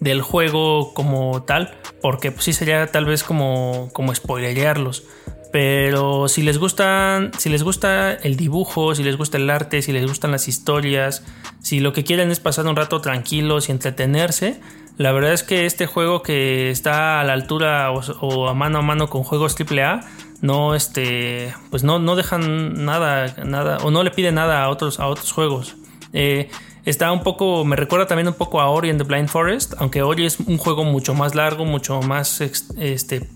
del 0.00 0.22
juego 0.22 0.94
como 0.94 1.42
tal, 1.42 1.74
porque 2.02 2.32
pues, 2.32 2.44
sí 2.44 2.52
sería 2.52 2.86
tal 2.86 3.04
vez 3.04 3.22
como, 3.22 3.90
como 3.92 4.14
spoilerearlos. 4.14 5.04
Pero 5.52 6.28
si 6.28 6.42
les 6.42 6.58
gustan, 6.58 7.30
si 7.38 7.48
les 7.48 7.62
gusta 7.62 8.12
el 8.12 8.36
dibujo, 8.36 8.94
si 8.94 9.02
les 9.02 9.16
gusta 9.16 9.38
el 9.38 9.48
arte, 9.48 9.80
si 9.80 9.92
les 9.92 10.06
gustan 10.06 10.30
las 10.32 10.48
historias, 10.48 11.24
si 11.62 11.80
lo 11.80 11.92
que 11.92 12.04
quieren 12.04 12.30
es 12.30 12.40
pasar 12.40 12.66
un 12.66 12.76
rato 12.76 13.00
tranquilos 13.00 13.68
y 13.68 13.72
entretenerse, 13.72 14.60
la 14.98 15.12
verdad 15.12 15.32
es 15.32 15.42
que 15.42 15.66
este 15.66 15.86
juego 15.86 16.22
que 16.22 16.70
está 16.70 17.20
a 17.20 17.24
la 17.24 17.34
altura 17.34 17.90
o, 17.92 18.48
a 18.48 18.54
mano 18.54 18.78
a 18.78 18.82
mano 18.82 19.08
con 19.08 19.22
juegos 19.22 19.54
AAA, 19.58 20.00
no 20.42 20.74
este, 20.74 21.54
pues 21.70 21.84
no, 21.84 21.98
no 21.98 22.16
dejan 22.16 22.84
nada, 22.84 23.34
nada, 23.44 23.78
o 23.78 23.90
no 23.90 24.02
le 24.02 24.10
piden 24.10 24.34
nada 24.34 24.62
a 24.62 24.68
otros, 24.68 25.00
a 25.00 25.06
otros 25.06 25.32
juegos. 25.32 25.76
Eh, 26.12 26.48
Está 26.86 27.10
un 27.10 27.24
poco, 27.24 27.64
me 27.64 27.74
recuerda 27.74 28.06
también 28.06 28.28
un 28.28 28.34
poco 28.34 28.60
a 28.60 28.70
Ori 28.70 28.90
and 28.90 28.98
the 28.98 29.04
Blind 29.04 29.28
Forest, 29.28 29.74
aunque 29.78 30.02
Ori 30.02 30.24
es 30.24 30.38
un 30.38 30.56
juego 30.56 30.84
mucho 30.84 31.14
más 31.14 31.34
largo, 31.34 31.64
mucho 31.64 32.00
más, 32.00 32.40
este, 32.40 33.28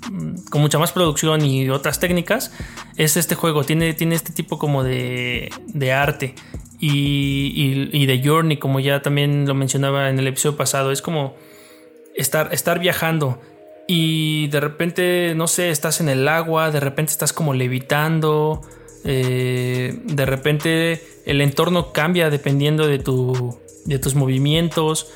con 0.51 0.61
mucha 0.61 0.79
más 0.79 0.93
producción 0.93 1.45
y 1.45 1.69
otras 1.69 1.99
técnicas. 1.99 2.53
Es 2.97 3.17
este 3.17 3.35
juego, 3.35 3.65
tiene, 3.65 3.93
tiene 3.93 4.15
este 4.15 4.33
tipo 4.33 4.57
como 4.57 4.85
de, 4.85 5.51
de 5.67 5.93
arte 5.93 6.37
y, 6.79 7.91
y, 7.93 8.07
de 8.07 8.23
Journey, 8.25 8.57
como 8.59 8.79
ya 8.79 9.03
también 9.03 9.49
lo 9.49 9.55
mencionaba 9.55 10.09
en 10.09 10.21
el 10.21 10.29
episodio 10.29 10.57
pasado. 10.57 10.93
Es 10.93 11.03
como 11.03 11.35
estar, 12.15 12.55
estar 12.55 12.79
viajando 12.79 13.41
y 13.89 14.47
de 14.47 14.61
repente, 14.61 15.35
no 15.35 15.49
sé, 15.49 15.70
estás 15.70 16.01
en 16.01 16.09
el 16.09 16.29
agua, 16.29 16.70
de 16.70 16.79
repente 16.79 17.11
estás 17.11 17.33
como 17.33 17.53
levitando. 17.53 18.62
Eh, 19.05 19.98
de 20.05 20.26
repente 20.26 21.03
el 21.24 21.40
entorno 21.40 21.92
cambia 21.92 22.30
dependiendo 22.30 22.86
de, 22.86 22.98
tu, 22.98 23.59
de 23.84 23.98
tus 23.98 24.14
movimientos. 24.14 25.11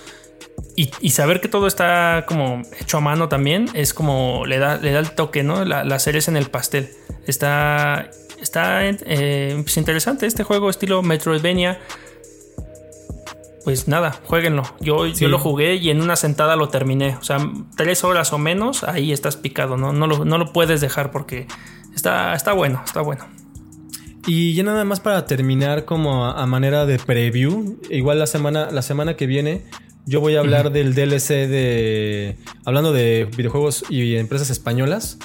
Y, 0.77 1.11
saber 1.11 1.41
que 1.41 1.49
todo 1.49 1.69
está 1.69 2.25
como 2.27 2.63
hecho 2.81 2.99
a 2.99 3.01
mano 3.01 3.29
también 3.29 3.69
es 3.75 3.95
como 3.95 4.45
le 4.45 4.59
da, 4.59 4.77
le 4.77 4.91
da 4.91 4.99
el 4.99 5.13
toque, 5.13 5.45
¿no? 5.45 5.65
La, 5.65 5.85
la 5.85 5.99
cereza 6.01 6.33
en 6.33 6.37
el 6.37 6.51
pastel. 6.51 6.91
Está, 7.27 8.11
está 8.41 8.81
eh, 8.85 9.61
pues 9.63 9.77
interesante 9.77 10.27
este 10.27 10.43
juego 10.43 10.71
estilo 10.71 11.03
Metroidvania. 11.03 11.81
pues 13.65 13.87
nada, 13.87 14.21
jueguenlo. 14.25 14.65
Yo, 14.81 15.07
yo 15.07 15.29
lo 15.29 15.39
jugué 15.39 15.77
y 15.77 15.91
en 15.91 16.03
una 16.03 16.17
sentada 16.17 16.57
lo 16.57 16.69
terminé. 16.69 17.17
O 17.21 17.25
sea, 17.25 17.39
tres 17.77 18.03
horas 18.03 18.33
o 18.33 18.39
menos, 18.39 18.83
ahí 18.83 19.13
estás 19.13 19.37
picado, 19.37 19.77
¿no? 19.77 19.93
No 19.93 20.07
lo, 20.07 20.25
no 20.25 20.39
lo 20.39 20.53
puedes 20.53 20.81
dejar 20.81 21.13
porque 21.13 21.47
está, 21.95 22.35
está 22.35 22.53
bueno, 22.53 22.83
está 22.85 23.01
bueno. 23.01 23.27
Y 24.27 24.55
ya 24.55 24.63
nada 24.63 24.85
más 24.85 25.01
para 25.01 25.27
terminar 25.27 25.85
como 25.85 26.25
a, 26.25 26.47
manera 26.47 26.87
de 26.87 26.99
preview, 26.99 27.79
igual 27.91 28.19
la 28.19 28.27
semana, 28.27 28.71
la 28.71 28.83
semana 28.83 29.17
que 29.17 29.27
viene 29.27 29.65
yo 30.07 30.21
voy 30.21 30.37
a 30.37 30.41
hablar 30.41 30.71
del 30.71 30.95
DLC 30.95 31.49
de... 31.49 32.37
Hablando 32.67 32.93
de 32.93 33.29
videojuegos 33.37 33.85
y 33.89 34.17
empresas 34.17 34.51
españolas, 34.51 35.19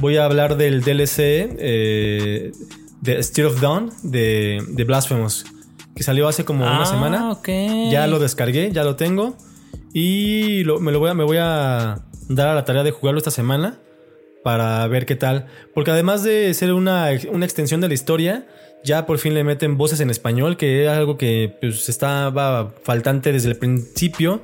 voy 0.00 0.18
a 0.18 0.24
hablar 0.26 0.56
del 0.58 0.82
DLC 0.82 1.18
eh, 1.58 2.52
de 3.00 3.22
Still 3.22 3.46
of 3.46 3.60
Dawn 3.60 3.90
de, 4.02 4.62
de 4.68 4.84
Blasphemous 4.84 5.46
que 5.94 6.04
salió 6.04 6.28
hace 6.28 6.44
como 6.44 6.64
una 6.64 6.82
ah, 6.82 6.86
semana. 6.86 7.30
Ya 7.90 8.06
lo 8.06 8.20
descargué, 8.20 8.70
ya 8.70 8.84
lo 8.84 8.94
tengo. 8.94 9.36
Y 9.92 10.62
me, 10.80 10.92
lo 10.92 11.00
voy 11.00 11.10
a, 11.10 11.14
me 11.14 11.24
voy 11.24 11.38
a 11.40 12.04
dar 12.28 12.48
a 12.48 12.54
la 12.54 12.64
tarea 12.64 12.84
de 12.84 12.92
jugarlo 12.92 13.18
esta 13.18 13.32
semana 13.32 13.80
para 14.42 14.86
ver 14.88 15.06
qué 15.06 15.16
tal. 15.16 15.46
Porque 15.74 15.90
además 15.90 16.22
de 16.22 16.52
ser 16.54 16.72
una, 16.72 17.12
extensión 17.12 17.80
de 17.80 17.88
la 17.88 17.94
historia, 17.94 18.46
ya 18.84 19.06
por 19.06 19.18
fin 19.18 19.34
le 19.34 19.44
meten 19.44 19.76
voces 19.76 20.00
en 20.00 20.10
español, 20.10 20.56
que 20.56 20.84
es 20.84 20.90
algo 20.90 21.18
que 21.18 21.56
pues, 21.60 21.88
estaba 21.88 22.74
faltante 22.82 23.32
desde 23.32 23.48
el 23.48 23.56
principio. 23.56 24.42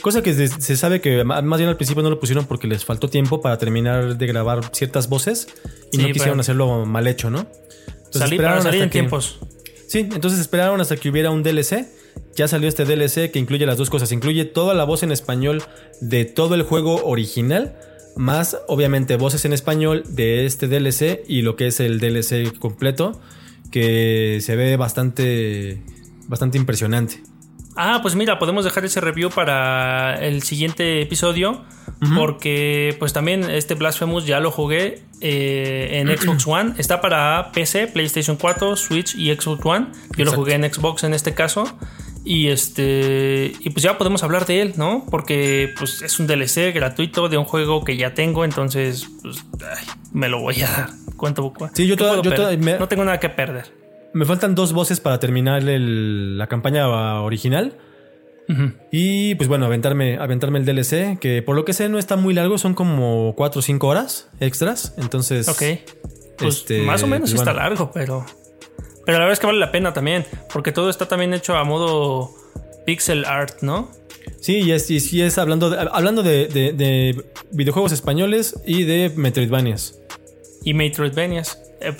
Cosa 0.00 0.22
que 0.22 0.32
se 0.32 0.76
sabe 0.76 1.00
que 1.00 1.24
más 1.24 1.58
bien 1.58 1.68
al 1.68 1.76
principio 1.76 2.04
no 2.04 2.10
lo 2.10 2.20
pusieron 2.20 2.46
porque 2.46 2.68
les 2.68 2.84
faltó 2.84 3.08
tiempo 3.08 3.40
para 3.40 3.58
terminar 3.58 4.16
de 4.16 4.26
grabar 4.28 4.60
ciertas 4.72 5.08
voces 5.08 5.48
y 5.90 5.98
no 5.98 6.06
quisieron 6.12 6.38
hacerlo 6.38 6.86
mal 6.86 7.08
hecho, 7.08 7.30
¿no? 7.30 7.46
Entonces, 8.04 8.38
para 8.38 8.62
salir 8.62 8.82
en 8.82 8.90
tiempos. 8.90 9.40
Sí, 9.88 10.00
entonces 10.00 10.38
esperaron 10.38 10.80
hasta 10.80 10.96
que 10.96 11.08
hubiera 11.08 11.30
un 11.30 11.42
DLC. 11.42 11.86
Ya 12.36 12.46
salió 12.46 12.68
este 12.68 12.84
DLC 12.84 13.30
que 13.32 13.38
incluye 13.38 13.66
las 13.66 13.78
dos 13.78 13.90
cosas. 13.90 14.12
Incluye 14.12 14.44
toda 14.44 14.74
la 14.74 14.84
voz 14.84 15.02
en 15.02 15.10
español 15.10 15.62
de 16.00 16.24
todo 16.24 16.54
el 16.54 16.62
juego 16.62 17.04
original. 17.04 17.74
Más 18.16 18.58
obviamente 18.66 19.16
voces 19.16 19.44
en 19.44 19.52
español 19.52 20.02
de 20.08 20.46
este 20.46 20.66
DLC 20.66 21.22
y 21.28 21.42
lo 21.42 21.56
que 21.56 21.68
es 21.68 21.80
el 21.80 22.00
DLC 22.00 22.58
completo. 22.58 23.20
Que 23.70 24.38
se 24.40 24.56
ve 24.56 24.76
bastante, 24.76 25.82
bastante 26.26 26.56
impresionante. 26.56 27.22
Ah, 27.76 28.00
pues 28.02 28.16
mira, 28.16 28.38
podemos 28.38 28.64
dejar 28.64 28.84
ese 28.84 29.00
review 29.00 29.30
para 29.30 30.16
el 30.24 30.42
siguiente 30.42 31.00
episodio. 31.00 31.64
Porque 32.16 32.94
pues 32.98 33.12
también 33.12 33.48
este 33.50 33.74
Blasphemous 33.74 34.24
ya 34.24 34.40
lo 34.40 34.50
jugué 34.50 35.02
eh, 35.20 36.00
en 36.00 36.08
Xbox 36.18 36.46
One. 36.46 36.74
Está 36.78 37.00
para 37.00 37.50
PC, 37.52 37.88
PlayStation 37.88 38.36
4, 38.36 38.76
Switch 38.76 39.14
y 39.14 39.34
Xbox 39.34 39.64
One. 39.64 39.86
Yo 40.16 40.24
lo 40.24 40.32
jugué 40.32 40.54
en 40.54 40.72
Xbox 40.72 41.04
en 41.04 41.14
este 41.14 41.34
caso. 41.34 41.64
Y 42.24 42.48
este. 42.48 43.52
Y 43.60 43.70
pues 43.70 43.82
ya 43.82 43.96
podemos 43.96 44.22
hablar 44.22 44.46
de 44.46 44.60
él, 44.60 44.74
¿no? 44.76 45.06
Porque 45.10 45.72
pues 45.78 46.02
es 46.02 46.18
un 46.18 46.26
DLC 46.26 46.74
gratuito 46.74 47.28
de 47.28 47.38
un 47.38 47.44
juego 47.44 47.84
que 47.84 47.96
ya 47.96 48.14
tengo. 48.14 48.44
Entonces, 48.44 49.08
pues 49.22 49.44
me 50.12 50.28
lo 50.28 50.40
voy 50.40 50.60
a 50.62 50.70
dar. 50.70 50.90
¿Cuánto? 51.16 51.52
Sí, 51.74 51.86
yo, 51.86 51.96
no 51.96 52.88
tengo 52.88 53.04
nada 53.04 53.18
que 53.18 53.28
perder. 53.28 53.72
Me 54.14 54.24
faltan 54.24 54.54
dos 54.54 54.72
voces 54.72 55.00
para 55.00 55.18
terminar 55.18 55.62
la 55.62 56.46
campaña 56.46 57.20
original. 57.22 57.76
Y 58.90 59.34
pues 59.34 59.46
bueno, 59.46 59.66
aventarme, 59.66 60.16
aventarme 60.16 60.58
el 60.58 60.64
DLC, 60.64 61.18
que 61.18 61.42
por 61.42 61.54
lo 61.54 61.66
que 61.66 61.74
sé 61.74 61.90
no 61.90 61.98
está 61.98 62.16
muy 62.16 62.32
largo, 62.32 62.56
son 62.56 62.72
como 62.72 63.34
4 63.36 63.58
o 63.58 63.62
5 63.62 63.86
horas 63.86 64.30
extras. 64.40 64.94
Entonces. 64.96 65.48
Ok. 65.48 65.62
Pues 66.38 66.58
este, 66.58 66.82
más 66.82 67.02
o 67.02 67.06
menos 67.06 67.30
pues 67.30 67.40
está 67.40 67.52
largo, 67.52 67.90
pero. 67.92 68.24
Pero 69.08 69.20
la 69.20 69.24
verdad 69.24 69.32
es 69.32 69.40
que 69.40 69.46
vale 69.46 69.58
la 69.58 69.72
pena 69.72 69.94
también, 69.94 70.26
porque 70.52 70.70
todo 70.70 70.90
está 70.90 71.08
también 71.08 71.32
hecho 71.32 71.56
a 71.56 71.64
modo 71.64 72.30
pixel 72.84 73.24
art, 73.24 73.62
¿no? 73.62 73.90
Sí, 74.38 74.58
y 74.58 74.72
es, 74.72 74.90
y 74.90 75.22
es 75.22 75.38
hablando, 75.38 75.70
de, 75.70 75.78
hablando 75.78 76.22
de, 76.22 77.24
videojuegos 77.50 77.92
españoles 77.92 78.60
y 78.66 78.82
de 78.82 79.10
Metroidvanias. 79.16 79.98
Y 80.62 80.74
Metroidvanias. 80.74 81.58
Eh, 81.80 81.96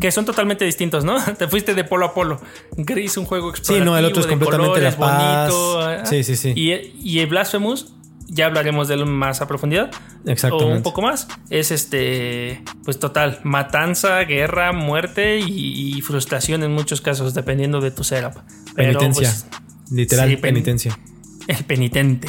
que, 0.00 0.10
son 0.10 0.24
totalmente 0.24 0.64
distintos, 0.64 1.04
¿no? 1.04 1.22
Te 1.38 1.46
fuiste 1.46 1.74
de 1.74 1.84
polo 1.84 2.06
a 2.06 2.14
polo. 2.14 2.40
Gris, 2.74 3.18
un 3.18 3.26
juego 3.26 3.50
explorativo. 3.50 3.84
Sí, 3.84 3.90
no, 3.90 3.98
el 3.98 4.06
otro 4.06 4.22
es 4.22 4.26
completamente 4.26 4.80
la 4.80 4.96
paz. 4.96 5.50
bonito. 5.50 5.92
¿eh? 5.92 6.06
Sí, 6.06 6.24
sí, 6.24 6.36
sí. 6.36 6.54
Y, 6.56 6.72
y, 7.04 7.18
el 7.18 7.26
Blasphemous, 7.26 7.92
ya 8.26 8.46
hablaremos 8.46 8.88
de 8.88 8.94
él 8.94 9.06
más 9.06 9.40
a 9.40 9.48
profundidad. 9.48 9.90
Exactamente. 10.26 10.72
O 10.72 10.76
un 10.76 10.82
poco 10.82 11.02
más. 11.02 11.28
Es 11.50 11.70
este, 11.70 12.62
pues 12.84 12.98
total, 12.98 13.40
matanza, 13.44 14.20
guerra, 14.24 14.72
muerte 14.72 15.38
y, 15.38 16.00
frustración 16.02 16.62
en 16.62 16.72
muchos 16.72 17.00
casos, 17.00 17.34
dependiendo 17.34 17.80
de 17.80 17.90
tu 17.90 18.04
setup. 18.04 18.34
penitencia. 18.74 19.28
Pues, 19.28 19.46
Literal, 19.90 20.38
penitencia. 20.38 20.98
El 21.46 21.64
penitente. 21.64 22.28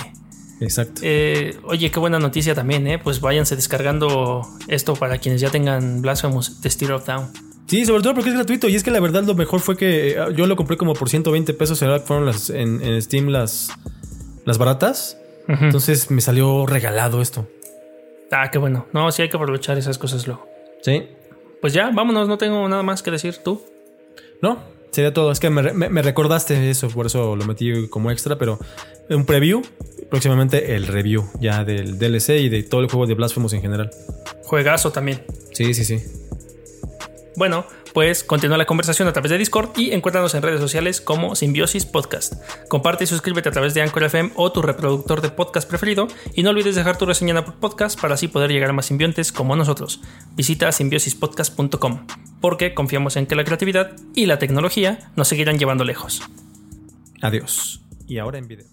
Exacto. 0.59 1.01
Eh, 1.03 1.57
oye, 1.63 1.91
qué 1.91 1.99
buena 1.99 2.19
noticia 2.19 2.55
también, 2.55 2.87
¿eh? 2.87 2.99
Pues 2.99 3.21
váyanse 3.21 3.55
descargando 3.55 4.47
esto 4.67 4.95
para 4.95 5.17
quienes 5.19 5.41
ya 5.41 5.49
tengan 5.49 6.01
Blasphemous 6.01 6.61
The 6.61 6.69
Steer 6.69 6.93
of 6.93 7.05
Down. 7.05 7.27
Sí, 7.67 7.85
sobre 7.85 8.01
todo 8.01 8.13
porque 8.13 8.29
es 8.29 8.35
gratuito. 8.35 8.69
Y 8.69 8.75
es 8.75 8.83
que 8.83 8.91
la 8.91 8.99
verdad 8.99 9.23
lo 9.23 9.35
mejor 9.35 9.59
fue 9.59 9.75
que 9.75 10.11
eh, 10.11 10.15
yo 10.35 10.47
lo 10.47 10.55
compré 10.55 10.77
como 10.77 10.93
por 10.93 11.09
120 11.09 11.53
pesos. 11.53 11.79
Fueron 11.79 12.25
las, 12.25 12.49
en, 12.49 13.01
Steam 13.01 13.27
las, 13.27 13.69
las 14.45 14.57
baratas. 14.57 15.17
Entonces 15.47 16.11
me 16.11 16.21
salió 16.21 16.65
regalado 16.65 17.21
esto. 17.21 17.47
Ah, 18.31 18.49
qué 18.51 18.57
bueno. 18.57 18.87
No, 18.93 19.11
sí 19.11 19.21
hay 19.21 19.29
que 19.29 19.37
aprovechar 19.37 19.77
esas 19.77 19.97
cosas 19.97 20.27
luego. 20.27 20.47
Sí. 20.81 21.07
Pues 21.61 21.73
ya, 21.73 21.89
vámonos. 21.91 22.27
No 22.27 22.37
tengo 22.37 22.67
nada 22.67 22.83
más 22.83 23.01
que 23.01 23.11
decir. 23.11 23.37
¿Tú? 23.37 23.63
No, 24.41 24.59
sería 24.91 25.13
todo. 25.13 25.31
Es 25.31 25.39
que 25.39 25.49
me, 25.49 25.71
me 25.73 26.01
recordaste 26.01 26.69
eso. 26.69 26.89
Por 26.89 27.05
eso 27.05 27.35
lo 27.35 27.45
metí 27.45 27.87
como 27.87 28.11
extra. 28.11 28.37
Pero 28.37 28.59
un 29.09 29.25
preview 29.25 29.61
próximamente 30.09 30.75
el 30.75 30.87
review 30.87 31.29
ya 31.39 31.63
del 31.63 31.97
DLC 31.97 32.29
y 32.41 32.49
de 32.49 32.63
todo 32.63 32.81
el 32.81 32.89
juego 32.89 33.05
de 33.07 33.13
Blasphemous 33.13 33.53
en 33.53 33.61
general. 33.61 33.89
Juegazo 34.43 34.91
también. 34.91 35.23
Sí, 35.53 35.73
sí, 35.73 35.83
sí. 35.83 36.01
Bueno, 37.35 37.65
pues 37.97 38.23
continúa 38.23 38.59
la 38.59 38.67
conversación 38.67 39.07
a 39.07 39.11
través 39.11 39.31
de 39.31 39.39
Discord 39.39 39.71
y 39.75 39.91
encuéntranos 39.91 40.35
en 40.35 40.43
redes 40.43 40.59
sociales 40.59 41.01
como 41.01 41.35
Simbiosis 41.35 41.83
Podcast. 41.83 42.35
Comparte 42.67 43.05
y 43.05 43.07
suscríbete 43.07 43.49
a 43.49 43.51
través 43.51 43.73
de 43.73 43.81
Anchor 43.81 44.03
FM 44.03 44.33
o 44.35 44.51
tu 44.51 44.61
reproductor 44.61 45.19
de 45.19 45.31
podcast 45.31 45.67
preferido 45.67 46.07
y 46.35 46.43
no 46.43 46.51
olvides 46.51 46.75
dejar 46.75 46.99
tu 46.99 47.07
reseña 47.07 47.43
por 47.43 47.55
podcast 47.55 47.99
para 47.99 48.13
así 48.13 48.27
poder 48.27 48.51
llegar 48.51 48.69
a 48.69 48.73
más 48.73 48.85
simbiontes 48.85 49.31
como 49.31 49.55
nosotros. 49.55 49.99
Visita 50.35 50.71
simbiosispodcast.com 50.71 52.05
porque 52.39 52.75
confiamos 52.75 53.15
en 53.15 53.25
que 53.25 53.33
la 53.33 53.43
creatividad 53.43 53.93
y 54.13 54.27
la 54.27 54.37
tecnología 54.37 55.11
nos 55.15 55.27
seguirán 55.27 55.57
llevando 55.57 55.83
lejos. 55.83 56.21
Adiós. 57.23 57.81
Y 58.05 58.19
ahora 58.19 58.37
en 58.37 58.47
video. 58.47 58.67